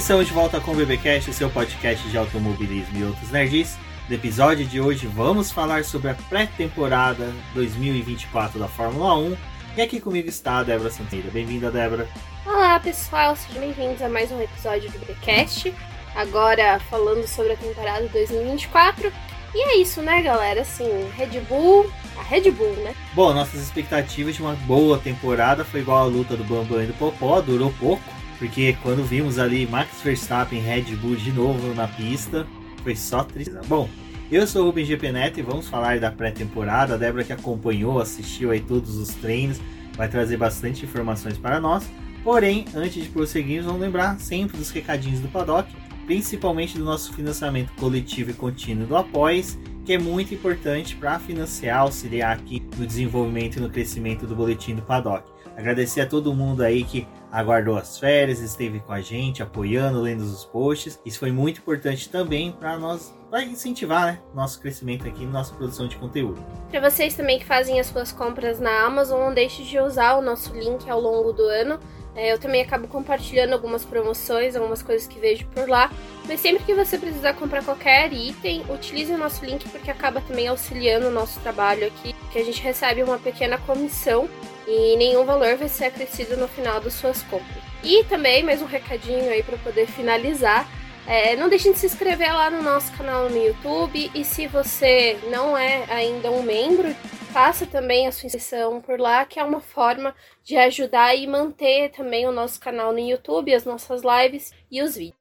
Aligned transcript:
E 0.00 0.02
estamos 0.02 0.26
de 0.26 0.32
volta 0.32 0.58
com 0.58 0.70
o 0.70 0.74
BBcast, 0.74 1.30
seu 1.34 1.50
podcast 1.50 2.08
de 2.08 2.16
automobilismo 2.16 2.98
e 2.98 3.04
outros 3.04 3.30
nerds. 3.30 3.76
No 4.08 4.14
episódio 4.14 4.64
de 4.64 4.80
hoje 4.80 5.06
vamos 5.06 5.52
falar 5.52 5.84
sobre 5.84 6.08
a 6.08 6.14
pré-temporada 6.14 7.30
2024 7.52 8.58
da 8.58 8.66
Fórmula 8.66 9.14
1. 9.18 9.36
E 9.76 9.82
aqui 9.82 10.00
comigo 10.00 10.26
está 10.26 10.60
a 10.60 10.62
Débora 10.62 10.88
Santeira. 10.90 11.30
Bem-vinda, 11.30 11.70
Débora. 11.70 12.08
Olá, 12.46 12.80
pessoal, 12.80 13.36
sejam 13.36 13.60
bem-vindos 13.60 14.00
a 14.00 14.08
mais 14.08 14.32
um 14.32 14.40
episódio 14.40 14.90
do 14.90 14.98
BBcast. 15.00 15.74
Agora 16.16 16.80
falando 16.88 17.26
sobre 17.26 17.52
a 17.52 17.56
temporada 17.56 18.08
2024. 18.08 19.12
E 19.54 19.68
é 19.68 19.76
isso, 19.82 20.00
né, 20.00 20.22
galera? 20.22 20.62
Assim, 20.62 20.88
Red 21.14 21.40
Bull, 21.40 21.92
a 22.18 22.22
Red 22.22 22.50
Bull, 22.52 22.72
né? 22.76 22.94
Bom, 23.12 23.34
nossas 23.34 23.60
expectativas 23.60 24.34
de 24.34 24.40
uma 24.40 24.54
boa 24.54 24.96
temporada 24.96 25.62
foi 25.62 25.80
igual 25.80 25.98
a 25.98 26.04
luta 26.04 26.38
do 26.38 26.44
Bambam 26.44 26.82
e 26.82 26.86
do 26.86 26.94
Popó, 26.94 27.42
durou 27.42 27.70
pouco 27.78 28.19
porque 28.40 28.74
quando 28.82 29.04
vimos 29.04 29.38
ali 29.38 29.66
Max 29.66 30.00
Verstappen 30.02 30.60
Red 30.60 30.96
Bull 30.96 31.14
de 31.14 31.30
novo 31.30 31.74
na 31.74 31.86
pista, 31.86 32.46
foi 32.82 32.96
só 32.96 33.22
tristeza. 33.22 33.60
Bom, 33.68 33.86
eu 34.32 34.46
sou 34.46 34.62
o 34.62 34.66
Rubem 34.66 34.82
GP 34.82 35.12
Neto 35.12 35.38
e 35.38 35.42
vamos 35.42 35.68
falar 35.68 36.00
da 36.00 36.10
pré-temporada. 36.10 36.94
A 36.94 36.96
Débora 36.96 37.22
que 37.22 37.34
acompanhou, 37.34 38.00
assistiu 38.00 38.50
aí 38.50 38.60
todos 38.60 38.96
os 38.96 39.10
treinos, 39.10 39.60
vai 39.94 40.08
trazer 40.08 40.38
bastante 40.38 40.86
informações 40.86 41.36
para 41.36 41.60
nós. 41.60 41.86
Porém, 42.24 42.64
antes 42.74 43.04
de 43.04 43.10
prosseguirmos, 43.10 43.66
vamos 43.66 43.82
lembrar 43.82 44.18
sempre 44.18 44.56
dos 44.56 44.70
recadinhos 44.70 45.20
do 45.20 45.28
Paddock, 45.28 45.70
principalmente 46.06 46.78
do 46.78 46.84
nosso 46.84 47.12
financiamento 47.12 47.72
coletivo 47.74 48.30
e 48.30 48.34
contínuo 48.34 48.86
do 48.86 48.96
Apoies, 48.96 49.58
que 49.84 49.92
é 49.92 49.98
muito 49.98 50.32
importante 50.32 50.96
para 50.96 51.18
financiar, 51.18 51.80
auxiliar 51.80 52.38
aqui 52.38 52.62
no 52.78 52.86
desenvolvimento 52.86 53.56
e 53.56 53.60
no 53.60 53.68
crescimento 53.68 54.26
do 54.26 54.34
boletim 54.34 54.74
do 54.74 54.82
Paddock. 54.82 55.30
Agradecer 55.56 56.00
a 56.00 56.06
todo 56.06 56.34
mundo 56.34 56.62
aí 56.62 56.84
que 56.84 57.06
aguardou 57.30 57.76
as 57.76 57.98
férias, 57.98 58.40
esteve 58.40 58.80
com 58.80 58.92
a 58.92 59.00
gente, 59.00 59.42
apoiando, 59.42 60.00
lendo 60.00 60.22
os 60.22 60.44
posts. 60.44 61.00
Isso 61.04 61.18
foi 61.18 61.30
muito 61.30 61.60
importante 61.60 62.08
também 62.08 62.52
para 62.52 62.78
nós, 62.78 63.14
para 63.30 63.44
incentivar 63.44 64.06
né, 64.06 64.20
nosso 64.34 64.60
crescimento 64.60 65.06
aqui, 65.06 65.24
nossa 65.24 65.54
produção 65.54 65.86
de 65.86 65.96
conteúdo. 65.96 66.44
Para 66.70 66.90
vocês 66.90 67.14
também 67.14 67.38
que 67.38 67.44
fazem 67.44 67.78
as 67.78 67.86
suas 67.86 68.12
compras 68.12 68.58
na 68.58 68.84
Amazon, 68.84 69.20
não 69.20 69.34
deixe 69.34 69.62
de 69.62 69.78
usar 69.78 70.16
o 70.16 70.22
nosso 70.22 70.52
link 70.54 70.88
ao 70.88 71.00
longo 71.00 71.32
do 71.32 71.44
ano. 71.44 71.78
É, 72.14 72.32
eu 72.32 72.38
também 72.38 72.60
acabo 72.60 72.88
compartilhando 72.88 73.52
algumas 73.52 73.84
promoções, 73.84 74.56
algumas 74.56 74.82
coisas 74.82 75.06
que 75.06 75.18
vejo 75.20 75.46
por 75.46 75.68
lá. 75.68 75.90
Mas 76.26 76.40
sempre 76.40 76.64
que 76.64 76.74
você 76.74 76.98
precisar 76.98 77.34
comprar 77.34 77.64
qualquer 77.64 78.12
item, 78.12 78.64
utilize 78.68 79.12
o 79.12 79.18
nosso 79.18 79.44
link 79.44 79.68
porque 79.68 79.90
acaba 79.90 80.20
também 80.20 80.48
auxiliando 80.48 81.06
o 81.06 81.10
nosso 81.10 81.38
trabalho 81.40 81.86
aqui, 81.86 82.14
que 82.32 82.38
a 82.38 82.44
gente 82.44 82.60
recebe 82.60 83.02
uma 83.02 83.18
pequena 83.18 83.58
comissão 83.58 84.28
e 84.70 84.96
nenhum 84.96 85.24
valor 85.24 85.56
vai 85.56 85.68
ser 85.68 85.86
acrescido 85.86 86.36
no 86.36 86.46
final 86.46 86.80
das 86.80 86.92
suas 86.92 87.22
compras. 87.24 87.64
E 87.82 88.04
também, 88.04 88.44
mais 88.44 88.62
um 88.62 88.66
recadinho 88.66 89.28
aí 89.28 89.42
para 89.42 89.58
poder 89.58 89.88
finalizar. 89.88 90.68
É, 91.08 91.34
não 91.34 91.48
deixem 91.48 91.72
de 91.72 91.78
se 91.78 91.86
inscrever 91.86 92.32
lá 92.32 92.48
no 92.50 92.62
nosso 92.62 92.92
canal 92.92 93.28
no 93.28 93.36
YouTube 93.36 94.12
e 94.14 94.24
se 94.24 94.46
você 94.46 95.18
não 95.28 95.58
é 95.58 95.84
ainda 95.88 96.30
um 96.30 96.42
membro, 96.42 96.94
faça 97.32 97.66
também 97.66 98.06
a 98.06 98.12
sua 98.12 98.26
inscrição 98.26 98.80
por 98.80 99.00
lá, 99.00 99.24
que 99.24 99.40
é 99.40 99.42
uma 99.44 99.60
forma 99.60 100.14
de 100.44 100.56
ajudar 100.56 101.16
e 101.16 101.26
manter 101.26 101.90
também 101.90 102.28
o 102.28 102.32
nosso 102.32 102.60
canal 102.60 102.92
no 102.92 103.00
YouTube, 103.00 103.52
as 103.52 103.64
nossas 103.64 104.02
lives 104.02 104.52
e 104.70 104.82
os 104.82 104.94
vídeos. 104.94 105.19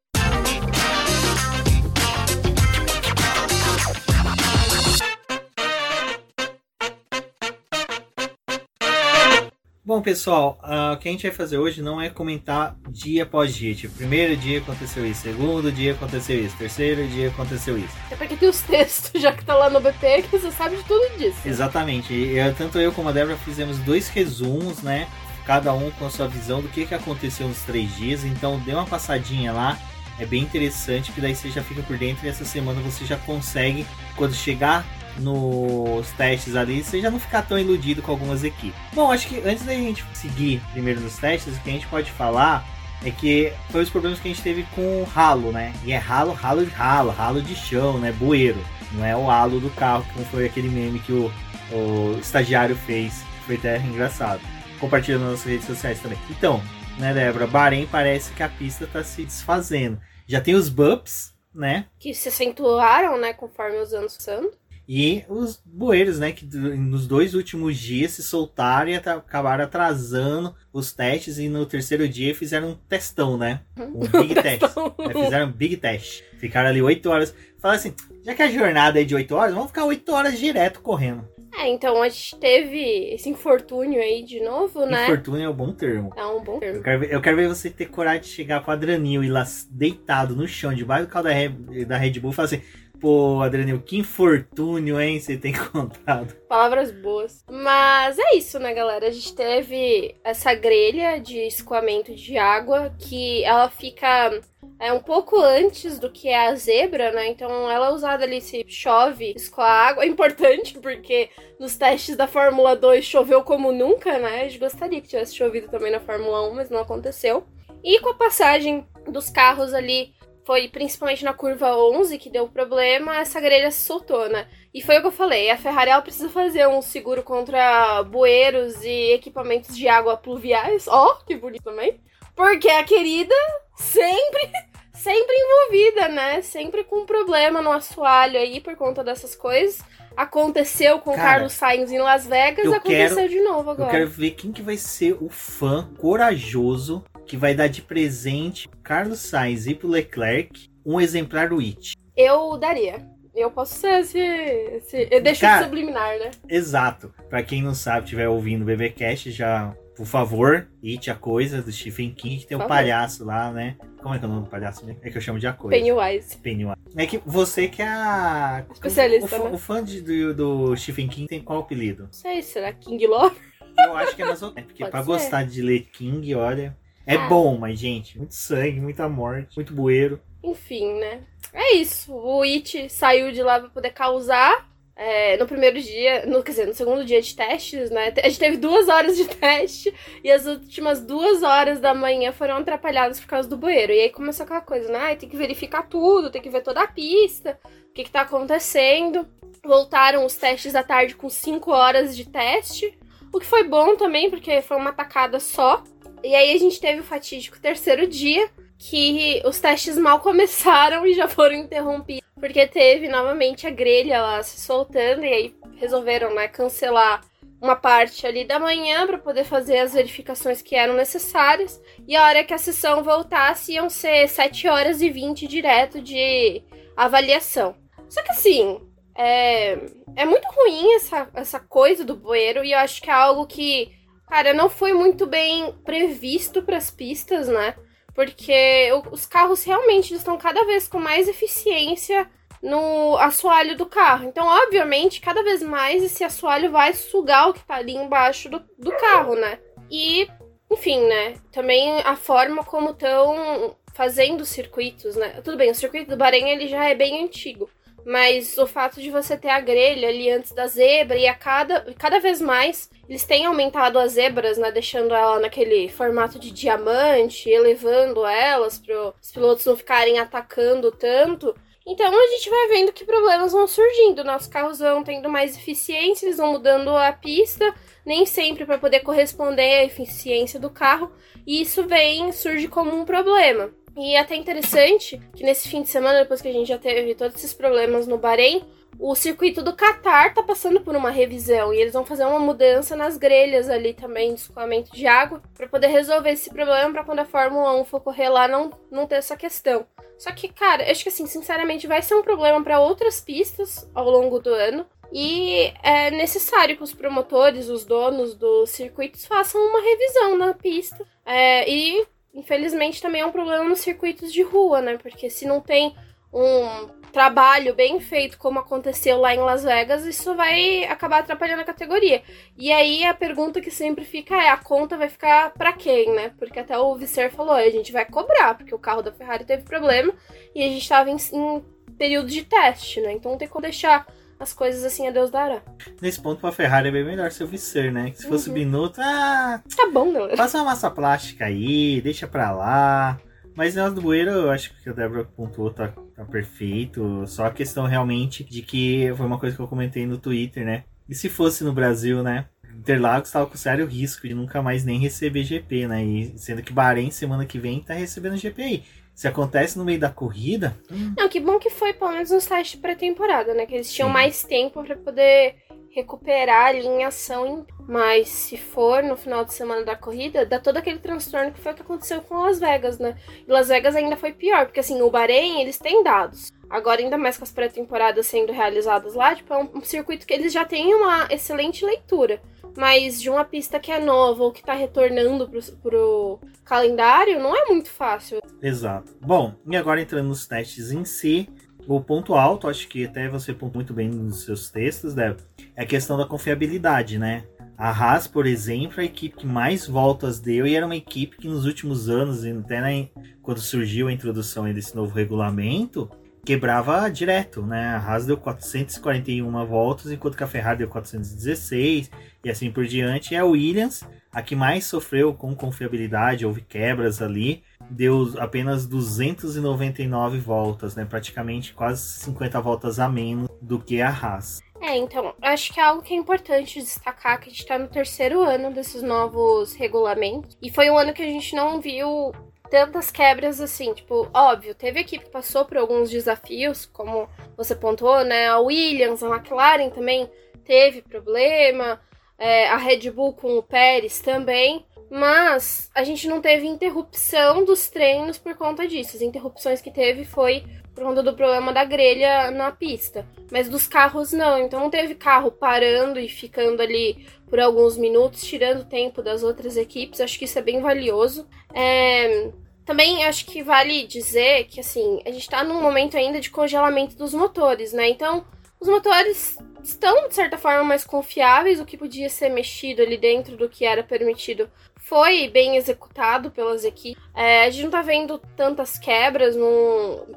Bom, 9.89 10.03
pessoal, 10.03 10.59
uh, 10.61 10.93
o 10.93 10.97
que 10.97 11.09
a 11.09 11.11
gente 11.11 11.23
vai 11.23 11.35
fazer 11.35 11.57
hoje 11.57 11.81
não 11.81 11.99
é 11.99 12.11
comentar 12.11 12.75
dia 12.91 13.23
após 13.23 13.55
dia. 13.55 13.73
Tipo, 13.73 13.95
primeiro 13.95 14.37
dia 14.37 14.59
aconteceu 14.59 15.03
isso, 15.03 15.23
segundo 15.23 15.71
dia 15.71 15.93
aconteceu 15.93 16.39
isso, 16.39 16.55
terceiro 16.57 17.07
dia 17.07 17.29
aconteceu 17.29 17.75
isso. 17.75 17.95
É 18.11 18.15
porque 18.15 18.35
tem 18.35 18.47
os 18.47 18.61
textos, 18.61 19.19
já 19.19 19.31
que 19.31 19.43
tá 19.43 19.55
lá 19.55 19.67
no 19.67 19.79
BP, 19.79 20.25
que 20.29 20.37
você 20.37 20.51
sabe 20.51 20.77
de 20.77 20.83
tudo 20.83 21.17
disso. 21.17 21.39
Exatamente. 21.43 22.13
Eu, 22.13 22.53
tanto 22.53 22.77
eu 22.77 22.91
como 22.91 23.09
a 23.09 23.11
Débora 23.11 23.35
fizemos 23.37 23.79
dois 23.79 24.09
resumos, 24.09 24.83
né? 24.83 25.07
Cada 25.43 25.73
um 25.73 25.89
com 25.89 26.05
a 26.05 26.11
sua 26.11 26.27
visão 26.27 26.61
do 26.61 26.67
que, 26.67 26.85
que 26.85 26.93
aconteceu 26.93 27.47
nos 27.47 27.63
três 27.63 27.95
dias. 27.95 28.23
Então, 28.23 28.59
dê 28.59 28.73
uma 28.73 28.85
passadinha 28.85 29.51
lá. 29.51 29.75
É 30.19 30.25
bem 30.25 30.43
interessante, 30.43 31.11
que 31.11 31.19
daí 31.19 31.33
você 31.33 31.49
já 31.49 31.63
fica 31.63 31.81
por 31.81 31.97
dentro 31.97 32.27
e 32.27 32.29
essa 32.29 32.45
semana 32.45 32.79
você 32.81 33.05
já 33.05 33.15
consegue, 33.15 33.87
quando 34.15 34.35
chegar 34.35 34.85
nos 35.17 36.09
testes 36.11 36.55
ali, 36.55 36.83
você 36.83 37.01
já 37.01 37.09
não 37.09 37.19
ficar 37.19 37.41
tão 37.41 37.57
iludido 37.57 38.01
com 38.01 38.11
algumas 38.11 38.43
equipes. 38.43 38.79
Bom, 38.93 39.11
acho 39.11 39.27
que 39.27 39.39
antes 39.39 39.65
da 39.65 39.73
gente 39.73 40.05
seguir 40.13 40.61
primeiro 40.71 41.01
nos 41.01 41.17
testes, 41.17 41.55
o 41.55 41.61
que 41.61 41.69
a 41.69 41.73
gente 41.73 41.87
pode 41.87 42.11
falar 42.11 42.65
é 43.03 43.11
que 43.11 43.53
foi 43.69 43.83
os 43.83 43.89
problemas 43.89 44.19
que 44.19 44.27
a 44.27 44.31
gente 44.31 44.43
teve 44.43 44.63
com 44.75 45.01
o 45.01 45.05
ralo, 45.05 45.51
né? 45.51 45.73
E 45.83 45.91
é 45.91 45.97
ralo, 45.97 46.33
ralo 46.33 46.65
de 46.65 46.71
ralo, 46.71 47.11
ralo 47.11 47.41
de 47.41 47.55
chão, 47.55 47.97
né? 47.97 48.11
Bueiro. 48.11 48.59
Não 48.91 49.05
é 49.05 49.15
o 49.15 49.29
halo 49.29 49.59
do 49.59 49.69
carro, 49.71 50.05
como 50.13 50.25
foi 50.25 50.45
aquele 50.45 50.67
meme 50.67 50.99
que 50.99 51.13
o, 51.13 51.31
o 51.71 52.17
estagiário 52.19 52.75
fez. 52.75 53.23
Foi 53.45 53.55
até 53.55 53.77
engraçado. 53.77 54.41
Compartilhando 54.79 55.29
nas 55.31 55.43
redes 55.43 55.65
sociais 55.65 55.99
também. 56.01 56.17
Então, 56.29 56.61
né, 56.97 57.13
Débora? 57.13 57.47
Bahrein 57.47 57.87
parece 57.87 58.33
que 58.33 58.43
a 58.43 58.49
pista 58.49 58.83
está 58.83 59.03
se 59.03 59.23
desfazendo. 59.23 59.99
Já 60.27 60.41
tem 60.41 60.55
os 60.55 60.69
bumps, 60.69 61.33
né? 61.53 61.85
Que 61.97 62.13
se 62.13 62.29
acentuaram, 62.29 63.19
né, 63.19 63.33
conforme 63.33 63.77
os 63.77 63.93
anos 63.93 64.15
passando. 64.15 64.51
E 64.91 65.23
os 65.29 65.61
bueiros, 65.63 66.17
né, 66.17 66.31
que 66.31 66.47
nos 66.47 67.05
dois 67.05 67.35
últimos 67.35 67.77
dias 67.77 68.13
se 68.13 68.23
soltaram 68.23 68.89
e 68.89 68.95
acabaram 68.95 69.63
atrasando 69.63 70.55
os 70.73 70.91
testes. 70.91 71.37
E 71.37 71.47
no 71.47 71.63
terceiro 71.67 72.09
dia 72.09 72.33
fizeram 72.33 72.69
um 72.71 72.75
testão, 72.75 73.37
né? 73.37 73.61
Um 73.77 73.99
big 73.99 74.33
test. 74.41 74.63
né, 74.63 75.23
fizeram 75.23 75.45
um 75.45 75.51
big 75.51 75.77
test. 75.77 76.23
Ficaram 76.39 76.69
ali 76.69 76.81
oito 76.81 77.07
horas. 77.07 77.35
Falaram 77.59 77.79
assim: 77.79 77.93
já 78.23 78.33
que 78.33 78.41
a 78.41 78.49
jornada 78.49 78.99
é 78.99 79.03
de 79.03 79.13
oito 79.13 79.35
horas, 79.35 79.53
vamos 79.53 79.67
ficar 79.67 79.85
oito 79.85 80.11
horas 80.11 80.39
direto 80.39 80.81
correndo. 80.81 81.23
É, 81.55 81.67
então 81.67 82.01
a 82.01 82.09
gente 82.09 82.35
teve 82.37 83.13
esse 83.13 83.29
infortúnio 83.29 84.01
aí 84.01 84.23
de 84.23 84.39
novo, 84.39 84.87
né? 84.87 85.03
Infortúnio 85.03 85.45
é 85.45 85.49
um 85.49 85.53
bom 85.53 85.71
termo. 85.71 86.11
É 86.15 86.25
um 86.25 86.43
bom 86.43 86.59
termo. 86.59 86.77
Eu 86.77 86.83
quero 86.83 86.99
ver, 86.99 87.13
eu 87.13 87.21
quero 87.21 87.37
ver 87.37 87.47
você 87.47 87.69
ter 87.69 87.85
coragem 87.87 88.21
de 88.21 88.29
chegar 88.29 88.63
com 88.63 88.71
o 88.71 88.73
Adranil 88.73 89.23
e 89.23 89.29
lá 89.29 89.45
deitado 89.69 90.35
no 90.35 90.47
chão, 90.47 90.73
debaixo 90.73 91.05
do 91.05 91.11
carro 91.11 91.25
da 91.25 91.85
da 91.85 91.97
Red 91.97 92.19
Bull 92.19 92.31
e 92.31 92.33
falar 92.33 92.47
assim: 92.47 92.61
Pô, 92.99 93.41
Adriano, 93.41 93.81
que 93.81 93.97
infortúnio, 93.97 94.99
hein? 94.99 95.19
Você 95.19 95.37
tem 95.37 95.53
contado. 95.71 96.35
Palavras 96.47 96.91
boas. 96.91 97.45
Mas 97.49 98.19
é 98.19 98.35
isso, 98.35 98.59
né, 98.59 98.73
galera? 98.73 99.07
A 99.07 99.11
gente 99.11 99.33
teve 99.33 100.15
essa 100.23 100.53
grelha 100.53 101.19
de 101.19 101.37
escoamento 101.39 102.13
de 102.13 102.37
água 102.37 102.93
que 102.99 103.43
ela 103.43 103.69
fica 103.69 104.41
é 104.79 104.93
um 104.93 104.99
pouco 104.99 105.39
antes 105.41 105.99
do 105.99 106.09
que 106.09 106.29
é 106.29 106.47
a 106.47 106.55
zebra, 106.55 107.11
né? 107.11 107.27
Então 107.27 107.69
ela 107.69 107.87
é 107.87 107.91
usada 107.91 108.23
ali 108.23 108.39
se 108.39 108.65
chove, 108.67 109.33
escoa 109.35 109.65
água. 109.65 110.03
É 110.09 110.11
importante 110.11 110.77
porque 110.79 111.29
nos 111.59 111.75
testes 111.75 112.15
da 112.15 112.27
Fórmula 112.27 112.75
2 112.75 113.03
choveu 113.05 113.43
como 113.43 113.71
nunca, 113.71 114.17
né? 114.17 114.41
A 114.41 114.47
gente 114.47 114.57
gostaria 114.57 115.01
que 115.01 115.07
tivesse 115.07 115.35
chovido 115.35 115.67
também 115.67 115.91
na 115.91 115.99
Fórmula 115.99 116.49
1, 116.49 116.53
mas 116.55 116.69
não 116.69 116.79
aconteceu. 116.79 117.45
E 117.83 117.99
com 117.99 118.09
a 118.09 118.13
passagem 118.13 118.85
dos 119.07 119.29
carros 119.29 119.73
ali 119.73 120.13
foi 120.49 120.67
principalmente 120.67 121.23
na 121.23 121.31
curva 121.31 121.77
11 121.77 122.17
que 122.17 122.27
deu 122.27 122.47
problema, 122.47 123.17
essa 123.17 123.39
grelha 123.39 123.69
se 123.69 123.85
soltou, 123.85 124.27
né? 124.27 124.47
E 124.73 124.81
foi 124.81 124.97
o 124.97 125.01
que 125.01 125.05
eu 125.05 125.11
falei, 125.11 125.51
a 125.51 125.57
Ferrari 125.57 125.91
ela 125.91 126.01
precisa 126.01 126.27
fazer 126.27 126.67
um 126.67 126.81
seguro 126.81 127.21
contra 127.21 128.01
bueiros 128.01 128.83
e 128.83 129.11
equipamentos 129.11 129.77
de 129.77 129.87
água 129.87 130.17
pluviais. 130.17 130.87
Ó, 130.87 131.05
oh, 131.05 131.23
que 131.23 131.35
bonito 131.35 131.61
também. 131.61 132.01
Porque 132.35 132.67
a 132.67 132.83
querida 132.83 133.35
sempre 133.75 134.41
sempre 134.91 135.35
envolvida, 135.35 136.09
né? 136.09 136.41
Sempre 136.41 136.83
com 136.83 137.05
problema 137.05 137.61
no 137.61 137.71
assoalho 137.71 138.39
aí 138.39 138.59
por 138.59 138.75
conta 138.75 139.03
dessas 139.03 139.35
coisas. 139.35 139.79
Aconteceu 140.17 140.97
com 140.97 141.11
Cara, 141.11 141.29
Carlos 141.29 141.53
Sainz 141.53 141.91
em 141.91 141.99
Las 141.99 142.25
Vegas, 142.25 142.73
aconteceu 142.73 143.15
quero, 143.15 143.29
de 143.29 143.41
novo 143.41 143.69
agora. 143.69 143.89
Eu 143.89 143.91
quero 143.91 144.09
ver 144.09 144.31
quem 144.31 144.51
que 144.51 144.63
vai 144.63 144.77
ser 144.77 145.15
o 145.21 145.29
fã 145.29 145.87
corajoso 145.97 147.05
que 147.29 147.37
vai 147.37 147.53
dar 147.53 147.67
de 147.67 147.83
presente 147.83 148.67
Carlos 148.83 149.19
Sainz 149.19 149.67
e 149.67 149.75
pro 149.75 149.87
Leclerc 149.87 150.67
um 150.83 150.99
exemplar 150.99 151.49
do 151.49 151.59
It. 151.59 151.93
Eu 152.17 152.57
daria. 152.57 153.07
Eu 153.35 153.51
posso 153.51 153.75
ser 153.75 153.99
esse. 153.99 154.17
esse 154.17 155.07
eu 155.11 155.21
deixo 155.21 155.41
Cara, 155.41 155.63
subliminar, 155.63 156.17
né? 156.17 156.31
Exato. 156.49 157.13
Pra 157.29 157.43
quem 157.43 157.61
não 157.61 157.75
sabe, 157.75 158.05
estiver 158.05 158.27
ouvindo 158.27 158.63
o 158.63 158.65
BBcast, 158.65 159.29
já, 159.29 159.75
por 159.95 160.07
favor, 160.07 160.67
It 160.83 161.11
a 161.11 161.15
coisa 161.15 161.61
do 161.61 161.71
Stephen 161.71 162.15
King, 162.15 162.37
que 162.39 162.47
tem 162.47 162.57
o 162.57 162.63
um 162.63 162.67
palhaço 162.67 163.23
lá, 163.23 163.51
né? 163.51 163.77
Como 164.01 164.15
é 164.15 164.17
que 164.17 164.25
é 164.25 164.27
o 164.27 164.31
nome 164.31 164.45
do 164.45 164.49
palhaço? 164.49 164.83
É 165.03 165.09
que 165.11 165.15
eu 165.15 165.21
chamo 165.21 165.37
de 165.37 165.45
a 165.45 165.53
coisa. 165.53 165.77
Pennywise. 165.77 166.35
Pennywise. 166.37 166.79
É 166.97 167.05
que 167.05 167.21
você 167.23 167.67
que 167.67 167.83
é 167.83 167.87
a. 167.87 168.65
Especialista. 168.73 169.39
O, 169.39 169.43
né? 169.43 169.51
o 169.51 169.57
fã 169.59 169.83
de, 169.83 170.01
do, 170.01 170.33
do 170.33 170.75
Stephen 170.75 171.07
King 171.07 171.27
tem 171.27 171.41
qual 171.43 171.59
apelido? 171.59 172.05
Não 172.05 172.13
sei, 172.13 172.41
será 172.41 172.73
King 172.73 173.05
Love? 173.05 173.35
Eu 173.77 173.95
acho 173.95 174.15
que 174.15 174.21
é 174.23 174.25
mais 174.25 174.39
Porque 174.39 174.63
Pode 174.83 174.91
pra 174.91 175.01
ser. 175.01 175.05
gostar 175.05 175.43
de 175.43 175.61
ler 175.61 175.81
King, 175.91 176.33
olha. 176.33 176.75
É 177.09 177.17
bom, 177.27 177.57
mas, 177.57 177.79
gente, 177.79 178.17
muito 178.17 178.35
sangue, 178.35 178.79
muita 178.79 179.09
morte, 179.09 179.55
muito 179.55 179.73
bueiro. 179.73 180.21
Enfim, 180.43 180.93
né? 180.99 181.21
É 181.51 181.75
isso. 181.75 182.13
O 182.13 182.43
It 182.43 182.87
saiu 182.89 183.31
de 183.31 183.41
lá 183.41 183.59
pra 183.59 183.69
poder 183.69 183.89
causar. 183.91 184.67
é, 184.95 185.37
no 185.37 185.47
primeiro 185.47 185.81
dia, 185.81 186.25
no, 186.25 186.43
quer 186.43 186.51
dizer, 186.51 186.67
no 186.67 186.73
segundo 186.73 187.05
dia 187.05 187.21
de 187.21 187.33
testes, 187.33 187.89
né? 187.89 188.13
A 188.21 188.27
gente 188.27 188.37
teve 188.37 188.57
duas 188.57 188.89
horas 188.89 189.15
de 189.15 189.23
teste 189.33 189.93
e 190.23 190.29
as 190.29 190.45
últimas 190.45 191.01
duas 191.01 191.41
horas 191.41 191.79
da 191.79 191.93
manhã 191.93 192.33
foram 192.33 192.57
atrapalhadas 192.57 193.17
por 193.19 193.27
causa 193.27 193.47
do 193.47 193.55
bueiro. 193.57 193.93
E 193.93 194.01
aí 194.01 194.09
começou 194.09 194.43
aquela 194.43 194.59
coisa, 194.61 194.91
né? 194.91 195.15
tem 195.15 195.29
que 195.29 195.37
verificar 195.37 195.83
tudo, 195.87 196.29
tem 196.29 196.41
que 196.41 196.49
ver 196.49 196.61
toda 196.61 196.81
a 196.81 196.87
pista, 196.87 197.57
o 197.89 197.93
que, 197.93 198.03
que 198.03 198.11
tá 198.11 198.21
acontecendo. 198.21 199.25
Voltaram 199.63 200.25
os 200.25 200.35
testes 200.35 200.73
da 200.73 200.83
tarde 200.83 201.15
com 201.15 201.29
cinco 201.29 201.71
horas 201.71 202.15
de 202.15 202.27
teste, 202.29 202.97
o 203.33 203.39
que 203.39 203.45
foi 203.45 203.63
bom 203.63 203.95
também, 203.95 204.29
porque 204.29 204.61
foi 204.61 204.75
uma 204.77 204.91
tacada 204.91 205.39
só. 205.39 205.81
E 206.23 206.35
aí 206.35 206.53
a 206.53 206.57
gente 206.57 206.79
teve 206.79 207.01
o 207.01 207.03
fatídico 207.03 207.59
terceiro 207.59 208.07
dia, 208.07 208.49
que 208.77 209.41
os 209.45 209.59
testes 209.59 209.97
mal 209.97 210.19
começaram 210.21 211.05
e 211.05 211.13
já 211.13 211.27
foram 211.27 211.55
interrompidos, 211.55 212.27
porque 212.35 212.67
teve 212.67 213.07
novamente 213.07 213.67
a 213.67 213.69
grelha 213.69 214.21
lá 214.21 214.43
se 214.43 214.59
soltando 214.59 215.23
e 215.23 215.33
aí 215.33 215.55
resolveram, 215.77 216.33
né, 216.33 216.47
cancelar 216.47 217.21
uma 217.61 217.75
parte 217.75 218.25
ali 218.25 218.45
da 218.45 218.57
manhã 218.57 219.05
para 219.05 219.17
poder 219.17 219.43
fazer 219.43 219.79
as 219.79 219.93
verificações 219.93 220.61
que 220.61 220.75
eram 220.75 220.93
necessárias. 220.93 221.81
E 222.07 222.15
a 222.15 222.25
hora 222.25 222.43
que 222.43 222.53
a 222.53 222.57
sessão 222.57 223.03
voltasse 223.03 223.73
iam 223.73 223.89
ser 223.89 224.27
7 224.29 224.67
horas 224.67 225.01
e 225.01 225.09
20 225.09 225.47
direto 225.47 226.01
de 226.01 226.63
avaliação. 226.95 227.75
Só 228.07 228.23
que 228.23 228.31
assim, 228.31 228.79
é, 229.15 229.77
é 230.15 230.25
muito 230.25 230.47
ruim 230.47 230.95
essa, 230.95 231.29
essa 231.33 231.59
coisa 231.59 232.05
do 232.05 232.15
bueiro 232.15 232.63
e 232.63 232.71
eu 232.71 232.79
acho 232.79 233.01
que 233.01 233.09
é 233.09 233.13
algo 233.13 233.45
que, 233.45 233.91
cara, 234.29 234.53
não 234.53 234.69
foi 234.69 234.93
muito 234.93 235.25
bem 235.25 235.73
previsto 235.83 236.61
para 236.61 236.77
as 236.77 236.91
pistas, 236.91 237.47
né? 237.47 237.75
Porque 238.13 238.89
os 239.11 239.25
carros 239.25 239.63
realmente 239.63 240.13
estão 240.13 240.37
cada 240.37 240.63
vez 240.65 240.87
com 240.87 240.99
mais 240.99 241.27
eficiência 241.27 242.29
no 242.61 243.17
assoalho 243.17 243.75
do 243.75 243.85
carro. 243.85 244.27
Então, 244.27 244.45
obviamente, 244.45 245.21
cada 245.21 245.41
vez 245.41 245.63
mais 245.63 246.03
esse 246.03 246.23
assoalho 246.23 246.71
vai 246.71 246.93
sugar 246.93 247.49
o 247.49 247.53
que 247.53 247.65
tá 247.65 247.75
ali 247.75 247.95
embaixo 247.95 248.49
do, 248.49 248.61
do 248.77 248.91
carro, 248.91 249.35
né? 249.35 249.59
E, 249.89 250.29
enfim, 250.69 251.01
né? 251.07 251.35
Também 251.51 252.01
a 252.01 252.15
forma 252.15 252.63
como 252.63 252.91
estão 252.91 253.75
fazendo 253.93 254.45
circuitos, 254.45 255.15
né? 255.15 255.41
Tudo 255.43 255.57
bem, 255.57 255.71
o 255.71 255.75
circuito 255.75 256.11
do 256.11 256.17
Bahrein 256.17 256.49
ele 256.49 256.67
já 256.67 256.85
é 256.85 256.93
bem 256.93 257.23
antigo. 257.23 257.69
Mas 258.05 258.57
o 258.57 258.67
fato 258.67 259.01
de 259.01 259.09
você 259.09 259.37
ter 259.37 259.49
a 259.49 259.59
grelha 259.59 260.07
ali 260.07 260.29
antes 260.29 260.51
da 260.51 260.67
zebra 260.67 261.17
e 261.17 261.27
a 261.27 261.33
cada, 261.33 261.93
cada 261.97 262.19
vez 262.19 262.41
mais 262.41 262.89
eles 263.09 263.25
têm 263.25 263.47
aumentado 263.47 263.97
as 263.97 264.13
zebras, 264.13 264.59
né? 264.59 264.71
Deixando 264.71 265.15
ela 265.15 265.39
naquele 265.39 265.89
formato 265.89 266.37
de 266.37 266.51
diamante, 266.51 267.49
elevando 267.49 268.23
elas 268.23 268.77
para 268.77 269.13
os 269.19 269.31
pilotos 269.31 269.65
não 269.65 269.75
ficarem 269.75 270.19
atacando 270.19 270.91
tanto. 270.91 271.55
Então 271.87 272.05
a 272.07 272.27
gente 272.27 272.49
vai 272.51 272.67
vendo 272.67 272.93
que 272.93 273.03
problemas 273.03 273.51
vão 273.51 273.67
surgindo. 273.67 274.23
Nossos 274.23 274.47
carros 274.47 274.77
vão 274.77 275.03
tendo 275.03 275.27
mais 275.27 275.57
eficiência, 275.57 276.27
eles 276.27 276.37
vão 276.37 276.51
mudando 276.51 276.95
a 276.95 277.11
pista, 277.11 277.73
nem 278.05 278.27
sempre 278.27 278.63
para 278.63 278.77
poder 278.77 278.99
corresponder 278.99 279.79
à 279.79 279.85
eficiência 279.85 280.59
do 280.59 280.69
carro. 280.69 281.11
E 281.47 281.63
isso 281.63 281.87
vem, 281.87 282.31
surge 282.31 282.67
como 282.67 282.95
um 282.95 283.05
problema. 283.05 283.71
E 283.97 284.13
é 284.13 284.19
até 284.19 284.35
interessante 284.35 285.19
que 285.35 285.43
nesse 285.43 285.67
fim 285.67 285.81
de 285.81 285.89
semana, 285.89 286.19
depois 286.19 286.43
que 286.43 286.47
a 286.47 286.53
gente 286.53 286.67
já 286.67 286.77
teve 286.77 287.15
todos 287.15 287.35
esses 287.37 287.55
problemas 287.55 288.05
no 288.05 288.19
Bahrein, 288.19 288.63
o 288.97 289.15
circuito 289.15 289.61
do 289.61 289.75
Qatar 289.75 290.33
tá 290.33 290.43
passando 290.43 290.81
por 290.81 290.95
uma 290.95 291.09
revisão 291.09 291.73
e 291.73 291.79
eles 291.79 291.93
vão 291.93 292.05
fazer 292.05 292.25
uma 292.25 292.39
mudança 292.39 292.95
nas 292.95 293.17
grelhas 293.17 293.69
ali 293.69 293.93
também 293.93 294.33
de 294.33 294.41
escoamento 294.41 294.91
de 294.91 295.07
água 295.07 295.41
para 295.53 295.67
poder 295.67 295.87
resolver 295.87 296.31
esse 296.31 296.49
problema 296.49 296.91
para 296.91 297.03
quando 297.03 297.19
a 297.19 297.25
Fórmula 297.25 297.79
1 297.79 297.85
for 297.85 298.01
correr 298.01 298.29
lá 298.29 298.47
não, 298.47 298.71
não 298.91 299.07
ter 299.07 299.15
essa 299.15 299.37
questão. 299.37 299.85
Só 300.17 300.31
que, 300.31 300.49
cara, 300.49 300.91
acho 300.91 301.03
que 301.03 301.09
assim, 301.09 301.25
sinceramente, 301.25 301.87
vai 301.87 302.01
ser 302.01 302.13
um 302.15 302.21
problema 302.21 302.61
para 302.61 302.81
outras 302.81 303.21
pistas 303.21 303.89
ao 303.95 304.09
longo 304.09 304.37
do 304.39 304.53
ano. 304.53 304.85
E 305.13 305.73
é 305.81 306.11
necessário 306.11 306.75
que 306.75 306.83
os 306.83 306.93
promotores, 306.93 307.69
os 307.69 307.85
donos 307.85 308.35
dos 308.35 308.69
circuitos, 308.69 309.25
façam 309.25 309.59
uma 309.61 309.81
revisão 309.81 310.37
na 310.37 310.53
pista. 310.53 311.05
É, 311.25 311.67
e 311.69 312.05
infelizmente 312.33 313.01
também 313.01 313.21
é 313.21 313.25
um 313.25 313.31
problema 313.31 313.63
nos 313.63 313.79
circuitos 313.79 314.31
de 314.31 314.41
rua, 314.41 314.81
né? 314.81 314.97
Porque 314.97 315.29
se 315.29 315.45
não 315.45 315.61
tem 315.61 315.95
um 316.31 316.87
trabalho 317.11 317.73
bem 317.73 317.99
feito 317.99 318.37
como 318.37 318.59
aconteceu 318.59 319.17
lá 319.17 319.33
em 319.33 319.39
Las 319.39 319.63
Vegas, 319.63 320.05
isso 320.05 320.35
vai 320.35 320.83
acabar 320.85 321.19
atrapalhando 321.19 321.61
a 321.61 321.65
categoria. 321.65 322.21
E 322.57 322.71
aí 322.71 323.03
a 323.03 323.13
pergunta 323.13 323.61
que 323.61 323.71
sempre 323.71 324.05
fica 324.05 324.35
é: 324.35 324.49
a 324.49 324.57
conta 324.57 324.97
vai 324.97 325.09
ficar 325.09 325.51
para 325.53 325.73
quem, 325.73 326.13
né? 326.13 326.31
Porque 326.37 326.59
até 326.59 326.77
o 326.77 326.95
Visser 326.95 327.31
falou: 327.31 327.53
a 327.53 327.69
gente 327.69 327.91
vai 327.91 328.05
cobrar, 328.05 328.55
porque 328.55 328.73
o 328.73 328.79
carro 328.79 329.01
da 329.01 329.11
Ferrari 329.11 329.43
teve 329.43 329.63
problema 329.63 330.13
e 330.53 330.63
a 330.63 330.67
gente 330.67 330.81
estava 330.81 331.09
em, 331.09 331.17
em 331.33 331.63
período 331.97 332.29
de 332.29 332.43
teste, 332.43 333.01
né? 333.01 333.13
Então 333.13 333.31
não 333.31 333.37
tem 333.37 333.47
como 333.47 333.63
deixar 333.63 334.05
as 334.39 334.53
coisas 334.53 334.85
assim 334.85 335.07
a 335.07 335.11
Deus 335.11 335.29
dará. 335.29 335.61
Nesse 336.01 336.21
ponto, 336.21 336.39
pra 336.39 336.51
Ferrari 336.51 336.87
é 336.87 336.91
bem 336.91 337.03
melhor 337.03 337.29
ser 337.31 337.43
o 337.43 337.47
Visser, 337.47 337.91
né? 337.91 338.13
Se 338.15 338.27
fosse 338.27 338.47
uhum. 338.47 338.55
Binotto, 338.55 339.01
ah. 339.01 339.61
Tá 339.75 339.89
bom, 339.91 340.13
galera. 340.13 340.37
Passa 340.37 340.59
uma 340.59 340.65
massa 340.65 340.89
plástica 340.89 341.45
aí, 341.45 341.99
deixa 342.01 342.25
pra 342.25 342.51
lá. 342.51 343.19
Mas 343.59 343.75
nós 343.75 343.93
do 343.93 343.99
Bueiro, 343.99 344.31
eu 344.31 344.51
acho 344.51 344.73
que 344.81 344.89
a 344.89 344.93
Débora 344.93 345.25
pontuou, 345.25 345.69
tá, 345.69 345.89
tá 346.15 346.23
perfeito. 346.23 347.27
Só 347.27 347.43
a 347.43 347.51
questão 347.51 347.85
realmente 347.85 348.41
de 348.41 348.61
que 348.61 349.11
foi 349.17 349.25
uma 349.25 349.37
coisa 349.37 349.53
que 349.53 349.61
eu 349.61 349.67
comentei 349.67 350.07
no 350.07 350.17
Twitter, 350.17 350.63
né? 350.63 350.85
E 351.09 351.13
se 351.13 351.27
fosse 351.27 351.61
no 351.65 351.73
Brasil, 351.73 352.23
né? 352.23 352.45
Interlagos 352.73 353.27
estava 353.27 353.45
com 353.45 353.57
sério 353.57 353.85
risco 353.85 354.25
de 354.25 354.33
nunca 354.33 354.61
mais 354.61 354.85
nem 354.85 354.97
receber 354.97 355.43
GP, 355.43 355.87
né? 355.87 356.01
E 356.01 356.37
sendo 356.37 356.63
que 356.63 356.71
Bahrein 356.71 357.11
semana 357.11 357.45
que 357.45 357.59
vem 357.59 357.81
tá 357.81 357.93
recebendo 357.95 358.37
GP 358.37 358.61
aí. 358.61 358.83
Se 359.13 359.27
acontece 359.27 359.77
no 359.77 359.83
meio 359.83 359.99
da 359.99 360.09
corrida. 360.09 360.77
Não, 361.17 361.27
que 361.27 361.41
bom 361.41 361.59
que 361.59 361.69
foi 361.69 361.91
pelo 361.91 362.13
menos 362.13 362.31
no 362.31 362.39
site 362.39 362.77
pré-temporada, 362.77 363.53
né? 363.53 363.65
Que 363.65 363.75
eles 363.75 363.91
tinham 363.91 364.07
Sim. 364.07 364.13
mais 364.13 364.41
tempo 364.41 364.81
para 364.81 364.95
poder 364.95 365.57
recuperar 365.91 366.65
a 366.65 366.69
alinhação. 366.69 367.65
Mas 367.87 368.29
se 368.29 368.55
for 368.55 369.01
no 369.01 369.17
final 369.17 369.43
de 369.43 369.53
semana 369.53 369.83
da 369.83 369.95
corrida, 369.95 370.45
dá 370.45 370.59
todo 370.59 370.77
aquele 370.77 370.99
transtorno 370.99 371.51
que 371.51 371.59
foi 371.59 371.71
o 371.71 371.75
que 371.75 371.81
aconteceu 371.81 372.21
com 372.21 372.37
Las 372.37 372.59
Vegas, 372.59 372.99
né? 372.99 373.15
E 373.47 373.51
Las 373.51 373.67
Vegas 373.67 373.95
ainda 373.95 374.15
foi 374.15 374.31
pior, 374.31 374.65
porque 374.65 374.79
assim, 374.79 375.01
o 375.01 375.09
Bahrein, 375.09 375.61
eles 375.61 375.79
têm 375.79 376.03
dados. 376.03 376.51
Agora, 376.69 377.01
ainda 377.01 377.17
mais 377.17 377.35
com 377.35 377.43
as 377.43 377.51
pré-temporadas 377.51 378.27
sendo 378.27 378.53
realizadas 378.53 379.15
lá, 379.15 379.33
tipo, 379.33 379.51
é 379.51 379.57
um 379.57 379.81
circuito 379.81 380.27
que 380.27 380.33
eles 380.33 380.53
já 380.53 380.63
têm 380.63 380.93
uma 380.93 381.27
excelente 381.31 381.83
leitura. 381.83 382.39
Mas 382.77 383.19
de 383.19 383.29
uma 383.29 383.43
pista 383.43 383.79
que 383.79 383.91
é 383.91 383.99
nova 383.99 384.43
ou 384.43 384.51
que 384.51 384.63
tá 384.63 384.73
retornando 384.73 385.49
pro, 385.49 385.61
pro 385.81 386.39
calendário, 386.63 387.39
não 387.39 387.55
é 387.55 387.65
muito 387.65 387.89
fácil. 387.89 388.39
Exato. 388.61 389.11
Bom, 389.19 389.55
e 389.65 389.75
agora 389.75 389.99
entrando 389.99 390.27
nos 390.27 390.45
testes 390.45 390.91
em 390.91 391.03
si, 391.03 391.49
o 391.95 392.01
ponto 392.01 392.35
alto, 392.35 392.67
acho 392.67 392.87
que 392.87 393.05
até 393.05 393.27
você 393.27 393.51
pontuou 393.51 393.75
muito 393.75 393.93
bem 393.93 394.09
nos 394.09 394.43
seus 394.43 394.69
textos, 394.69 395.15
Débora, 395.15 395.43
é 395.75 395.83
a 395.83 395.85
questão 395.85 396.17
da 396.17 396.25
confiabilidade, 396.25 397.17
né? 397.17 397.45
A 397.75 397.89
Haas, 397.89 398.27
por 398.27 398.45
exemplo, 398.45 398.99
é 398.99 399.03
a 399.03 399.05
equipe 399.05 399.37
que 399.37 399.47
mais 399.47 399.87
voltas 399.87 400.39
deu 400.39 400.67
e 400.67 400.75
era 400.75 400.85
uma 400.85 400.95
equipe 400.95 401.37
que 401.37 401.47
nos 401.47 401.65
últimos 401.65 402.09
anos, 402.09 402.45
até 402.45 402.81
né, 402.81 403.07
quando 403.41 403.59
surgiu 403.59 404.07
a 404.07 404.11
introdução 404.11 404.71
desse 404.71 404.95
novo 404.95 405.15
regulamento, 405.15 406.11
quebrava 406.45 407.09
direto, 407.09 407.61
né? 407.63 407.87
A 407.87 407.97
Haas 407.97 408.25
deu 408.25 408.37
441 408.37 409.65
voltas, 409.65 410.11
enquanto 410.11 410.37
que 410.37 410.43
a 410.43 410.47
Ferrari 410.47 410.79
deu 410.79 410.89
416 410.89 412.11
e 412.43 412.49
assim 412.49 412.69
por 412.69 412.85
diante. 412.85 413.33
E 413.33 413.37
a 413.37 413.45
Williams, 413.45 414.03
a 414.31 414.41
que 414.41 414.55
mais 414.55 414.85
sofreu 414.85 415.33
com 415.33 415.55
confiabilidade, 415.55 416.45
houve 416.45 416.61
quebras 416.61 417.21
ali, 417.21 417.63
deu 417.89 418.33
apenas 418.37 418.85
299 418.85 420.39
voltas, 420.39 420.95
né? 420.95 421.05
Praticamente 421.05 421.73
quase 421.73 422.01
50 422.23 422.61
voltas 422.61 422.99
a 422.99 423.09
menos 423.09 423.49
do 423.61 423.79
que 423.79 424.01
a 424.01 424.09
Haas. 424.09 424.61
É, 424.81 424.95
então, 424.95 425.33
acho 425.41 425.73
que 425.73 425.79
é 425.79 425.83
algo 425.83 426.01
que 426.01 426.13
é 426.13 426.17
importante 426.17 426.79
destacar 426.79 427.39
que 427.39 427.49
a 427.49 427.51
gente 427.51 427.65
tá 427.65 427.77
no 427.77 427.87
terceiro 427.87 428.41
ano 428.41 428.73
desses 428.73 429.01
novos 429.01 429.73
regulamentos. 429.73 430.57
E 430.61 430.71
foi 430.71 430.89
um 430.89 430.97
ano 430.97 431.13
que 431.13 431.21
a 431.21 431.25
gente 431.25 431.53
não 431.55 431.81
viu 431.81 432.31
tantas 432.69 433.11
quebras 433.11 433.59
assim, 433.59 433.93
tipo, 433.93 434.29
óbvio, 434.33 434.75
teve 434.75 435.01
equipe 435.01 435.25
que 435.25 435.31
passou 435.31 435.65
por 435.65 435.77
alguns 435.77 436.09
desafios, 436.09 436.85
como 436.85 437.27
você 437.57 437.75
pontuou, 437.75 438.23
né? 438.23 438.47
A 438.47 438.59
Williams, 438.59 439.23
a 439.23 439.27
McLaren 439.27 439.89
também 439.89 440.29
teve 440.63 441.01
problema, 441.01 441.99
é, 442.37 442.69
a 442.69 442.77
Red 442.77 443.11
Bull 443.11 443.33
com 443.33 443.57
o 443.57 443.63
Pérez 443.63 444.19
também. 444.21 444.85
Mas 445.09 445.89
a 445.95 446.03
gente 446.03 446.27
não 446.27 446.39
teve 446.39 446.67
interrupção 446.67 447.65
dos 447.65 447.89
treinos 447.89 448.37
por 448.37 448.55
conta 448.55 448.87
disso. 448.87 449.15
As 449.15 449.21
interrupções 449.21 449.81
que 449.81 449.89
teve 449.89 450.23
foi 450.23 450.63
por 450.93 451.03
conta 451.03 451.23
do 451.23 451.33
problema 451.33 451.73
da 451.73 451.83
grelha 451.83 452.51
na 452.51 452.71
pista. 452.71 453.25
Mas 453.51 453.67
dos 453.67 453.87
carros 453.87 454.31
não. 454.31 454.59
Então 454.59 454.79
não 454.79 454.89
teve 454.89 455.15
carro 455.15 455.51
parando 455.51 456.19
e 456.19 456.29
ficando 456.29 456.81
ali 456.81 457.25
por 457.49 457.59
alguns 457.59 457.97
minutos, 457.97 458.43
tirando 458.43 458.85
tempo 458.85 459.21
das 459.21 459.41
outras 459.41 459.77
equipes. 459.77 460.21
Acho 460.21 460.37
que 460.37 460.45
isso 460.45 460.59
é 460.59 460.61
bem 460.61 460.79
valioso. 460.79 461.47
É... 461.73 462.51
Também 462.85 463.23
acho 463.25 463.45
que 463.45 463.61
vale 463.61 464.07
dizer 464.07 464.65
que 464.65 464.79
assim, 464.79 465.21
a 465.25 465.31
gente 465.31 465.41
está 465.41 465.63
num 465.63 465.81
momento 465.81 466.17
ainda 466.17 466.39
de 466.39 466.49
congelamento 466.49 467.15
dos 467.15 467.33
motores, 467.35 467.93
né? 467.93 468.09
Então, 468.09 468.45
os 468.79 468.87
motores 468.87 469.57
estão, 469.83 470.27
de 470.27 470.35
certa 470.35 470.57
forma, 470.57 470.83
mais 470.83 471.03
confiáveis. 471.03 471.79
O 471.79 471.85
que 471.85 471.97
podia 471.97 472.29
ser 472.29 472.49
mexido 472.49 473.01
ali 473.01 473.17
dentro 473.17 473.57
do 473.57 473.69
que 473.69 473.85
era 473.85 474.03
permitido 474.03 474.69
foi 475.09 475.47
bem 475.47 475.75
executado 475.75 476.51
pelas 476.51 476.85
equipes. 476.85 477.21
É, 477.35 477.63
a 477.63 477.69
gente 477.71 477.83
não 477.83 477.91
tá 477.91 478.01
vendo 478.03 478.37
tantas 478.55 478.97
quebras, 478.99 479.55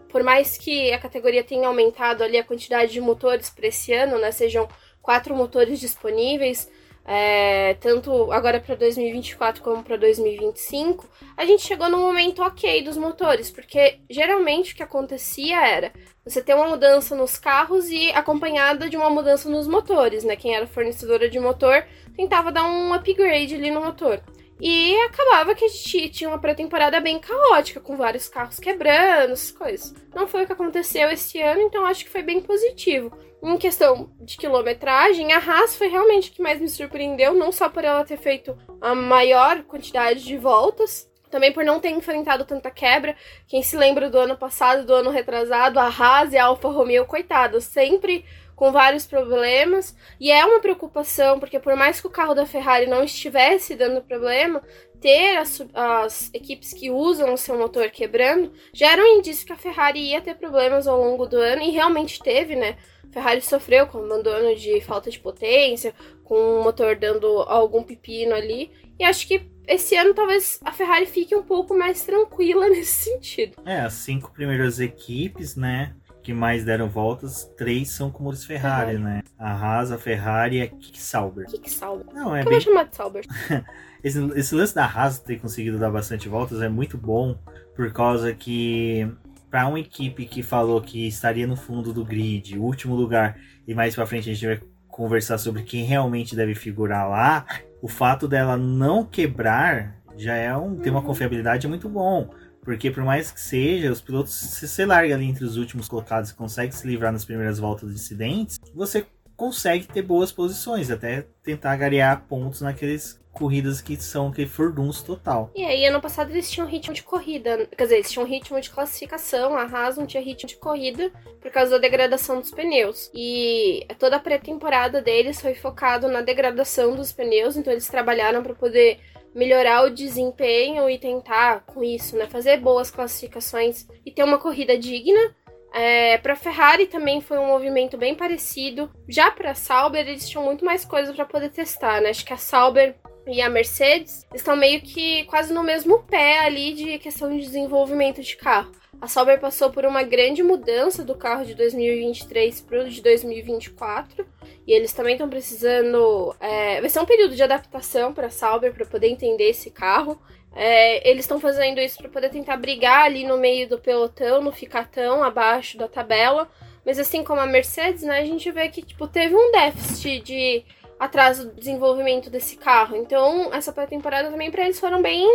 por 0.08 0.22
mais 0.22 0.56
que 0.56 0.90
a 0.90 0.98
categoria 0.98 1.44
tenha 1.44 1.68
aumentado 1.68 2.24
ali 2.24 2.38
a 2.38 2.44
quantidade 2.44 2.90
de 2.90 3.00
motores 3.00 3.50
para 3.50 3.66
esse 3.66 3.92
ano, 3.92 4.18
né? 4.18 4.32
Sejam 4.32 4.66
quatro 5.02 5.36
motores 5.36 5.78
disponíveis 5.78 6.68
é, 7.04 7.74
tanto 7.74 8.30
agora 8.30 8.60
para 8.60 8.76
2024 8.76 9.62
como 9.62 9.82
para 9.82 9.96
2025, 9.96 11.08
a 11.36 11.44
gente 11.44 11.66
chegou 11.66 11.88
no 11.88 11.98
momento 11.98 12.42
ok 12.42 12.82
dos 12.82 12.96
motores, 12.96 13.50
porque 13.50 13.98
geralmente 14.08 14.72
o 14.72 14.76
que 14.76 14.82
acontecia 14.82 15.66
era 15.66 15.92
você 16.24 16.40
ter 16.40 16.54
uma 16.54 16.68
mudança 16.68 17.16
nos 17.16 17.36
carros 17.36 17.88
e 17.88 18.10
acompanhada 18.12 18.88
de 18.88 18.96
uma 18.96 19.10
mudança 19.10 19.48
nos 19.48 19.66
motores, 19.66 20.22
né? 20.22 20.36
Quem 20.36 20.54
era 20.54 20.66
fornecedora 20.66 21.28
de 21.28 21.40
motor 21.40 21.84
tentava 22.14 22.52
dar 22.52 22.64
um 22.64 22.94
upgrade 22.94 23.56
ali 23.56 23.70
no 23.70 23.82
motor. 23.82 24.22
E 24.64 24.94
acabava 25.06 25.56
que 25.56 25.64
a 25.64 25.68
gente 25.68 26.08
tinha 26.10 26.30
uma 26.30 26.38
pré-temporada 26.38 27.00
bem 27.00 27.18
caótica, 27.18 27.80
com 27.80 27.96
vários 27.96 28.28
carros 28.28 28.60
quebrando, 28.60 29.32
essas 29.32 29.50
coisas. 29.50 29.92
Não 30.14 30.28
foi 30.28 30.44
o 30.44 30.46
que 30.46 30.52
aconteceu 30.52 31.10
esse 31.10 31.40
ano, 31.40 31.62
então 31.62 31.84
acho 31.84 32.04
que 32.04 32.10
foi 32.10 32.22
bem 32.22 32.40
positivo. 32.40 33.10
Em 33.42 33.58
questão 33.58 34.12
de 34.20 34.36
quilometragem, 34.36 35.32
a 35.32 35.38
Haas 35.38 35.74
foi 35.74 35.88
realmente 35.88 36.30
o 36.30 36.32
que 36.32 36.40
mais 36.40 36.60
me 36.60 36.68
surpreendeu, 36.68 37.34
não 37.34 37.50
só 37.50 37.68
por 37.68 37.82
ela 37.82 38.04
ter 38.04 38.16
feito 38.16 38.56
a 38.80 38.94
maior 38.94 39.64
quantidade 39.64 40.22
de 40.22 40.38
voltas, 40.38 41.10
também 41.28 41.50
por 41.50 41.64
não 41.64 41.80
ter 41.80 41.90
enfrentado 41.90 42.44
tanta 42.44 42.70
quebra. 42.70 43.16
Quem 43.48 43.64
se 43.64 43.76
lembra 43.76 44.08
do 44.08 44.16
ano 44.16 44.36
passado, 44.36 44.86
do 44.86 44.94
ano 44.94 45.10
retrasado, 45.10 45.80
a 45.80 45.88
Haas 45.88 46.32
e 46.32 46.38
a 46.38 46.44
Alfa 46.44 46.68
Romeo, 46.68 47.04
coitadas, 47.04 47.64
sempre 47.64 48.24
com 48.54 48.72
vários 48.72 49.06
problemas. 49.06 49.96
E 50.20 50.30
é 50.30 50.44
uma 50.44 50.60
preocupação, 50.60 51.38
porque 51.38 51.58
por 51.58 51.74
mais 51.76 52.00
que 52.00 52.06
o 52.06 52.10
carro 52.10 52.34
da 52.34 52.46
Ferrari 52.46 52.86
não 52.86 53.02
estivesse 53.02 53.74
dando 53.74 54.02
problema, 54.02 54.62
ter 55.00 55.36
as, 55.36 55.60
as, 55.74 56.30
equipes 56.32 56.72
que 56.72 56.90
usam 56.90 57.34
o 57.34 57.36
seu 57.36 57.58
motor 57.58 57.90
quebrando 57.90 58.52
já 58.72 58.92
era 58.92 59.02
um 59.02 59.18
indício 59.18 59.44
que 59.44 59.52
a 59.52 59.56
Ferrari 59.56 59.98
ia 59.98 60.20
ter 60.20 60.36
problemas 60.36 60.86
ao 60.86 60.96
longo 60.96 61.26
do 61.26 61.36
ano, 61.36 61.60
e 61.62 61.70
realmente 61.70 62.22
teve, 62.22 62.54
né? 62.54 62.76
Ferrari 63.10 63.42
sofreu 63.42 63.86
com 63.86 63.98
abandono 63.98 64.56
de 64.56 64.80
falta 64.80 65.10
de 65.10 65.18
potência, 65.18 65.94
com 66.24 66.60
o 66.60 66.64
motor 66.64 66.96
dando 66.96 67.26
algum 67.42 67.82
pepino 67.82 68.34
ali. 68.34 68.70
E 68.98 69.04
acho 69.04 69.28
que 69.28 69.50
esse 69.66 69.94
ano 69.94 70.14
talvez 70.14 70.58
a 70.64 70.72
Ferrari 70.72 71.06
fique 71.06 71.34
um 71.34 71.42
pouco 71.42 71.76
mais 71.76 72.02
tranquila 72.04 72.68
nesse 72.70 73.10
sentido. 73.10 73.56
É, 73.66 73.80
as 73.80 73.94
cinco 73.94 74.32
primeiras 74.32 74.80
equipes, 74.80 75.56
né? 75.56 75.94
Que 76.22 76.32
mais 76.32 76.64
deram 76.64 76.88
voltas, 76.88 77.44
três 77.56 77.90
são 77.90 78.10
como 78.10 78.30
os 78.30 78.44
Ferrari, 78.44 78.92
Ferrari. 78.92 79.02
né? 79.02 79.22
A 79.38 79.52
Haas, 79.52 79.90
a 79.90 79.98
Ferrari 79.98 80.58
e 80.58 80.62
a 80.62 80.68
Kick 80.68 81.00
Sauber. 81.00 81.46
Kick 81.46 81.70
Sauber. 81.70 82.06
Não, 82.14 82.34
é 82.34 82.44
Como 82.44 82.50
bem... 82.50 82.60
chamar 82.60 82.84
de 82.84 82.96
Sauber? 82.96 83.24
esse, 84.04 84.18
esse 84.36 84.54
lance 84.54 84.74
da 84.74 84.84
Haas 84.84 85.18
ter 85.18 85.40
conseguido 85.40 85.78
dar 85.78 85.90
bastante 85.90 86.28
voltas 86.28 86.62
é 86.62 86.68
muito 86.68 86.96
bom, 86.96 87.36
por 87.74 87.92
causa 87.92 88.32
que 88.32 89.10
para 89.50 89.66
uma 89.66 89.80
equipe 89.80 90.24
que 90.24 90.42
falou 90.42 90.80
que 90.80 91.06
estaria 91.06 91.46
no 91.46 91.56
fundo 91.56 91.92
do 91.92 92.04
grid, 92.04 92.56
último 92.58 92.94
lugar, 92.94 93.36
e 93.66 93.74
mais 93.74 93.94
para 93.94 94.06
frente 94.06 94.30
a 94.30 94.32
gente 94.32 94.46
vai 94.46 94.60
conversar 94.88 95.38
sobre 95.38 95.62
quem 95.62 95.84
realmente 95.84 96.36
deve 96.36 96.54
figurar 96.54 97.08
lá, 97.08 97.44
o 97.82 97.88
fato 97.88 98.28
dela 98.28 98.56
não 98.56 99.04
quebrar 99.04 100.00
já 100.16 100.34
é 100.34 100.54
um 100.56 100.76
tem 100.76 100.90
uma 100.92 101.00
uhum. 101.00 101.06
confiabilidade 101.06 101.66
muito 101.66 101.88
bom. 101.88 102.30
Porque 102.62 102.90
por 102.90 103.04
mais 103.04 103.30
que 103.30 103.40
seja, 103.40 103.90
os 103.90 104.00
pilotos, 104.00 104.32
se 104.32 104.68
você 104.68 104.86
larga 104.86 105.14
ali 105.14 105.26
entre 105.26 105.44
os 105.44 105.56
últimos 105.56 105.88
colocados 105.88 106.30
e 106.30 106.34
consegue 106.34 106.74
se 106.74 106.86
livrar 106.86 107.12
nas 107.12 107.24
primeiras 107.24 107.58
voltas 107.58 107.88
de 107.88 107.96
incidentes, 107.96 108.58
você 108.74 109.04
consegue 109.36 109.86
ter 109.88 110.02
boas 110.02 110.30
posições, 110.30 110.90
até 110.90 111.26
tentar 111.42 111.76
garear 111.76 112.24
pontos 112.28 112.60
naqueles 112.60 113.20
corridas 113.32 113.80
que 113.80 113.96
são 113.96 114.30
que 114.30 114.46
furdunço 114.46 115.04
total. 115.04 115.50
E 115.56 115.64
aí, 115.64 115.86
ano 115.86 116.00
passado 116.00 116.30
eles 116.30 116.50
tinham 116.50 116.68
ritmo 116.68 116.94
de 116.94 117.02
corrida, 117.02 117.66
quer 117.76 117.84
dizer, 117.84 117.94
eles 117.96 118.10
tinham 118.10 118.26
ritmo 118.26 118.60
de 118.60 118.70
classificação, 118.70 119.56
a 119.56 119.64
Haas 119.64 119.96
não 119.96 120.06
tinha 120.06 120.22
ritmo 120.22 120.48
de 120.48 120.56
corrida 120.56 121.10
por 121.40 121.50
causa 121.50 121.72
da 121.72 121.78
degradação 121.78 122.40
dos 122.40 122.50
pneus. 122.50 123.10
E 123.14 123.86
toda 123.98 124.16
a 124.16 124.20
pré-temporada 124.20 125.00
deles 125.00 125.40
foi 125.40 125.54
focado 125.54 126.08
na 126.08 126.20
degradação 126.20 126.94
dos 126.94 127.10
pneus, 127.10 127.56
então 127.56 127.72
eles 127.72 127.88
trabalharam 127.88 128.42
para 128.42 128.54
poder 128.54 129.00
melhorar 129.34 129.84
o 129.84 129.90
desempenho 129.90 130.88
e 130.88 130.98
tentar 130.98 131.60
com 131.66 131.82
isso, 131.82 132.16
né, 132.16 132.26
fazer 132.26 132.58
boas 132.58 132.90
classificações 132.90 133.86
e 134.04 134.10
ter 134.10 134.22
uma 134.24 134.38
corrida 134.38 134.76
digna. 134.76 135.34
É, 135.74 136.18
para 136.18 136.36
Ferrari 136.36 136.86
também 136.86 137.22
foi 137.22 137.38
um 137.38 137.46
movimento 137.46 137.96
bem 137.96 138.14
parecido. 138.14 138.90
Já 139.08 139.30
para 139.30 139.54
Sauber 139.54 140.06
eles 140.06 140.28
tinham 140.28 140.44
muito 140.44 140.64
mais 140.64 140.84
coisas 140.84 141.14
para 141.14 141.24
poder 141.24 141.50
testar, 141.50 142.00
né? 142.02 142.10
Acho 142.10 142.24
que 142.24 142.32
a 142.32 142.36
Sauber 142.36 142.94
e 143.26 143.40
a 143.40 143.48
Mercedes 143.48 144.26
estão 144.34 144.56
meio 144.56 144.82
que 144.82 145.24
quase 145.24 145.52
no 145.52 145.62
mesmo 145.62 146.02
pé 146.02 146.40
ali 146.40 146.74
de 146.74 146.98
questão 146.98 147.30
de 147.30 147.40
desenvolvimento 147.40 148.20
de 148.20 148.36
carro. 148.36 148.72
A 149.02 149.08
Sauber 149.08 149.40
passou 149.40 149.68
por 149.68 149.84
uma 149.84 150.04
grande 150.04 150.44
mudança 150.44 151.04
do 151.04 151.16
carro 151.16 151.44
de 151.44 151.56
2023 151.56 152.60
para 152.60 152.82
o 152.82 152.88
de 152.88 153.02
2024 153.02 154.24
e 154.64 154.72
eles 154.72 154.92
também 154.92 155.14
estão 155.14 155.28
precisando. 155.28 156.32
É, 156.38 156.80
vai 156.80 156.88
ser 156.88 157.00
um 157.00 157.04
período 157.04 157.34
de 157.34 157.42
adaptação 157.42 158.14
para 158.14 158.28
a 158.28 158.30
Sauber 158.30 158.72
para 158.72 158.86
poder 158.86 159.08
entender 159.08 159.50
esse 159.50 159.72
carro. 159.72 160.22
É, 160.54 161.10
eles 161.10 161.24
estão 161.24 161.40
fazendo 161.40 161.80
isso 161.80 161.98
para 161.98 162.10
poder 162.10 162.30
tentar 162.30 162.56
brigar 162.58 163.06
ali 163.06 163.24
no 163.24 163.36
meio 163.38 163.68
do 163.68 163.76
pelotão, 163.76 164.40
não 164.40 164.52
ficar 164.52 164.88
tão 164.88 165.24
abaixo 165.24 165.76
da 165.76 165.88
tabela. 165.88 166.48
Mas 166.86 166.96
assim 166.96 167.24
como 167.24 167.40
a 167.40 167.46
Mercedes, 167.46 168.04
né, 168.04 168.20
a 168.20 168.24
gente 168.24 168.52
vê 168.52 168.68
que 168.68 168.82
tipo, 168.82 169.08
teve 169.08 169.34
um 169.34 169.50
déficit 169.50 170.20
de 170.20 170.64
atraso 171.00 171.48
do 171.48 171.56
desenvolvimento 171.56 172.30
desse 172.30 172.56
carro. 172.56 172.94
Então, 172.94 173.52
essa 173.52 173.72
pré-temporada 173.72 174.30
também 174.30 174.52
para 174.52 174.62
eles 174.62 174.78
foram 174.78 175.02
bem 175.02 175.26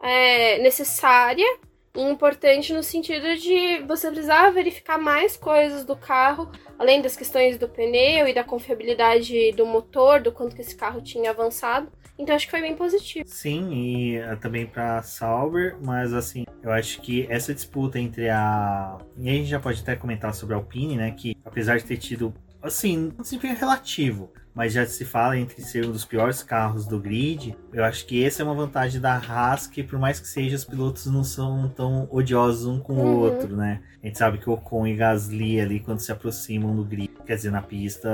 é, 0.00 0.58
necessária 0.58 1.66
importante 2.00 2.72
no 2.72 2.82
sentido 2.82 3.36
de 3.36 3.82
você 3.86 4.10
precisar 4.10 4.50
verificar 4.50 4.98
mais 4.98 5.36
coisas 5.36 5.84
do 5.84 5.96
carro, 5.96 6.50
além 6.78 7.00
das 7.00 7.16
questões 7.16 7.58
do 7.58 7.68
pneu 7.68 8.28
e 8.28 8.34
da 8.34 8.44
confiabilidade 8.44 9.52
do 9.52 9.64
motor, 9.64 10.20
do 10.20 10.30
quanto 10.30 10.54
que 10.54 10.62
esse 10.62 10.76
carro 10.76 11.00
tinha 11.00 11.30
avançado. 11.30 11.90
Então 12.18 12.34
acho 12.34 12.46
que 12.46 12.50
foi 12.50 12.60
bem 12.60 12.74
positivo. 12.74 13.28
Sim, 13.28 13.72
e 13.72 14.16
eh, 14.16 14.36
também 14.36 14.66
para 14.66 15.02
Sauber, 15.02 15.76
mas 15.80 16.12
assim, 16.12 16.44
eu 16.62 16.72
acho 16.72 17.00
que 17.00 17.26
essa 17.30 17.54
disputa 17.54 17.98
entre 17.98 18.28
a. 18.28 18.98
E 19.16 19.28
a 19.28 19.32
gente 19.32 19.46
já 19.46 19.60
pode 19.60 19.80
até 19.80 19.94
comentar 19.94 20.34
sobre 20.34 20.54
a 20.54 20.58
Alpine, 20.58 20.96
né? 20.96 21.12
Que 21.12 21.36
apesar 21.44 21.78
de 21.78 21.84
ter 21.84 21.96
tido, 21.96 22.34
assim, 22.60 23.12
um 23.16 23.22
desempenho 23.22 23.56
relativo, 23.56 24.32
mas 24.58 24.72
já 24.72 24.84
se 24.84 25.04
fala 25.04 25.38
entre 25.38 25.62
ser 25.62 25.86
um 25.86 25.92
dos 25.92 26.04
piores 26.04 26.42
carros 26.42 26.84
do 26.84 26.98
grid. 26.98 27.56
Eu 27.72 27.84
acho 27.84 28.04
que 28.04 28.24
essa 28.24 28.42
é 28.42 28.44
uma 28.44 28.56
vantagem 28.56 29.00
da 29.00 29.14
Haas, 29.14 29.68
que 29.68 29.84
por 29.84 30.00
mais 30.00 30.18
que 30.18 30.26
seja, 30.26 30.56
os 30.56 30.64
pilotos 30.64 31.06
não 31.06 31.22
são 31.22 31.68
tão 31.68 32.08
odiosos 32.10 32.66
um 32.66 32.80
com 32.80 32.94
o 32.94 32.96
uhum. 32.96 33.18
outro, 33.20 33.56
né? 33.56 33.80
A 34.02 34.06
gente 34.08 34.18
sabe 34.18 34.38
que 34.38 34.50
o 34.50 34.54
Ocon 34.54 34.84
e 34.88 34.96
Gasly 34.96 35.60
ali, 35.60 35.78
quando 35.78 36.00
se 36.00 36.10
aproximam 36.10 36.74
do 36.74 36.84
grid, 36.84 37.08
quer 37.24 37.36
dizer, 37.36 37.52
na 37.52 37.62
pista, 37.62 38.10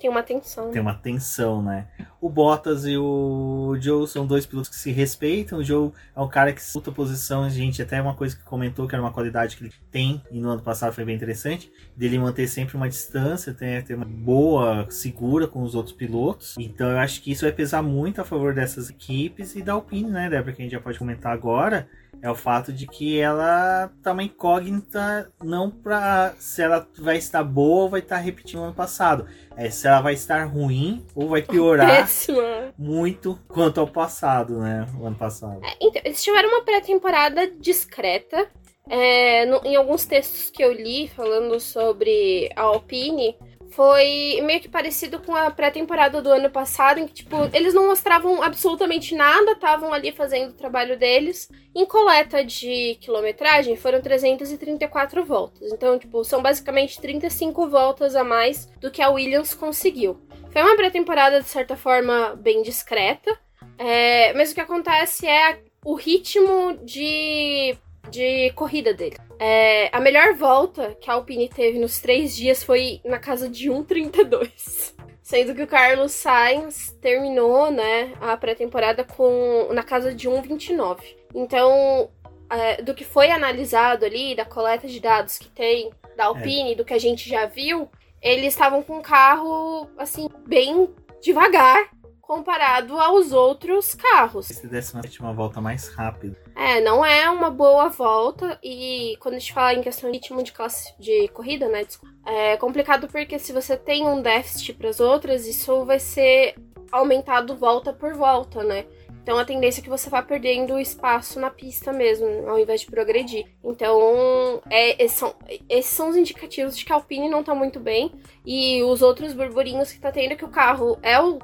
tem 0.00 0.08
uma 0.08 0.22
tensão. 0.22 0.70
Tem 0.70 0.80
uma 0.80 0.94
tensão, 0.94 1.62
né? 1.62 1.86
O 2.20 2.28
Bottas 2.28 2.84
e 2.86 2.96
o 2.96 3.76
Joe 3.80 4.06
são 4.06 4.26
dois 4.26 4.46
pilotos 4.46 4.70
que 4.70 4.76
se 4.76 4.90
respeitam. 4.90 5.58
O 5.58 5.64
Joe 5.64 5.92
é 6.14 6.20
um 6.20 6.28
cara 6.28 6.52
que 6.52 6.60
luta 6.74 6.92
posição, 6.92 7.48
gente. 7.50 7.82
Até 7.82 8.00
uma 8.00 8.14
coisa 8.14 8.36
que 8.36 8.42
comentou 8.42 8.86
que 8.86 8.94
era 8.94 9.02
uma 9.02 9.12
qualidade 9.12 9.56
que 9.56 9.64
ele 9.64 9.72
tem 9.90 10.22
e 10.30 10.40
no 10.40 10.50
ano 10.50 10.62
passado 10.62 10.92
foi 10.92 11.04
bem 11.04 11.16
interessante, 11.16 11.70
dele 11.96 12.18
manter 12.18 12.46
sempre 12.48 12.76
uma 12.76 12.88
distância, 12.88 13.52
ter, 13.52 13.82
ter 13.84 13.94
uma 13.94 14.04
boa, 14.04 14.86
segura 14.90 15.46
com 15.46 15.62
os 15.62 15.74
outros 15.74 15.94
pilotos. 15.94 16.56
Então 16.58 16.88
eu 16.90 16.98
acho 16.98 17.22
que 17.22 17.32
isso 17.32 17.44
vai 17.44 17.52
pesar 17.52 17.82
muito 17.82 18.20
a 18.20 18.24
favor 18.24 18.54
dessas 18.54 18.90
equipes 18.90 19.56
e 19.56 19.62
da 19.62 19.72
Alpine, 19.72 20.10
né, 20.10 20.30
Débora? 20.30 20.52
Que 20.52 20.62
a 20.62 20.64
gente 20.64 20.72
já 20.72 20.80
pode 20.80 20.98
comentar 20.98 21.32
agora 21.32 21.88
é 22.20 22.30
o 22.30 22.34
fato 22.34 22.72
de 22.72 22.86
que 22.86 23.18
ela 23.18 23.90
tá 24.02 24.12
uma 24.12 24.22
incógnita 24.22 25.30
não 25.42 25.70
para 25.70 26.34
se 26.38 26.62
ela 26.62 26.86
vai 26.98 27.16
estar 27.16 27.44
boa 27.44 27.84
ou 27.84 27.88
vai 27.88 28.00
estar 28.00 28.16
repetindo 28.16 28.60
o 28.60 28.64
ano 28.64 28.74
passado. 28.74 29.26
É 29.56 29.70
se 29.70 29.86
ela 29.86 30.00
vai 30.00 30.14
estar 30.14 30.44
ruim 30.44 31.04
ou 31.14 31.28
vai 31.28 31.42
piorar 31.46 32.02
Péssima. 32.02 32.72
muito 32.76 33.38
quanto 33.48 33.80
ao 33.80 33.86
passado, 33.86 34.58
né? 34.58 34.86
O 35.00 35.06
ano 35.06 35.16
passado. 35.16 35.60
É, 35.64 35.76
então, 35.80 36.02
eles 36.04 36.22
tiveram 36.22 36.48
uma 36.48 36.62
pré-temporada 36.62 37.50
discreta. 37.50 38.48
É, 38.90 39.44
no, 39.44 39.60
em 39.64 39.76
alguns 39.76 40.06
textos 40.06 40.50
que 40.50 40.64
eu 40.64 40.72
li 40.72 41.08
falando 41.08 41.60
sobre 41.60 42.50
a 42.56 42.62
Alpine, 42.62 43.36
foi 43.78 44.40
meio 44.42 44.58
que 44.58 44.68
parecido 44.68 45.20
com 45.20 45.36
a 45.36 45.52
pré-temporada 45.52 46.20
do 46.20 46.32
ano 46.32 46.50
passado, 46.50 46.98
em 46.98 47.06
que, 47.06 47.14
tipo, 47.14 47.36
eles 47.52 47.72
não 47.72 47.86
mostravam 47.86 48.42
absolutamente 48.42 49.14
nada, 49.14 49.52
estavam 49.52 49.92
ali 49.92 50.10
fazendo 50.10 50.50
o 50.50 50.52
trabalho 50.52 50.98
deles. 50.98 51.48
Em 51.72 51.86
coleta 51.86 52.44
de 52.44 52.98
quilometragem, 53.00 53.76
foram 53.76 54.00
334 54.00 55.24
voltas. 55.24 55.70
Então, 55.70 55.96
tipo, 55.96 56.24
são 56.24 56.42
basicamente 56.42 57.00
35 57.00 57.68
voltas 57.68 58.16
a 58.16 58.24
mais 58.24 58.66
do 58.80 58.90
que 58.90 59.00
a 59.00 59.10
Williams 59.10 59.54
conseguiu. 59.54 60.20
Foi 60.50 60.60
uma 60.60 60.74
pré-temporada, 60.74 61.40
de 61.40 61.48
certa 61.48 61.76
forma, 61.76 62.34
bem 62.34 62.62
discreta. 62.62 63.38
É, 63.78 64.32
mas 64.32 64.50
o 64.50 64.56
que 64.56 64.60
acontece 64.60 65.24
é 65.24 65.60
o 65.84 65.94
ritmo 65.94 66.76
de 66.82 67.78
de 68.10 68.50
corrida 68.52 68.92
dele. 68.92 69.16
É, 69.38 69.88
a 69.92 70.00
melhor 70.00 70.34
volta 70.34 70.96
que 71.00 71.10
a 71.10 71.14
Alpine 71.14 71.48
teve 71.48 71.78
nos 71.78 72.00
três 72.00 72.34
dias 72.34 72.62
foi 72.62 73.00
na 73.04 73.18
casa 73.18 73.48
de 73.48 73.70
1,32. 73.70 74.94
Sendo 75.22 75.54
que 75.54 75.62
o 75.62 75.66
Carlos 75.66 76.12
Sainz 76.12 76.96
terminou, 77.02 77.70
né, 77.70 78.14
a 78.20 78.36
pré-temporada 78.36 79.04
com 79.04 79.68
na 79.72 79.82
casa 79.82 80.14
de 80.14 80.28
1,29. 80.28 81.00
Então, 81.34 82.10
é, 82.50 82.80
do 82.80 82.94
que 82.94 83.04
foi 83.04 83.30
analisado 83.30 84.04
ali, 84.04 84.34
da 84.34 84.44
coleta 84.44 84.88
de 84.88 84.98
dados 84.98 85.38
que 85.38 85.48
tem, 85.50 85.90
da 86.16 86.26
Alpine, 86.26 86.72
é. 86.72 86.74
do 86.74 86.84
que 86.84 86.94
a 86.94 86.98
gente 86.98 87.28
já 87.28 87.44
viu, 87.44 87.90
eles 88.22 88.54
estavam 88.54 88.82
com 88.82 88.98
um 88.98 89.02
carro, 89.02 89.88
assim, 89.98 90.28
bem 90.46 90.88
devagar 91.20 91.90
comparado 92.28 93.00
aos 93.00 93.32
outros 93.32 93.94
carros. 93.94 94.50
Esse 94.50 94.66
décima 94.66 95.00
sétima 95.00 95.32
volta 95.32 95.62
mais 95.62 95.88
rápido. 95.88 96.36
É, 96.54 96.78
não 96.78 97.02
é 97.02 97.30
uma 97.30 97.48
boa 97.48 97.88
volta 97.88 98.58
e 98.62 99.16
quando 99.18 99.36
a 99.36 99.38
gente 99.38 99.54
fala 99.54 99.72
em 99.72 99.80
questão 99.80 100.10
de 100.10 100.18
ritmo 100.18 100.42
de 100.42 100.52
classe 100.52 100.92
de 100.98 101.28
corrida, 101.28 101.70
né, 101.70 101.86
é 102.26 102.58
complicado 102.58 103.08
porque 103.08 103.38
se 103.38 103.50
você 103.50 103.78
tem 103.78 104.06
um 104.06 104.20
déficit 104.20 104.74
para 104.74 104.90
as 104.90 105.00
outras, 105.00 105.46
isso 105.46 105.86
vai 105.86 105.98
ser 105.98 106.54
aumentado 106.92 107.56
volta 107.56 107.94
por 107.94 108.12
volta, 108.12 108.62
né? 108.62 108.84
Então 109.22 109.38
a 109.38 109.44
tendência 109.44 109.80
é 109.80 109.84
que 109.84 109.90
você 109.90 110.10
vá 110.10 110.22
perdendo 110.22 110.78
espaço 110.78 111.40
na 111.40 111.50
pista 111.50 111.94
mesmo, 111.94 112.26
ao 112.46 112.58
invés 112.58 112.82
de 112.82 112.86
progredir. 112.86 113.46
Então, 113.64 114.62
é, 114.70 115.02
esses, 115.02 115.18
são, 115.18 115.34
esses 115.68 115.90
são 115.90 116.10
os 116.10 116.16
indicativos 116.16 116.76
de 116.76 116.84
que 116.84 116.92
a 116.92 116.96
Alpine 116.96 117.28
não 117.28 117.42
tá 117.42 117.54
muito 117.54 117.78
bem. 117.78 118.10
E 118.44 118.82
os 118.84 119.02
outros 119.02 119.34
burburinhos 119.34 119.92
que 119.92 120.00
tá 120.00 120.10
tendo 120.10 120.32
é 120.32 120.36
que 120.36 120.46
o 120.46 120.48
carro 120.48 120.98
é 121.02 121.20
o 121.20 121.38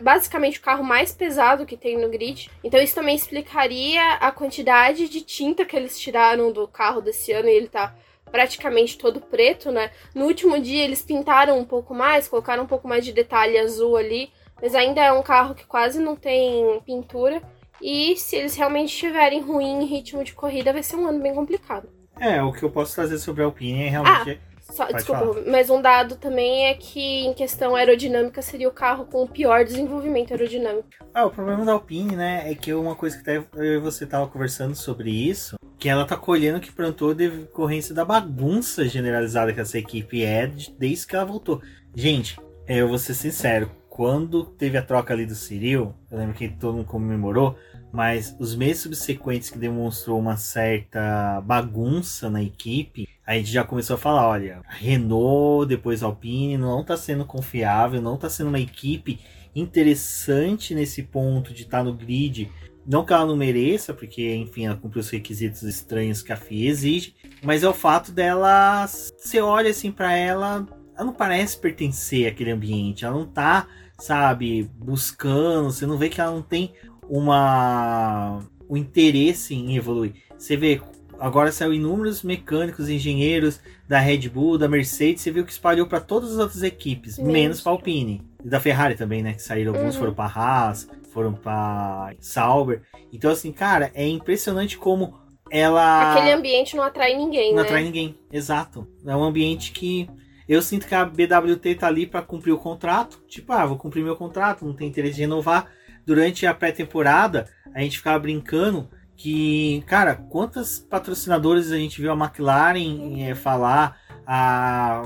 basicamente 0.00 0.58
o 0.58 0.62
carro 0.62 0.84
mais 0.84 1.12
pesado 1.12 1.66
que 1.66 1.76
tem 1.76 1.98
no 1.98 2.08
grid. 2.08 2.50
Então 2.62 2.80
isso 2.80 2.94
também 2.94 3.16
explicaria 3.16 4.14
a 4.14 4.30
quantidade 4.30 5.08
de 5.08 5.20
tinta 5.20 5.64
que 5.64 5.76
eles 5.76 5.98
tiraram 5.98 6.52
do 6.52 6.68
carro 6.68 7.00
desse 7.00 7.32
ano 7.32 7.48
e 7.48 7.52
ele 7.52 7.68
tá 7.68 7.94
praticamente 8.30 8.96
todo 8.96 9.20
preto, 9.20 9.72
né? 9.72 9.90
No 10.14 10.26
último 10.26 10.60
dia 10.60 10.84
eles 10.84 11.02
pintaram 11.02 11.58
um 11.58 11.64
pouco 11.64 11.94
mais, 11.94 12.28
colocaram 12.28 12.64
um 12.64 12.66
pouco 12.66 12.86
mais 12.86 13.04
de 13.04 13.12
detalhe 13.12 13.58
azul 13.58 13.96
ali, 13.96 14.30
mas 14.60 14.74
ainda 14.74 15.02
é 15.02 15.12
um 15.12 15.22
carro 15.22 15.54
que 15.54 15.66
quase 15.66 16.00
não 16.00 16.14
tem 16.14 16.80
pintura. 16.84 17.42
E 17.82 18.14
se 18.16 18.36
eles 18.36 18.54
realmente 18.54 18.92
estiverem 18.92 19.40
ruim 19.40 19.82
em 19.82 19.86
ritmo 19.86 20.22
de 20.22 20.34
corrida, 20.34 20.72
vai 20.72 20.82
ser 20.82 20.96
um 20.96 21.06
ano 21.06 21.20
bem 21.20 21.34
complicado. 21.34 21.88
É, 22.18 22.42
o 22.42 22.52
que 22.52 22.62
eu 22.62 22.70
posso 22.70 22.94
trazer 22.94 23.18
sobre 23.18 23.42
a 23.42 23.46
Alpine 23.46 23.84
é 23.84 23.88
realmente. 23.88 24.38
Ah 24.44 24.49
só, 24.70 24.86
desculpa, 24.86 25.20
falar. 25.20 25.42
mas 25.46 25.70
um 25.70 25.80
dado 25.80 26.16
também 26.16 26.66
é 26.66 26.74
que 26.74 27.26
em 27.26 27.34
questão 27.34 27.74
aerodinâmica 27.74 28.40
seria 28.42 28.68
o 28.68 28.72
carro 28.72 29.04
com 29.06 29.22
o 29.22 29.28
pior 29.28 29.64
desenvolvimento 29.64 30.32
aerodinâmico. 30.32 30.88
Ah, 31.12 31.26
o 31.26 31.30
problema 31.30 31.64
da 31.64 31.72
Alpine, 31.72 32.16
né, 32.16 32.50
é 32.50 32.54
que 32.54 32.72
uma 32.72 32.94
coisa 32.94 33.16
que 33.16 33.22
até 33.22 33.44
eu 33.54 33.74
e 33.74 33.78
você 33.78 34.06
tava 34.06 34.26
conversando 34.28 34.74
sobre 34.74 35.10
isso, 35.10 35.56
que 35.78 35.88
ela 35.88 36.04
tá 36.04 36.16
colhendo 36.16 36.60
que 36.60 36.70
plantou 36.70 37.14
decorrência 37.14 37.94
da 37.94 38.04
bagunça 38.04 38.86
generalizada 38.86 39.52
que 39.52 39.60
essa 39.60 39.78
equipe 39.78 40.24
é 40.24 40.46
desde 40.78 41.06
que 41.06 41.16
ela 41.16 41.24
voltou. 41.24 41.60
Gente, 41.94 42.38
eu 42.68 42.86
vou 42.86 42.98
ser 42.98 43.14
sincero, 43.14 43.70
quando 43.88 44.44
teve 44.44 44.78
a 44.78 44.82
troca 44.82 45.12
ali 45.12 45.26
do 45.26 45.34
Cyril, 45.34 45.94
eu 46.10 46.18
lembro 46.18 46.34
que 46.34 46.48
todo 46.48 46.76
mundo 46.76 46.86
comemorou, 46.86 47.56
mas 47.92 48.36
os 48.38 48.54
meses 48.54 48.82
subsequentes 48.82 49.50
que 49.50 49.58
demonstrou 49.58 50.18
uma 50.18 50.36
certa 50.36 51.40
bagunça 51.40 52.30
na 52.30 52.42
equipe, 52.42 53.08
a 53.26 53.34
gente 53.34 53.50
já 53.50 53.64
começou 53.64 53.94
a 53.94 53.98
falar, 53.98 54.28
olha, 54.28 54.62
Renault, 54.68 55.68
depois 55.68 56.02
Alpine, 56.02 56.56
não 56.56 56.80
está 56.80 56.96
sendo 56.96 57.24
confiável, 57.24 58.00
não 58.00 58.14
está 58.14 58.28
sendo 58.28 58.48
uma 58.48 58.60
equipe 58.60 59.20
interessante 59.54 60.74
nesse 60.74 61.02
ponto 61.02 61.52
de 61.52 61.62
estar 61.62 61.78
tá 61.78 61.84
no 61.84 61.94
grid. 61.94 62.50
Não 62.86 63.04
que 63.04 63.12
ela 63.12 63.26
não 63.26 63.36
mereça, 63.36 63.92
porque, 63.92 64.34
enfim, 64.34 64.66
ela 64.66 64.76
cumpriu 64.76 65.00
os 65.00 65.10
requisitos 65.10 65.62
estranhos 65.62 66.22
que 66.22 66.32
a 66.32 66.36
FIA 66.36 66.70
exige, 66.70 67.14
mas 67.42 67.62
é 67.62 67.68
o 67.68 67.74
fato 67.74 68.10
dela, 68.10 68.86
você 68.86 69.40
olha 69.40 69.70
assim 69.70 69.92
para 69.92 70.12
ela, 70.16 70.66
ela 70.96 71.04
não 71.04 71.12
parece 71.12 71.58
pertencer 71.58 72.26
àquele 72.26 72.50
ambiente, 72.50 73.04
ela 73.04 73.16
não 73.16 73.26
tá, 73.26 73.68
sabe, 73.98 74.68
buscando, 74.76 75.70
você 75.70 75.86
não 75.86 75.98
vê 75.98 76.08
que 76.08 76.20
ela 76.20 76.32
não 76.32 76.42
tem 76.42 76.72
uma 77.10 78.38
o 78.68 78.76
interesse 78.76 79.52
em 79.54 79.76
evoluir. 79.76 80.12
Você 80.38 80.56
vê, 80.56 80.80
agora 81.18 81.50
saiu 81.50 81.74
inúmeros 81.74 82.22
mecânicos, 82.22 82.88
engenheiros 82.88 83.60
da 83.88 83.98
Red 83.98 84.28
Bull, 84.28 84.56
da 84.56 84.68
Mercedes, 84.68 85.22
você 85.22 85.32
viu 85.32 85.44
que 85.44 85.50
espalhou 85.50 85.88
para 85.88 86.00
todas 86.00 86.30
as 86.32 86.38
outras 86.38 86.62
equipes, 86.62 87.16
Sim. 87.16 87.24
menos 87.24 87.60
para 87.60 87.72
Alpine. 87.72 88.22
E 88.44 88.48
da 88.48 88.60
Ferrari 88.60 88.94
também, 88.94 89.22
né, 89.22 89.32
que 89.32 89.42
saíram 89.42 89.74
alguns 89.74 89.96
uhum. 89.96 90.00
foram 90.00 90.14
para 90.14 90.32
Haas, 90.32 90.88
foram 91.12 91.34
para 91.34 92.14
Sauber. 92.20 92.82
Então 93.12 93.30
assim, 93.30 93.50
cara, 93.50 93.90
é 93.92 94.06
impressionante 94.06 94.78
como 94.78 95.18
ela 95.50 96.12
Aquele 96.12 96.30
ambiente 96.30 96.76
não 96.76 96.84
atrai 96.84 97.16
ninguém, 97.16 97.50
Não 97.50 97.62
né? 97.62 97.68
atrai 97.68 97.82
ninguém. 97.82 98.14
Exato. 98.32 98.86
É 99.04 99.16
um 99.16 99.24
ambiente 99.24 99.72
que 99.72 100.08
eu 100.48 100.62
sinto 100.62 100.86
que 100.86 100.94
a 100.94 101.04
BWT 101.04 101.74
tá 101.74 101.88
ali 101.88 102.06
para 102.06 102.22
cumprir 102.22 102.52
o 102.52 102.58
contrato. 102.58 103.20
Tipo, 103.26 103.52
ah, 103.52 103.66
vou 103.66 103.76
cumprir 103.76 104.04
meu 104.04 104.14
contrato, 104.14 104.64
não 104.64 104.74
tem 104.74 104.88
interesse 104.88 105.16
de 105.16 105.22
renovar 105.22 105.68
durante 106.06 106.46
a 106.46 106.54
pré-temporada, 106.54 107.46
a 107.74 107.80
gente 107.80 107.98
ficava 107.98 108.18
brincando 108.18 108.88
que, 109.16 109.84
cara, 109.86 110.14
quantas 110.14 110.78
patrocinadores 110.78 111.70
a 111.70 111.76
gente 111.76 112.00
viu 112.00 112.10
a 112.10 112.16
McLaren 112.16 113.22
é, 113.22 113.34
falar, 113.34 114.00
a 114.26 115.02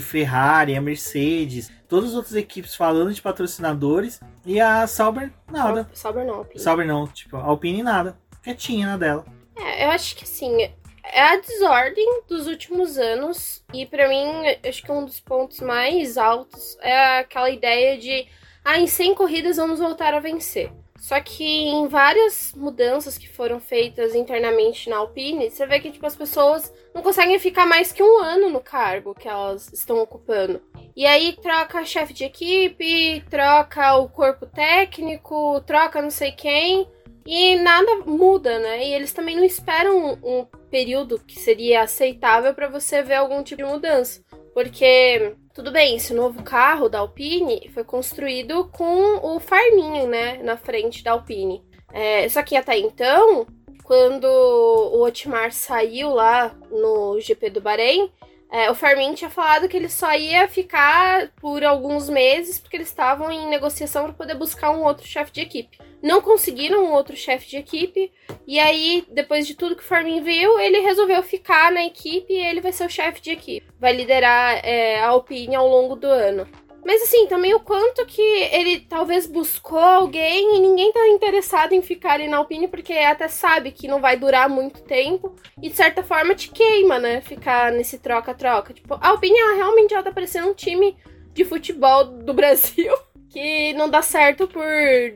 Ferrari, 0.00 0.76
a 0.76 0.82
Mercedes, 0.82 1.70
todas 1.88 2.10
as 2.10 2.16
outras 2.16 2.34
equipes 2.34 2.74
falando 2.74 3.14
de 3.14 3.22
patrocinadores 3.22 4.20
e 4.44 4.60
a 4.60 4.86
Sauber 4.86 5.32
nada. 5.50 5.88
Sauber 5.94 6.26
não, 6.26 6.34
Alpine. 6.34 6.60
Sauber 6.60 6.86
não, 6.86 7.06
tipo, 7.06 7.36
a 7.36 7.44
Alpine 7.44 7.82
nada. 7.82 8.18
Quietinha 8.42 8.86
na 8.86 8.96
dela. 8.98 9.24
É, 9.56 9.86
eu 9.86 9.90
acho 9.90 10.14
que 10.16 10.24
assim, 10.24 10.68
é 11.04 11.22
a 11.22 11.36
desordem 11.36 12.22
dos 12.28 12.46
últimos 12.46 12.98
anos 12.98 13.64
e 13.72 13.86
para 13.86 14.08
mim, 14.08 14.26
acho 14.68 14.82
que 14.82 14.92
um 14.92 15.04
dos 15.04 15.20
pontos 15.20 15.60
mais 15.60 16.18
altos 16.18 16.76
é 16.82 17.20
aquela 17.20 17.48
ideia 17.48 17.96
de 17.96 18.26
ah, 18.64 18.78
em 18.78 18.86
100 18.86 19.14
corridas 19.14 19.56
vamos 19.56 19.78
voltar 19.78 20.14
a 20.14 20.20
vencer. 20.20 20.72
Só 20.98 21.20
que 21.20 21.44
em 21.44 21.86
várias 21.86 22.54
mudanças 22.56 23.18
que 23.18 23.28
foram 23.28 23.60
feitas 23.60 24.14
internamente 24.14 24.88
na 24.88 24.96
Alpine, 24.96 25.50
você 25.50 25.66
vê 25.66 25.78
que 25.78 25.90
tipo, 25.90 26.06
as 26.06 26.16
pessoas 26.16 26.72
não 26.94 27.02
conseguem 27.02 27.38
ficar 27.38 27.66
mais 27.66 27.92
que 27.92 28.02
um 28.02 28.18
ano 28.18 28.48
no 28.48 28.60
cargo 28.60 29.14
que 29.14 29.28
elas 29.28 29.70
estão 29.72 29.98
ocupando. 29.98 30.62
E 30.96 31.04
aí 31.04 31.36
troca 31.42 31.84
chefe 31.84 32.14
de 32.14 32.24
equipe, 32.24 33.22
troca 33.28 33.98
o 33.98 34.08
corpo 34.08 34.46
técnico, 34.46 35.60
troca 35.66 36.00
não 36.00 36.10
sei 36.10 36.32
quem, 36.32 36.88
e 37.26 37.56
nada 37.56 37.96
muda, 38.06 38.58
né? 38.58 38.86
E 38.86 38.94
eles 38.94 39.12
também 39.12 39.36
não 39.36 39.44
esperam 39.44 40.18
um, 40.22 40.40
um 40.40 40.46
período 40.70 41.18
que 41.18 41.38
seria 41.38 41.82
aceitável 41.82 42.54
para 42.54 42.68
você 42.68 43.02
ver 43.02 43.14
algum 43.14 43.42
tipo 43.42 43.62
de 43.62 43.68
mudança. 43.68 44.22
Porque, 44.52 45.34
tudo 45.54 45.70
bem, 45.70 45.96
esse 45.96 46.12
novo 46.12 46.42
carro 46.42 46.88
da 46.88 46.98
Alpine 46.98 47.70
foi 47.72 47.84
construído 47.84 48.68
com 48.72 49.20
o 49.22 49.38
farminho, 49.38 50.08
né, 50.08 50.42
na 50.42 50.56
frente 50.56 51.02
da 51.04 51.12
Alpine. 51.12 51.64
É, 51.92 52.28
só 52.28 52.42
que 52.42 52.56
até 52.56 52.76
então, 52.76 53.46
quando 53.84 54.24
o 54.24 55.00
Otmar 55.04 55.52
saiu 55.52 56.10
lá 56.10 56.52
no 56.72 57.20
GP 57.20 57.50
do 57.50 57.60
Bahrein, 57.60 58.10
é, 58.50 58.68
o 58.70 58.74
Farmin 58.74 59.14
tinha 59.14 59.30
falado 59.30 59.68
que 59.68 59.76
ele 59.76 59.88
só 59.88 60.12
ia 60.14 60.48
ficar 60.48 61.30
por 61.40 61.64
alguns 61.64 62.08
meses 62.08 62.58
porque 62.58 62.76
eles 62.76 62.88
estavam 62.88 63.30
em 63.30 63.48
negociação 63.48 64.04
para 64.04 64.12
poder 64.12 64.34
buscar 64.34 64.70
um 64.70 64.84
outro 64.84 65.06
chefe 65.06 65.32
de 65.32 65.40
equipe. 65.40 65.78
Não 66.04 66.20
conseguiram 66.20 66.84
um 66.84 66.92
outro 66.92 67.16
chefe 67.16 67.48
de 67.48 67.56
equipe 67.56 68.12
e 68.46 68.60
aí, 68.60 69.06
depois 69.10 69.46
de 69.46 69.54
tudo 69.54 69.74
que 69.74 69.82
o 69.82 69.86
Farmin 69.86 70.22
viu, 70.22 70.60
ele 70.60 70.80
resolveu 70.80 71.22
ficar 71.22 71.72
na 71.72 71.82
equipe 71.82 72.30
e 72.30 72.46
ele 72.46 72.60
vai 72.60 72.72
ser 72.72 72.84
o 72.84 72.90
chefe 72.90 73.22
de 73.22 73.30
equipe. 73.30 73.66
Vai 73.80 73.94
liderar 73.94 74.60
é, 74.62 75.00
a 75.00 75.08
Alpine 75.08 75.56
ao 75.56 75.66
longo 75.66 75.96
do 75.96 76.06
ano. 76.06 76.46
Mas 76.84 77.00
assim, 77.00 77.26
também 77.26 77.54
o 77.54 77.60
quanto 77.60 78.04
que 78.04 78.20
ele 78.20 78.80
talvez 78.80 79.26
buscou 79.26 79.78
alguém 79.78 80.54
e 80.54 80.60
ninguém 80.60 80.92
tá 80.92 81.08
interessado 81.08 81.72
em 81.72 81.80
ficar 81.80 82.12
ali 82.12 82.28
na 82.28 82.36
Alpine, 82.36 82.68
porque 82.68 82.92
até 82.92 83.26
sabe 83.26 83.70
que 83.72 83.88
não 83.88 83.98
vai 84.02 84.18
durar 84.18 84.46
muito 84.46 84.82
tempo. 84.82 85.34
E 85.62 85.70
de 85.70 85.74
certa 85.74 86.02
forma 86.02 86.34
te 86.34 86.50
queima, 86.50 86.98
né? 86.98 87.22
Ficar 87.22 87.72
nesse 87.72 87.98
troca-troca. 87.98 88.74
Tipo, 88.74 88.98
a 89.00 89.08
Alpine 89.08 89.38
ela 89.38 89.54
realmente 89.54 89.94
ela 89.94 90.02
tá 90.02 90.12
parecendo 90.12 90.50
um 90.50 90.54
time 90.54 90.98
de 91.32 91.46
futebol 91.46 92.04
do 92.04 92.34
Brasil. 92.34 92.92
Que 93.34 93.72
não 93.72 93.90
dá 93.90 94.00
certo 94.00 94.46
por 94.46 94.62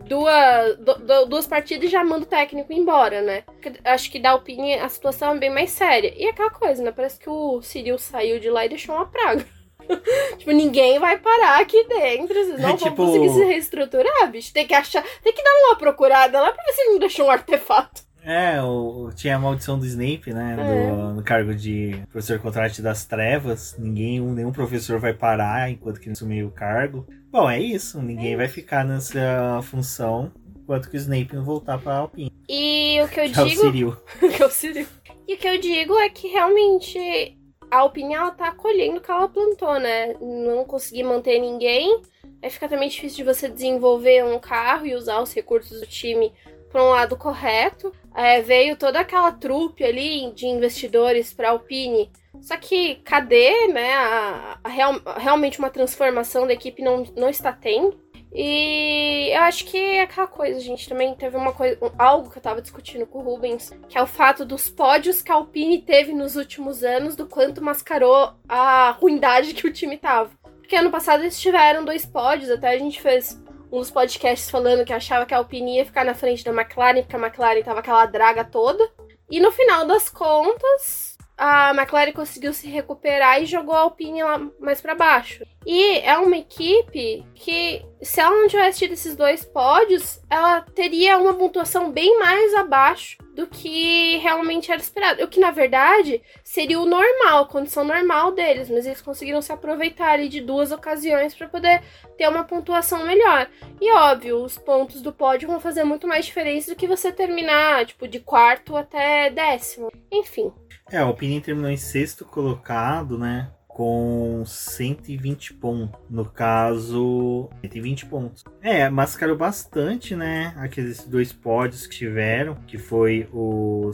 duas, 0.04 0.76
du, 0.78 1.26
duas 1.26 1.46
partidas 1.46 1.84
e 1.84 1.92
já 1.92 2.02
manda 2.02 2.24
o 2.24 2.28
técnico 2.28 2.72
embora, 2.72 3.22
né? 3.22 3.44
Acho 3.84 4.10
que 4.10 4.18
da 4.18 4.30
Alpine 4.30 4.74
a 4.74 4.88
situação 4.88 5.36
é 5.36 5.38
bem 5.38 5.50
mais 5.50 5.70
séria. 5.70 6.12
E 6.16 6.26
aquela 6.26 6.50
coisa, 6.50 6.82
né? 6.82 6.90
Parece 6.90 7.20
que 7.20 7.30
o 7.30 7.62
Cyril 7.62 7.96
saiu 7.96 8.40
de 8.40 8.50
lá 8.50 8.66
e 8.66 8.70
deixou 8.70 8.96
uma 8.96 9.06
praga. 9.06 9.46
tipo, 10.36 10.50
ninguém 10.50 10.98
vai 10.98 11.16
parar 11.16 11.60
aqui 11.60 11.86
dentro. 11.86 12.34
Vocês 12.34 12.60
não 12.60 12.70
é, 12.70 12.76
vão 12.76 12.76
tipo... 12.76 12.96
conseguir 12.96 13.30
se 13.30 13.44
reestruturar, 13.44 14.32
bicho. 14.32 14.52
Tem 14.52 14.66
que 14.66 14.74
achar. 14.74 15.04
Tem 15.22 15.32
que 15.32 15.44
dar 15.44 15.54
uma 15.68 15.76
procurada 15.76 16.40
lá 16.40 16.52
pra 16.52 16.64
ver 16.64 16.72
se 16.72 16.80
ele 16.80 16.92
não 16.94 16.98
deixou 16.98 17.26
um 17.26 17.30
artefato. 17.30 18.02
É, 18.24 18.60
o, 18.60 19.10
tinha 19.14 19.36
a 19.36 19.38
maldição 19.38 19.78
do 19.78 19.86
Snape, 19.86 20.34
né? 20.34 20.56
É. 20.58 20.90
Do, 20.90 21.14
no 21.14 21.22
cargo 21.22 21.54
de 21.54 22.02
professor 22.10 22.40
contrate 22.40 22.82
das 22.82 23.04
trevas. 23.04 23.76
Ninguém, 23.78 24.20
nenhum 24.20 24.50
professor 24.50 24.98
vai 24.98 25.14
parar 25.14 25.70
enquanto 25.70 26.00
que 26.00 26.06
não 26.06 26.14
assumir 26.14 26.42
o 26.42 26.50
cargo. 26.50 27.06
Bom, 27.30 27.48
é 27.48 27.60
isso. 27.60 28.00
Ninguém 28.00 28.34
é 28.34 28.36
vai 28.36 28.48
ficar 28.48 28.84
nessa 28.84 29.60
função 29.62 30.32
enquanto 30.56 30.90
que 30.90 30.96
o 30.96 31.00
Snape 31.00 31.34
não 31.34 31.44
voltar 31.44 31.78
pra 31.78 31.96
Alpine. 31.96 32.32
E 32.48 33.00
o 33.02 33.08
que 33.08 33.20
eu 33.20 33.24
que 33.24 33.32
digo. 33.32 33.42
É 33.42 33.44
o 33.44 33.48
Cyril. 33.48 33.96
que 34.36 34.42
é 34.42 34.46
o 34.46 34.50
Cyril. 34.50 34.86
E 35.26 35.34
o 35.34 35.36
que 35.38 35.48
eu 35.48 35.60
digo 35.60 35.98
é 35.98 36.08
que 36.08 36.28
realmente 36.28 37.38
a 37.70 37.78
Alpine 37.78 38.14
ela 38.14 38.30
tá 38.30 38.52
colhendo 38.52 38.98
o 38.98 39.00
que 39.00 39.10
ela 39.10 39.28
plantou, 39.28 39.78
né? 39.78 40.14
Não 40.20 40.64
consegui 40.64 41.02
manter 41.02 41.38
ninguém. 41.38 42.02
Aí 42.42 42.50
fica 42.50 42.68
também 42.68 42.88
difícil 42.88 43.18
de 43.18 43.24
você 43.24 43.48
desenvolver 43.48 44.24
um 44.24 44.38
carro 44.38 44.86
e 44.86 44.94
usar 44.94 45.20
os 45.20 45.32
recursos 45.32 45.80
do 45.80 45.86
time 45.86 46.32
para 46.70 46.82
um 46.82 46.90
lado 46.90 47.16
correto. 47.16 47.92
É, 48.14 48.40
veio 48.40 48.76
toda 48.76 49.00
aquela 49.00 49.32
trupe 49.32 49.84
ali 49.84 50.32
de 50.32 50.46
investidores 50.46 51.32
para 51.32 51.50
Alpine. 51.50 52.10
Só 52.40 52.56
que 52.56 52.96
cadê, 52.96 53.68
né? 53.68 53.94
A, 53.94 54.58
a 54.64 54.68
real, 54.68 55.00
realmente 55.16 55.58
uma 55.58 55.70
transformação 55.70 56.46
da 56.46 56.52
equipe 56.52 56.82
não, 56.82 57.04
não 57.16 57.28
está 57.28 57.52
tendo. 57.52 57.98
E 58.32 59.30
eu 59.32 59.40
acho 59.42 59.64
que 59.64 59.78
é 59.78 60.02
aquela 60.02 60.26
coisa, 60.26 60.60
gente 60.60 60.88
também 60.88 61.14
teve 61.14 61.36
uma 61.36 61.52
coisa, 61.52 61.78
algo 61.98 62.30
que 62.30 62.36
eu 62.36 62.42
tava 62.42 62.60
discutindo 62.60 63.06
com 63.06 63.20
o 63.20 63.22
Rubens, 63.22 63.72
que 63.88 63.96
é 63.96 64.02
o 64.02 64.06
fato 64.06 64.44
dos 64.44 64.68
pódios 64.68 65.22
que 65.22 65.32
a 65.32 65.36
Alpine 65.36 65.80
teve 65.80 66.12
nos 66.12 66.36
últimos 66.36 66.84
anos, 66.84 67.16
do 67.16 67.26
quanto 67.26 67.64
mascarou 67.64 68.34
a 68.46 68.90
ruindade 68.90 69.54
que 69.54 69.66
o 69.66 69.72
time 69.72 69.96
tava. 69.96 70.30
Porque 70.58 70.76
ano 70.76 70.90
passado 70.90 71.22
eles 71.22 71.40
tiveram 71.40 71.84
dois 71.84 72.04
pódios, 72.04 72.50
até 72.50 72.68
a 72.68 72.78
gente 72.78 73.00
fez 73.00 73.42
uns 73.72 73.90
podcasts 73.90 74.50
falando 74.50 74.84
que 74.84 74.92
achava 74.92 75.24
que 75.24 75.32
a 75.32 75.38
Alpine 75.38 75.76
ia 75.76 75.86
ficar 75.86 76.04
na 76.04 76.14
frente 76.14 76.44
da 76.44 76.52
McLaren, 76.52 77.02
porque 77.02 77.16
a 77.16 77.18
McLaren 77.18 77.62
tava 77.62 77.80
aquela 77.80 78.04
draga 78.06 78.44
toda. 78.44 78.88
E 79.30 79.40
no 79.40 79.50
final 79.52 79.86
das 79.86 80.08
contas, 80.08 81.17
a 81.38 81.70
McLaren 81.70 82.12
conseguiu 82.12 82.52
se 82.52 82.68
recuperar 82.68 83.40
e 83.40 83.46
jogou 83.46 83.74
a 83.74 83.80
Alpine 83.80 84.24
lá 84.24 84.40
mais 84.58 84.80
para 84.80 84.96
baixo. 84.96 85.44
E 85.64 85.98
é 85.98 86.18
uma 86.18 86.36
equipe 86.36 87.24
que, 87.34 87.84
se 88.02 88.20
ela 88.20 88.34
não 88.34 88.48
tivesse 88.48 88.80
tido 88.80 88.94
esses 88.94 89.14
dois 89.14 89.44
pódios, 89.44 90.20
ela 90.28 90.62
teria 90.62 91.16
uma 91.18 91.34
pontuação 91.34 91.92
bem 91.92 92.18
mais 92.18 92.54
abaixo 92.54 93.18
do 93.34 93.46
que 93.46 94.16
realmente 94.16 94.72
era 94.72 94.80
esperado. 94.80 95.22
O 95.22 95.28
que, 95.28 95.38
na 95.38 95.52
verdade, 95.52 96.20
seria 96.42 96.80
o 96.80 96.86
normal, 96.86 97.44
a 97.44 97.48
condição 97.48 97.84
normal 97.84 98.32
deles, 98.32 98.68
mas 98.68 98.84
eles 98.84 99.00
conseguiram 99.00 99.40
se 99.40 99.52
aproveitar 99.52 100.10
ali 100.10 100.28
de 100.28 100.40
duas 100.40 100.72
ocasiões 100.72 101.34
para 101.34 101.48
poder 101.48 101.82
ter 102.16 102.28
uma 102.28 102.42
pontuação 102.42 103.04
melhor. 103.04 103.48
E 103.80 103.92
óbvio, 103.92 104.42
os 104.42 104.58
pontos 104.58 105.00
do 105.00 105.12
pódio 105.12 105.48
vão 105.48 105.60
fazer 105.60 105.84
muito 105.84 106.08
mais 106.08 106.26
diferença 106.26 106.72
do 106.72 106.76
que 106.76 106.88
você 106.88 107.12
terminar, 107.12 107.86
tipo, 107.86 108.08
de 108.08 108.18
quarto 108.18 108.76
até 108.76 109.30
décimo. 109.30 109.92
Enfim. 110.10 110.52
É, 110.90 110.96
a 110.96 111.02
Alpine 111.02 111.40
terminou 111.40 111.70
em 111.70 111.76
sexto 111.76 112.24
colocado, 112.24 113.18
né? 113.18 113.50
Com 113.66 114.42
120 114.44 115.54
pontos. 115.54 116.00
No 116.10 116.24
caso, 116.24 117.48
120 117.60 118.06
pontos. 118.06 118.42
É, 118.60 118.88
mascarou 118.88 119.36
bastante, 119.36 120.16
né? 120.16 120.54
Aqueles 120.56 121.04
dois 121.04 121.32
pódios 121.32 121.86
que 121.86 121.96
tiveram, 121.96 122.56
que 122.66 122.78
foi 122.78 123.28
o 123.32 123.90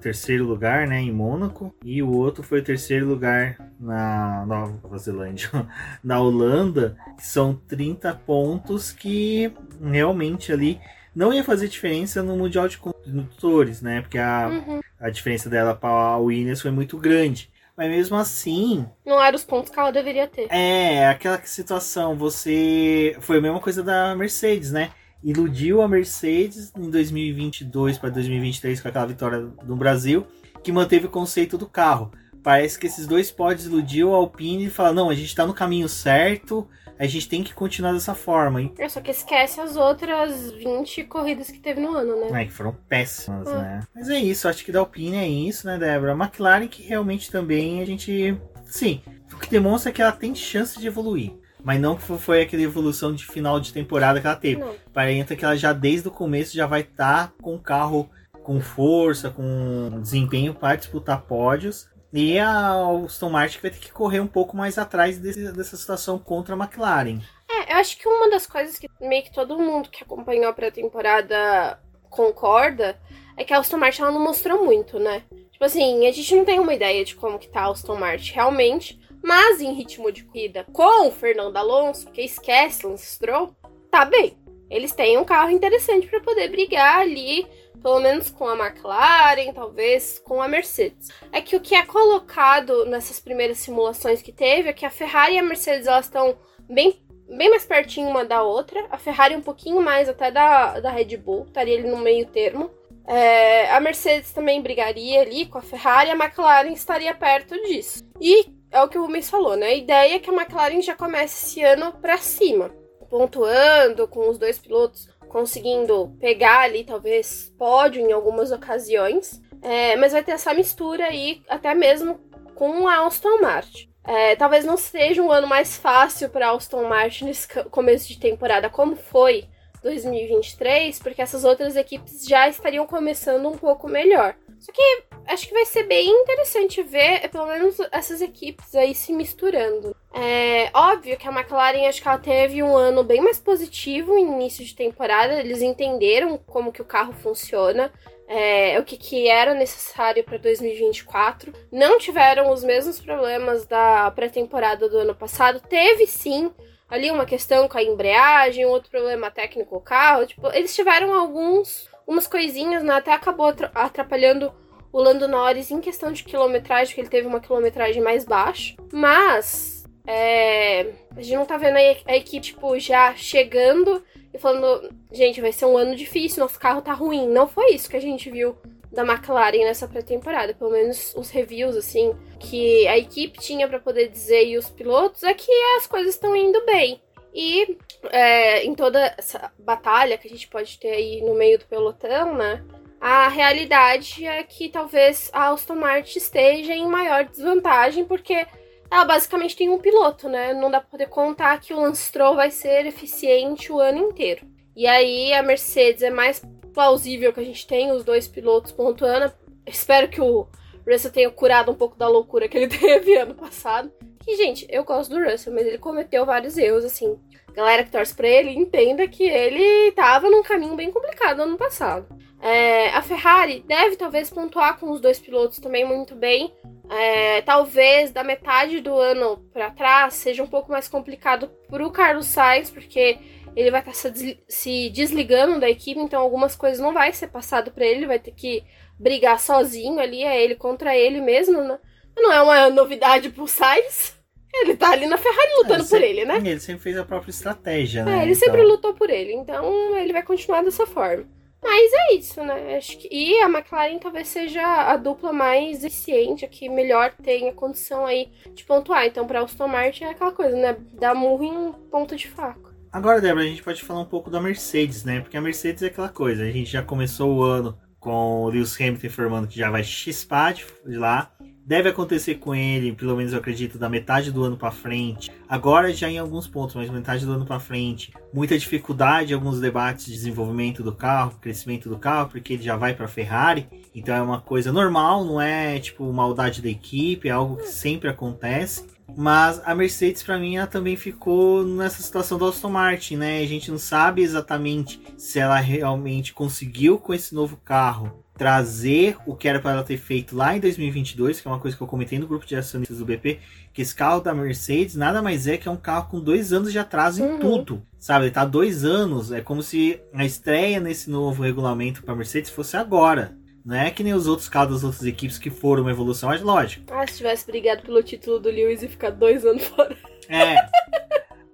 terceiro 0.00 0.44
lugar, 0.44 0.86
né? 0.86 1.00
Em 1.00 1.12
Mônaco. 1.12 1.74
E 1.82 2.02
o 2.02 2.10
outro 2.10 2.42
foi 2.42 2.60
o 2.60 2.64
terceiro 2.64 3.06
lugar 3.06 3.56
na 3.78 4.44
Nova 4.44 4.98
Zelândia. 4.98 5.48
na 6.02 6.20
Holanda, 6.20 6.96
são 7.16 7.54
30 7.54 8.12
pontos 8.26 8.90
que 8.90 9.52
realmente 9.80 10.52
ali 10.52 10.80
não 11.14 11.32
ia 11.32 11.44
fazer 11.44 11.68
diferença 11.68 12.22
no 12.22 12.36
Mundial 12.36 12.68
de 12.68 12.78
Condutores, 12.78 13.80
né? 13.80 14.00
Porque 14.00 14.18
a, 14.18 14.48
uhum. 14.48 14.80
a 14.98 15.10
diferença 15.10 15.48
dela 15.48 15.74
para 15.74 15.90
a 15.90 16.18
Williams 16.18 16.60
foi 16.60 16.70
muito 16.70 16.98
grande. 16.98 17.50
Mas 17.76 17.88
mesmo 17.88 18.16
assim. 18.16 18.86
Não 19.04 19.22
eram 19.22 19.36
os 19.36 19.44
pontos 19.44 19.70
que 19.70 19.78
ela 19.78 19.90
deveria 19.90 20.26
ter. 20.28 20.46
É, 20.50 21.08
aquela 21.08 21.40
situação. 21.44 22.16
Você. 22.16 23.16
Foi 23.20 23.38
a 23.38 23.40
mesma 23.40 23.60
coisa 23.60 23.82
da 23.82 24.14
Mercedes, 24.14 24.70
né? 24.70 24.90
Iludiu 25.22 25.82
a 25.82 25.88
Mercedes 25.88 26.72
em 26.76 26.90
2022 26.90 27.98
para 27.98 28.10
2023 28.10 28.80
com 28.80 28.88
aquela 28.88 29.06
vitória 29.06 29.48
no 29.64 29.74
Brasil, 29.74 30.26
que 30.62 30.70
manteve 30.70 31.06
o 31.06 31.10
conceito 31.10 31.56
do 31.56 31.66
carro. 31.66 32.12
Parece 32.42 32.78
que 32.78 32.86
esses 32.86 33.06
dois 33.06 33.30
pódios 33.30 33.66
iludiu 33.66 34.14
a 34.14 34.18
Alpine 34.18 34.66
e 34.66 34.70
fala: 34.70 34.92
não, 34.92 35.10
a 35.10 35.14
gente 35.14 35.28
está 35.28 35.46
no 35.46 35.54
caminho 35.54 35.88
certo, 35.88 36.68
a 36.98 37.06
gente 37.06 37.28
tem 37.28 37.42
que 37.42 37.54
continuar 37.54 37.92
dessa 37.92 38.14
forma, 38.14 38.62
hein? 38.62 38.72
É, 38.78 38.88
só 38.88 39.00
que 39.00 39.10
esquece 39.10 39.60
as 39.60 39.76
outras 39.76 40.50
20 40.52 41.04
corridas 41.04 41.50
que 41.50 41.58
teve 41.58 41.80
no 41.80 41.94
ano, 41.94 42.20
né? 42.20 42.42
É, 42.42 42.44
que 42.46 42.52
foram 42.52 42.76
péssimas, 42.88 43.48
ah. 43.48 43.58
né? 43.58 43.80
Mas 43.94 44.08
é 44.08 44.18
isso, 44.18 44.48
acho 44.48 44.64
que 44.64 44.72
da 44.72 44.80
Alpine 44.80 45.16
é 45.16 45.28
isso, 45.28 45.66
né, 45.66 45.78
Débora? 45.78 46.12
A 46.12 46.16
McLaren 46.16 46.68
que 46.68 46.82
realmente 46.82 47.30
também 47.30 47.80
a 47.82 47.86
gente. 47.86 48.38
Sim, 48.64 49.02
o 49.32 49.36
que 49.36 49.50
demonstra 49.50 49.90
é 49.90 49.92
que 49.92 50.02
ela 50.02 50.12
tem 50.12 50.34
chance 50.34 50.78
de 50.78 50.86
evoluir. 50.86 51.32
Mas 51.62 51.80
não 51.80 51.96
foi 51.96 52.42
aquela 52.42 52.62
evolução 52.62 53.14
de 53.14 53.24
final 53.24 53.58
de 53.58 53.72
temporada 53.72 54.20
que 54.20 54.26
ela 54.26 54.36
teve. 54.36 54.60
Não. 54.60 54.74
Parenta 54.92 55.34
que 55.34 55.44
ela 55.44 55.56
já 55.56 55.72
desde 55.72 56.08
o 56.08 56.10
começo 56.10 56.54
já 56.54 56.66
vai 56.66 56.82
estar 56.82 57.28
tá 57.28 57.32
com 57.40 57.54
o 57.54 57.58
carro 57.58 58.10
com 58.42 58.60
força, 58.60 59.30
com 59.30 59.98
desempenho 60.02 60.54
para 60.54 60.76
disputar 60.76 61.22
pódios. 61.22 61.88
E 62.16 62.38
a 62.38 62.76
Aston 63.04 63.28
Martin 63.28 63.58
vai 63.58 63.72
ter 63.72 63.80
que 63.80 63.90
correr 63.90 64.20
um 64.20 64.26
pouco 64.28 64.56
mais 64.56 64.78
atrás 64.78 65.18
desse, 65.18 65.50
dessa 65.50 65.76
situação 65.76 66.16
contra 66.16 66.54
a 66.54 66.56
McLaren. 66.56 67.18
É, 67.50 67.72
eu 67.72 67.76
acho 67.78 67.98
que 67.98 68.06
uma 68.06 68.30
das 68.30 68.46
coisas 68.46 68.78
que 68.78 68.88
meio 69.00 69.24
que 69.24 69.32
todo 69.32 69.58
mundo 69.58 69.88
que 69.90 70.04
acompanhou 70.04 70.48
a 70.48 70.52
pré-temporada 70.52 71.76
concorda 72.08 72.96
é 73.36 73.42
que 73.42 73.52
a 73.52 73.58
Aston 73.58 73.78
Martin 73.78 74.02
ela 74.02 74.12
não 74.12 74.22
mostrou 74.22 74.64
muito, 74.64 74.96
né? 75.00 75.24
Tipo 75.50 75.64
assim, 75.64 76.06
a 76.06 76.12
gente 76.12 76.36
não 76.36 76.44
tem 76.44 76.60
uma 76.60 76.72
ideia 76.72 77.04
de 77.04 77.16
como 77.16 77.36
que 77.36 77.48
tá 77.48 77.62
a 77.62 77.70
Aston 77.72 77.96
Martin 77.96 78.32
realmente, 78.32 79.00
mas 79.20 79.60
em 79.60 79.72
ritmo 79.72 80.12
de 80.12 80.22
corrida 80.22 80.64
com 80.72 81.08
o 81.08 81.10
Fernando 81.10 81.56
Alonso, 81.56 82.12
que 82.12 82.22
esquece 82.22 82.86
Lance 82.86 83.06
Stroll, 83.06 83.56
tá 83.90 84.04
bem. 84.04 84.38
Eles 84.70 84.92
têm 84.92 85.18
um 85.18 85.24
carro 85.24 85.50
interessante 85.50 86.06
para 86.06 86.20
poder 86.20 86.48
brigar 86.48 87.00
ali 87.00 87.44
pelo 87.84 88.00
menos 88.00 88.30
com 88.30 88.48
a 88.48 88.56
McLaren, 88.56 89.52
talvez 89.52 90.18
com 90.18 90.40
a 90.40 90.48
Mercedes. 90.48 91.10
É 91.30 91.42
que 91.42 91.54
o 91.54 91.60
que 91.60 91.74
é 91.74 91.84
colocado 91.84 92.86
nessas 92.86 93.20
primeiras 93.20 93.58
simulações 93.58 94.22
que 94.22 94.32
teve 94.32 94.70
é 94.70 94.72
que 94.72 94.86
a 94.86 94.90
Ferrari 94.90 95.34
e 95.34 95.38
a 95.38 95.42
Mercedes 95.42 95.86
elas 95.86 96.06
estão 96.06 96.34
bem, 96.60 96.98
bem 97.28 97.50
mais 97.50 97.66
pertinho 97.66 98.08
uma 98.08 98.24
da 98.24 98.42
outra. 98.42 98.82
A 98.90 98.96
Ferrari 98.96 99.36
um 99.36 99.42
pouquinho 99.42 99.82
mais 99.82 100.08
até 100.08 100.30
da, 100.30 100.80
da 100.80 100.88
Red 100.88 101.18
Bull, 101.18 101.44
estaria 101.44 101.76
ali 101.78 101.86
no 101.86 101.98
meio 101.98 102.24
termo. 102.24 102.70
É, 103.06 103.70
a 103.70 103.78
Mercedes 103.80 104.32
também 104.32 104.62
brigaria 104.62 105.20
ali 105.20 105.44
com 105.44 105.58
a 105.58 105.62
Ferrari 105.62 106.08
a 106.08 106.16
McLaren 106.16 106.72
estaria 106.72 107.12
perto 107.12 107.54
disso. 107.64 108.02
E 108.18 108.46
é 108.70 108.82
o 108.82 108.88
que 108.88 108.96
o 108.96 109.02
Rubens 109.02 109.28
falou, 109.28 109.56
né? 109.56 109.66
A 109.66 109.74
ideia 109.74 110.14
é 110.14 110.18
que 110.18 110.30
a 110.30 110.32
McLaren 110.32 110.80
já 110.80 110.96
comece 110.96 111.48
esse 111.48 111.62
ano 111.62 111.92
para 112.00 112.16
cima, 112.16 112.70
pontuando 113.10 114.08
com 114.08 114.30
os 114.30 114.38
dois 114.38 114.58
pilotos 114.58 115.06
conseguindo 115.34 116.16
pegar 116.20 116.60
ali, 116.60 116.84
talvez, 116.84 117.52
pódio 117.58 118.00
em 118.00 118.12
algumas 118.12 118.52
ocasiões. 118.52 119.42
É, 119.60 119.96
mas 119.96 120.12
vai 120.12 120.22
ter 120.22 120.30
essa 120.30 120.54
mistura 120.54 121.06
aí, 121.06 121.42
até 121.48 121.74
mesmo 121.74 122.20
com 122.54 122.86
a 122.86 123.04
Aston 123.04 123.40
Martin. 123.40 123.90
É, 124.06 124.36
talvez 124.36 124.64
não 124.64 124.76
seja 124.76 125.20
um 125.20 125.32
ano 125.32 125.48
mais 125.48 125.76
fácil 125.76 126.30
para 126.30 126.52
Aston 126.52 126.84
Martin 126.84 127.24
nesse 127.24 127.48
começo 127.64 128.06
de 128.06 128.20
temporada, 128.20 128.70
como 128.70 128.94
foi 128.94 129.48
2023, 129.82 131.00
porque 131.00 131.20
essas 131.20 131.42
outras 131.42 131.74
equipes 131.74 132.24
já 132.24 132.48
estariam 132.48 132.86
começando 132.86 133.48
um 133.48 133.58
pouco 133.58 133.88
melhor. 133.88 134.36
Só 134.64 134.72
que 134.72 135.02
acho 135.26 135.46
que 135.46 135.52
vai 135.52 135.66
ser 135.66 135.82
bem 135.82 136.08
interessante 136.08 136.82
ver, 136.82 137.22
é, 137.22 137.28
pelo 137.28 137.46
menos, 137.46 137.76
essas 137.92 138.22
equipes 138.22 138.74
aí 138.74 138.94
se 138.94 139.12
misturando. 139.12 139.94
É 140.10 140.70
óbvio 140.72 141.18
que 141.18 141.28
a 141.28 141.30
McLaren 141.30 141.86
acho 141.86 142.00
que 142.00 142.08
ela 142.08 142.16
teve 142.16 142.62
um 142.62 142.74
ano 142.74 143.04
bem 143.04 143.20
mais 143.20 143.38
positivo 143.38 144.14
no 144.14 144.18
início 144.18 144.64
de 144.64 144.74
temporada. 144.74 145.38
Eles 145.38 145.60
entenderam 145.60 146.38
como 146.46 146.72
que 146.72 146.80
o 146.80 146.84
carro 146.84 147.12
funciona. 147.12 147.92
É, 148.26 148.80
o 148.80 148.84
que, 148.84 148.96
que 148.96 149.28
era 149.28 149.52
necessário 149.52 150.24
para 150.24 150.38
2024. 150.38 151.52
Não 151.70 151.98
tiveram 151.98 152.50
os 152.50 152.64
mesmos 152.64 152.98
problemas 152.98 153.66
da 153.66 154.10
pré-temporada 154.12 154.88
do 154.88 154.96
ano 154.96 155.14
passado. 155.14 155.60
Teve 155.60 156.06
sim 156.06 156.50
ali 156.88 157.10
uma 157.10 157.26
questão 157.26 157.68
com 157.68 157.76
a 157.76 157.82
embreagem, 157.82 158.64
outro 158.64 158.90
problema 158.90 159.30
técnico 159.30 159.68
com 159.68 159.76
o 159.76 159.80
carro. 159.80 160.26
Tipo, 160.26 160.50
eles 160.54 160.74
tiveram 160.74 161.12
alguns 161.12 161.92
umas 162.06 162.26
coisinhas, 162.26 162.82
né? 162.82 162.94
Até 162.94 163.12
acabou 163.12 163.52
atrapalhando 163.74 164.52
o 164.92 165.00
Lando 165.00 165.26
Norris 165.26 165.70
em 165.70 165.80
questão 165.80 166.12
de 166.12 166.22
quilometragem, 166.22 166.94
que 166.94 167.00
ele 167.00 167.08
teve 167.08 167.26
uma 167.26 167.40
quilometragem 167.40 168.02
mais 168.02 168.24
baixa. 168.24 168.76
Mas 168.92 169.84
é, 170.06 170.92
a 171.16 171.22
gente 171.22 171.36
não 171.36 171.46
tá 171.46 171.56
vendo 171.56 171.76
a, 171.76 172.16
equipe, 172.16 172.40
tipo, 172.40 172.78
já 172.78 173.14
chegando 173.14 174.04
e 174.32 174.38
falando, 174.38 174.94
gente, 175.12 175.40
vai 175.40 175.52
ser 175.52 175.66
um 175.66 175.76
ano 175.76 175.96
difícil, 175.96 176.42
nosso 176.42 176.58
carro 176.58 176.82
tá 176.82 176.92
ruim. 176.92 177.28
Não 177.28 177.48
foi 177.48 177.72
isso 177.72 177.88
que 177.88 177.96
a 177.96 178.00
gente 178.00 178.30
viu 178.30 178.56
da 178.92 179.02
McLaren 179.02 179.64
nessa 179.64 179.88
pré-temporada, 179.88 180.54
pelo 180.54 180.70
menos 180.70 181.12
os 181.16 181.28
reviews 181.30 181.76
assim 181.76 182.14
que 182.38 182.86
a 182.86 182.96
equipe 182.96 183.38
tinha 183.40 183.66
para 183.66 183.80
poder 183.80 184.08
dizer 184.08 184.46
e 184.46 184.56
os 184.56 184.68
pilotos 184.68 185.24
é 185.24 185.34
que 185.34 185.50
as 185.76 185.86
coisas 185.86 186.14
estão 186.14 186.36
indo 186.36 186.64
bem. 186.64 187.00
E 187.34 187.76
é, 188.10 188.64
em 188.64 188.74
toda 188.74 189.12
essa 189.18 189.52
batalha 189.58 190.16
que 190.16 190.28
a 190.28 190.30
gente 190.30 190.46
pode 190.46 190.78
ter 190.78 190.90
aí 190.90 191.20
no 191.20 191.34
meio 191.34 191.58
do 191.58 191.66
pelotão, 191.66 192.34
né? 192.34 192.64
A 193.00 193.28
realidade 193.28 194.24
é 194.24 194.42
que 194.44 194.68
talvez 194.68 195.30
a 195.32 195.50
Aston 195.50 195.74
Martin 195.74 196.18
esteja 196.18 196.72
em 196.72 196.86
maior 196.86 197.24
desvantagem, 197.24 198.04
porque 198.04 198.46
ela 198.88 199.04
basicamente 199.04 199.56
tem 199.56 199.68
um 199.68 199.78
piloto, 199.78 200.28
né? 200.28 200.54
Não 200.54 200.70
dá 200.70 200.80
pra 200.80 200.90
poder 200.90 201.08
contar 201.08 201.60
que 201.60 201.74
o 201.74 201.80
Lance 201.80 202.04
Stroll 202.04 202.36
vai 202.36 202.52
ser 202.52 202.86
eficiente 202.86 203.72
o 203.72 203.80
ano 203.80 203.98
inteiro. 203.98 204.46
E 204.76 204.86
aí 204.86 205.32
a 205.34 205.42
Mercedes 205.42 206.02
é 206.02 206.10
mais 206.10 206.40
plausível 206.72 207.32
que 207.32 207.40
a 207.40 207.44
gente 207.44 207.66
tenha 207.66 207.94
os 207.94 208.04
dois 208.04 208.28
pilotos 208.28 208.70
pontuando. 208.70 209.32
Espero 209.66 210.08
que 210.08 210.20
o 210.20 210.46
Russell 210.86 211.10
tenha 211.10 211.30
curado 211.30 211.72
um 211.72 211.74
pouco 211.74 211.96
da 211.96 212.08
loucura 212.08 212.48
que 212.48 212.56
ele 212.56 212.68
teve 212.78 213.16
ano 213.16 213.34
passado 213.34 213.92
Que, 214.24 214.36
gente, 214.36 214.66
eu 214.70 214.84
gosto 214.84 215.10
do 215.10 215.22
Russell, 215.22 215.52
mas 215.52 215.66
ele 215.66 215.76
cometeu 215.76 216.24
vários 216.24 216.56
erros, 216.56 216.84
assim. 216.84 217.18
Galera 217.52 217.84
que 217.84 217.90
torce 217.90 218.14
pra 218.14 218.26
ele, 218.26 218.50
entenda 218.50 219.06
que 219.06 219.22
ele 219.22 219.92
tava 219.92 220.30
num 220.30 220.42
caminho 220.42 220.74
bem 220.74 220.90
complicado 220.90 221.40
ano 221.40 221.58
passado. 221.58 222.06
É, 222.40 222.88
a 222.90 223.02
Ferrari 223.02 223.62
deve 223.66 223.96
talvez 223.96 224.30
pontuar 224.30 224.78
com 224.78 224.90
os 224.90 225.00
dois 225.00 225.18
pilotos 225.18 225.58
também 225.58 225.84
muito 225.84 226.14
bem. 226.14 226.52
É, 226.90 227.42
talvez 227.42 228.10
da 228.10 228.24
metade 228.24 228.80
do 228.80 228.94
ano 228.94 229.38
para 229.52 229.70
trás 229.70 230.14
seja 230.14 230.42
um 230.42 230.46
pouco 230.46 230.72
mais 230.72 230.88
complicado 230.88 231.48
pro 231.68 231.90
Carlos 231.90 232.26
Sainz, 232.26 232.70
porque 232.70 233.18
ele 233.54 233.70
vai 233.70 233.80
estar 233.80 233.92
tá 233.92 234.14
se 234.48 234.90
desligando 234.90 235.60
da 235.60 235.70
equipe, 235.70 236.00
então 236.00 236.20
algumas 236.20 236.56
coisas 236.56 236.80
não 236.80 236.92
vai 236.92 237.12
ser 237.12 237.28
passado 237.28 237.70
para 237.70 237.86
ele, 237.86 238.06
vai 238.06 238.18
ter 238.18 238.32
que 238.32 238.64
brigar 238.98 239.38
sozinho 239.38 239.98
ali, 240.00 240.22
é 240.22 240.42
ele 240.42 240.54
contra 240.54 240.96
ele 240.96 241.20
mesmo, 241.20 241.62
né? 241.62 241.78
Não 242.16 242.32
é 242.32 242.42
uma 242.42 242.70
novidade 242.70 243.30
pro 243.30 243.46
Sainz. 243.46 244.13
Ele 244.62 244.76
tá 244.76 244.90
ali 244.90 245.06
na 245.06 245.18
Ferrari 245.18 245.50
lutando 245.58 245.84
é, 245.84 245.86
por 245.86 246.00
ele, 246.00 246.24
né? 246.24 246.36
Ele 246.36 246.60
sempre 246.60 246.82
fez 246.82 246.96
a 246.96 247.04
própria 247.04 247.30
estratégia, 247.30 248.00
é, 248.00 248.04
né? 248.04 248.18
É, 248.18 248.22
ele 248.22 248.32
então... 248.32 248.46
sempre 248.46 248.62
lutou 248.62 248.94
por 248.94 249.10
ele, 249.10 249.32
então 249.32 249.96
ele 249.96 250.12
vai 250.12 250.22
continuar 250.22 250.62
dessa 250.62 250.86
forma. 250.86 251.24
Mas 251.62 251.90
é 251.92 252.14
isso, 252.14 252.42
né? 252.42 252.76
Acho 252.76 252.98
que... 252.98 253.08
E 253.10 253.40
a 253.40 253.48
McLaren 253.48 253.98
talvez 253.98 254.28
seja 254.28 254.62
a 254.62 254.98
dupla 254.98 255.32
mais 255.32 255.82
eficiente, 255.82 256.44
a 256.44 256.48
que 256.48 256.68
melhor 256.68 257.14
tenha 257.22 257.54
condição 257.54 258.04
aí 258.04 258.28
de 258.52 258.64
pontuar. 258.64 259.06
Então, 259.06 259.26
pra 259.26 259.40
Aston 259.40 259.66
Martin 259.66 260.04
é 260.04 260.10
aquela 260.10 260.30
coisa, 260.30 260.54
né? 260.54 260.76
Dá 260.92 261.14
murro 261.14 261.42
em 261.42 261.72
ponta 261.90 262.16
de 262.16 262.28
faca. 262.28 262.74
Agora, 262.92 263.20
Débora, 263.20 263.44
a 263.44 263.48
gente 263.48 263.62
pode 263.62 263.82
falar 263.82 264.00
um 264.00 264.04
pouco 264.04 264.30
da 264.30 264.40
Mercedes, 264.40 265.04
né? 265.04 265.20
Porque 265.20 265.38
a 265.38 265.40
Mercedes 265.40 265.82
é 265.82 265.86
aquela 265.86 266.10
coisa, 266.10 266.44
a 266.44 266.50
gente 266.50 266.70
já 266.70 266.82
começou 266.82 267.34
o 267.34 267.42
ano 267.42 267.76
com 267.98 268.42
o 268.44 268.48
Lewis 268.50 268.78
Hamilton 268.78 269.06
informando 269.06 269.48
que 269.48 269.58
já 269.58 269.70
vai 269.70 269.82
chispar 269.82 270.52
de 270.52 270.64
lá. 270.86 271.33
Deve 271.66 271.88
acontecer 271.88 272.34
com 272.34 272.54
ele, 272.54 272.92
pelo 272.92 273.16
menos 273.16 273.32
eu 273.32 273.38
acredito, 273.38 273.78
da 273.78 273.88
metade 273.88 274.30
do 274.30 274.44
ano 274.44 274.54
para 274.54 274.70
frente. 274.70 275.32
Agora 275.48 275.94
já 275.94 276.10
em 276.10 276.18
alguns 276.18 276.46
pontos, 276.46 276.74
mas 276.76 276.90
metade 276.90 277.24
do 277.24 277.32
ano 277.32 277.46
para 277.46 277.58
frente. 277.58 278.12
Muita 278.34 278.58
dificuldade 278.58 279.32
alguns 279.32 279.60
debates 279.60 280.04
de 280.04 280.12
desenvolvimento 280.12 280.82
do 280.82 280.94
carro, 280.94 281.38
crescimento 281.40 281.88
do 281.88 281.98
carro, 281.98 282.28
porque 282.28 282.52
ele 282.52 282.62
já 282.62 282.76
vai 282.76 282.92
para 282.94 283.08
Ferrari. 283.08 283.66
Então 283.94 284.14
é 284.14 284.20
uma 284.20 284.42
coisa 284.42 284.70
normal, 284.70 285.24
não 285.24 285.40
é 285.40 285.78
tipo 285.78 286.12
maldade 286.12 286.60
da 286.60 286.68
equipe, 286.68 287.28
é 287.28 287.32
algo 287.32 287.56
que 287.56 287.68
sempre 287.68 288.10
acontece. 288.10 288.86
Mas 289.16 289.62
a 289.64 289.74
Mercedes, 289.74 290.22
para 290.22 290.38
mim, 290.38 290.56
ela 290.56 290.66
também 290.66 290.96
ficou 290.96 291.64
nessa 291.64 292.02
situação 292.02 292.36
do 292.36 292.46
Aston 292.46 292.68
Martin, 292.68 293.16
né? 293.16 293.40
A 293.40 293.46
gente 293.46 293.70
não 293.70 293.78
sabe 293.78 294.22
exatamente 294.22 295.00
se 295.16 295.38
ela 295.38 295.58
realmente 295.60 296.34
conseguiu 296.34 296.98
com 296.98 297.14
esse 297.14 297.34
novo 297.34 297.56
carro 297.56 298.23
trazer 298.36 299.16
o 299.26 299.34
que 299.34 299.48
era 299.48 299.60
para 299.60 299.72
ela 299.72 299.84
ter 299.84 299.96
feito 299.96 300.36
lá 300.36 300.56
em 300.56 300.60
2022, 300.60 301.40
que 301.40 301.46
é 301.46 301.50
uma 301.50 301.60
coisa 301.60 301.76
que 301.76 301.82
eu 301.82 301.86
comentei 301.86 302.18
no 302.18 302.26
grupo 302.26 302.44
de 302.44 302.56
acionistas 302.56 302.98
do 302.98 303.04
BP, 303.04 303.38
que 303.72 303.80
esse 303.80 303.94
carro 303.94 304.20
da 304.20 304.34
Mercedes 304.34 304.96
nada 304.96 305.22
mais 305.22 305.46
é 305.46 305.56
que 305.56 305.68
é 305.68 305.70
um 305.70 305.76
carro 305.76 306.10
com 306.10 306.20
dois 306.20 306.52
anos 306.52 306.72
de 306.72 306.78
atraso 306.78 307.22
em 307.22 307.26
uhum. 307.26 307.38
tudo, 307.38 307.82
sabe? 307.98 308.26
Ele 308.26 308.32
tá 308.32 308.44
dois 308.44 308.84
anos, 308.84 309.30
é 309.30 309.40
como 309.40 309.62
se 309.62 310.00
a 310.12 310.24
estreia 310.24 310.80
nesse 310.80 311.08
novo 311.08 311.42
regulamento 311.42 312.02
para 312.02 312.16
Mercedes 312.16 312.50
fosse 312.50 312.76
agora. 312.76 313.36
Não 313.64 313.76
é 313.76 313.90
que 313.90 314.02
nem 314.02 314.12
os 314.12 314.26
outros 314.26 314.48
carros 314.48 314.74
das 314.74 314.84
outras 314.84 315.04
equipes 315.04 315.38
que 315.38 315.48
foram 315.48 315.82
uma 315.82 315.90
evolução, 315.90 316.28
mas 316.28 316.42
lógico. 316.42 316.92
Ah, 316.92 317.06
se 317.06 317.16
tivesse 317.16 317.46
brigado 317.46 317.82
pelo 317.82 318.02
título 318.02 318.38
do 318.38 318.50
Lewis 318.50 318.82
e 318.82 318.88
ficar 318.88 319.10
dois 319.10 319.44
anos 319.44 319.64
fora. 319.64 319.96
É. 320.28 320.56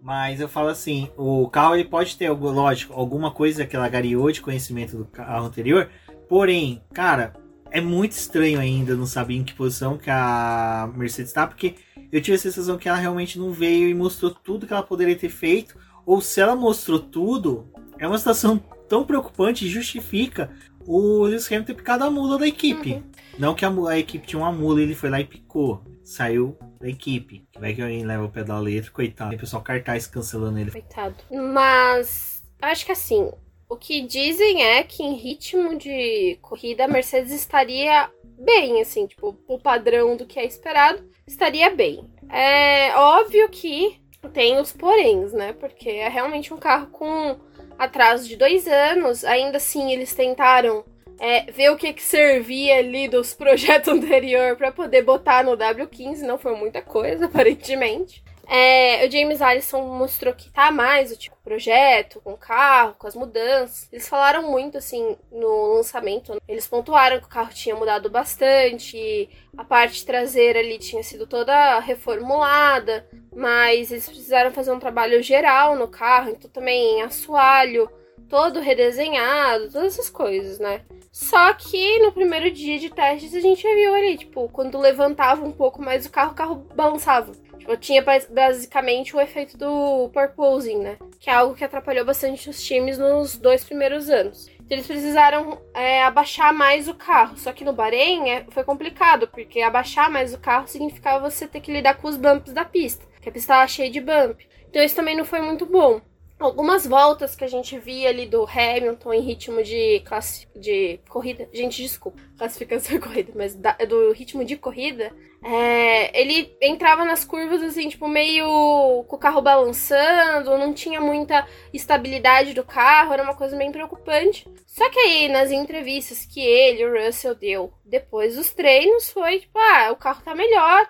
Mas 0.02 0.40
eu 0.40 0.48
falo 0.48 0.68
assim, 0.68 1.10
o 1.16 1.48
carro 1.48 1.74
ele 1.74 1.84
pode 1.84 2.16
ter, 2.16 2.30
lógico, 2.30 2.94
alguma 2.94 3.30
coisa 3.30 3.66
que 3.66 3.76
ela 3.76 3.88
gariou 3.88 4.32
de 4.32 4.40
conhecimento 4.40 4.96
do 4.96 5.04
carro 5.04 5.46
anterior. 5.46 5.88
Porém, 6.30 6.80
cara, 6.94 7.32
é 7.72 7.80
muito 7.80 8.12
estranho 8.12 8.60
ainda 8.60 8.94
não 8.94 9.04
saber 9.04 9.34
em 9.34 9.42
que 9.42 9.52
posição 9.52 9.98
que 9.98 10.08
a 10.08 10.88
Mercedes 10.94 11.32
está, 11.32 11.44
porque 11.44 11.74
eu 12.12 12.22
tive 12.22 12.36
a 12.36 12.38
sensação 12.38 12.78
que 12.78 12.88
ela 12.88 12.96
realmente 12.96 13.36
não 13.36 13.50
veio 13.50 13.88
e 13.88 13.94
mostrou 13.94 14.30
tudo 14.30 14.64
que 14.64 14.72
ela 14.72 14.84
poderia 14.84 15.16
ter 15.16 15.28
feito. 15.28 15.76
Ou 16.06 16.20
se 16.20 16.40
ela 16.40 16.54
mostrou 16.54 17.00
tudo, 17.00 17.68
é 17.98 18.06
uma 18.06 18.16
situação 18.16 18.58
tão 18.88 19.04
preocupante 19.04 19.66
e 19.66 19.68
justifica 19.68 20.52
o 20.86 21.24
Lewis 21.24 21.48
Hamilton 21.48 21.66
ter 21.66 21.74
picado 21.74 22.04
a 22.04 22.10
mula 22.10 22.38
da 22.38 22.46
equipe. 22.46 22.92
Uhum. 22.92 23.02
Não 23.36 23.52
que 23.52 23.64
a, 23.64 23.72
a, 23.88 23.98
equipe 23.98 24.24
tinha 24.24 24.40
uma 24.40 24.52
mula 24.52 24.78
e 24.78 24.84
ele 24.84 24.94
foi 24.94 25.10
lá 25.10 25.18
e 25.18 25.24
picou. 25.24 25.82
Saiu 26.04 26.56
da 26.80 26.88
equipe. 26.88 27.44
Vai 27.58 27.74
que 27.74 27.82
alguém 27.82 28.06
leva 28.06 28.24
o 28.24 28.30
pé 28.30 28.44
da 28.44 28.56
letra, 28.60 28.92
coitado. 28.92 29.30
Tem 29.30 29.38
pessoal 29.38 29.62
cartaz 29.64 30.06
cancelando 30.06 30.60
ele. 30.60 30.70
Coitado. 30.70 31.16
Mas 31.52 32.40
acho 32.62 32.86
que 32.86 32.92
assim, 32.92 33.32
o 33.70 33.76
que 33.76 34.00
dizem 34.00 34.64
é 34.64 34.82
que 34.82 35.00
em 35.00 35.14
ritmo 35.14 35.78
de 35.78 36.36
corrida 36.42 36.84
a 36.84 36.88
Mercedes 36.88 37.32
estaria 37.32 38.10
bem, 38.36 38.82
assim, 38.82 39.06
tipo, 39.06 39.38
o 39.46 39.58
padrão 39.60 40.16
do 40.16 40.26
que 40.26 40.40
é 40.40 40.44
esperado, 40.44 41.08
estaria 41.24 41.70
bem. 41.70 42.04
É 42.28 42.92
óbvio 42.96 43.48
que 43.48 44.00
tem 44.32 44.58
os 44.58 44.72
poréns, 44.72 45.32
né? 45.32 45.52
Porque 45.52 45.88
é 45.88 46.08
realmente 46.08 46.52
um 46.52 46.56
carro 46.56 46.88
com 46.88 47.38
atraso 47.78 48.26
de 48.26 48.36
dois 48.36 48.66
anos. 48.66 49.24
Ainda 49.24 49.58
assim, 49.58 49.92
eles 49.92 50.12
tentaram 50.14 50.84
é, 51.20 51.50
ver 51.52 51.70
o 51.70 51.76
que, 51.76 51.92
que 51.92 52.02
servia 52.02 52.78
ali 52.78 53.06
dos 53.06 53.32
projetos 53.34 53.92
anterior 53.92 54.56
para 54.56 54.72
poder 54.72 55.02
botar 55.02 55.44
no 55.44 55.56
W15. 55.56 56.22
Não 56.22 56.38
foi 56.38 56.56
muita 56.56 56.82
coisa, 56.82 57.26
aparentemente. 57.30 58.24
É, 58.52 59.06
o 59.06 59.10
James 59.12 59.40
Allison 59.40 59.80
mostrou 59.96 60.34
que 60.34 60.50
tá 60.50 60.72
mais 60.72 61.12
o 61.12 61.16
tipo 61.16 61.36
projeto, 61.44 62.20
com 62.20 62.32
o 62.32 62.36
carro, 62.36 62.96
com 62.98 63.06
as 63.06 63.14
mudanças. 63.14 63.88
Eles 63.92 64.08
falaram 64.08 64.50
muito 64.50 64.76
assim 64.76 65.16
no 65.30 65.74
lançamento. 65.74 66.36
Eles 66.48 66.66
pontuaram 66.66 67.20
que 67.20 67.26
o 67.26 67.28
carro 67.28 67.54
tinha 67.54 67.76
mudado 67.76 68.10
bastante, 68.10 69.30
a 69.56 69.62
parte 69.62 70.04
traseira 70.04 70.58
ali 70.58 70.78
tinha 70.78 71.00
sido 71.04 71.28
toda 71.28 71.78
reformulada, 71.78 73.08
mas 73.32 73.92
eles 73.92 74.08
precisaram 74.08 74.50
fazer 74.50 74.72
um 74.72 74.80
trabalho 74.80 75.22
geral 75.22 75.76
no 75.76 75.86
carro, 75.86 76.30
então 76.30 76.50
também 76.50 77.02
assoalho, 77.02 77.88
todo 78.28 78.58
redesenhado, 78.58 79.70
todas 79.70 79.94
essas 79.94 80.10
coisas, 80.10 80.58
né? 80.58 80.82
Só 81.12 81.52
que 81.54 82.00
no 82.00 82.10
primeiro 82.10 82.50
dia 82.50 82.80
de 82.80 82.90
testes 82.90 83.32
a 83.32 83.40
gente 83.40 83.62
viu 83.62 83.94
ali, 83.94 84.18
tipo, 84.18 84.48
quando 84.48 84.76
levantava 84.76 85.44
um 85.44 85.52
pouco 85.52 85.80
mais 85.80 86.04
o 86.04 86.10
carro, 86.10 86.32
o 86.32 86.34
carro 86.34 86.66
balançava. 86.74 87.32
Tipo, 87.60 87.76
tinha 87.76 88.04
basicamente 88.30 89.14
o 89.14 89.20
efeito 89.20 89.56
do 89.56 90.08
purposing, 90.12 90.78
né? 90.78 90.96
Que 91.20 91.30
é 91.30 91.34
algo 91.34 91.54
que 91.54 91.62
atrapalhou 91.62 92.04
bastante 92.04 92.48
os 92.48 92.62
times 92.62 92.98
nos 92.98 93.36
dois 93.36 93.62
primeiros 93.62 94.08
anos. 94.08 94.48
Então, 94.54 94.76
eles 94.76 94.86
precisaram 94.86 95.60
é, 95.74 96.02
abaixar 96.02 96.52
mais 96.52 96.88
o 96.88 96.94
carro. 96.94 97.36
Só 97.36 97.52
que 97.52 97.64
no 97.64 97.72
Bahrein 97.72 98.30
é, 98.30 98.46
foi 98.50 98.64
complicado, 98.64 99.28
porque 99.28 99.60
abaixar 99.60 100.10
mais 100.10 100.34
o 100.34 100.38
carro 100.38 100.66
significava 100.66 101.30
você 101.30 101.46
ter 101.46 101.60
que 101.60 101.72
lidar 101.72 101.94
com 101.94 102.08
os 102.08 102.16
bumps 102.16 102.52
da 102.52 102.64
pista. 102.64 103.04
Que 103.20 103.28
a 103.28 103.32
pista 103.32 103.52
estava 103.52 103.68
cheia 103.68 103.90
de 103.90 104.00
bump. 104.00 104.40
Então 104.68 104.82
isso 104.82 104.96
também 104.96 105.16
não 105.16 105.24
foi 105.24 105.40
muito 105.40 105.66
bom 105.66 106.00
algumas 106.40 106.86
voltas 106.86 107.36
que 107.36 107.44
a 107.44 107.48
gente 107.48 107.78
via 107.78 108.08
ali 108.08 108.26
do 108.26 108.44
Hamilton 108.44 109.12
em 109.12 109.20
ritmo 109.20 109.62
de 109.62 110.00
classe 110.00 110.48
de 110.56 110.98
corrida. 111.08 111.46
Gente, 111.52 111.82
desculpa, 111.82 112.18
classificação 112.38 112.94
de 112.94 112.98
corrida, 113.06 113.32
mas 113.36 113.54
da, 113.54 113.72
do 113.72 114.10
ritmo 114.12 114.44
de 114.44 114.56
corrida, 114.56 115.12
é, 115.42 116.20
ele 116.20 116.54
entrava 116.60 117.04
nas 117.04 117.24
curvas 117.24 117.62
assim, 117.62 117.88
tipo, 117.88 118.06
meio 118.06 119.04
com 119.08 119.16
o 119.16 119.18
carro 119.18 119.40
balançando, 119.40 120.58
não 120.58 120.74
tinha 120.74 121.00
muita 121.00 121.46
estabilidade 121.72 122.52
do 122.52 122.62
carro, 122.62 123.12
era 123.12 123.22
uma 123.22 123.34
coisa 123.34 123.56
bem 123.56 123.72
preocupante. 123.72 124.46
Só 124.66 124.88
que 124.90 124.98
aí, 124.98 125.28
nas 125.28 125.50
entrevistas 125.50 126.26
que 126.26 126.40
ele, 126.40 126.84
o 126.84 127.06
Russell, 127.06 127.34
deu 127.34 127.72
depois 127.84 128.36
dos 128.36 128.50
treinos, 128.50 129.10
foi 129.10 129.40
tipo, 129.40 129.58
ah, 129.58 129.90
o 129.92 129.96
carro 129.96 130.22
tá 130.22 130.34
melhor. 130.34 130.88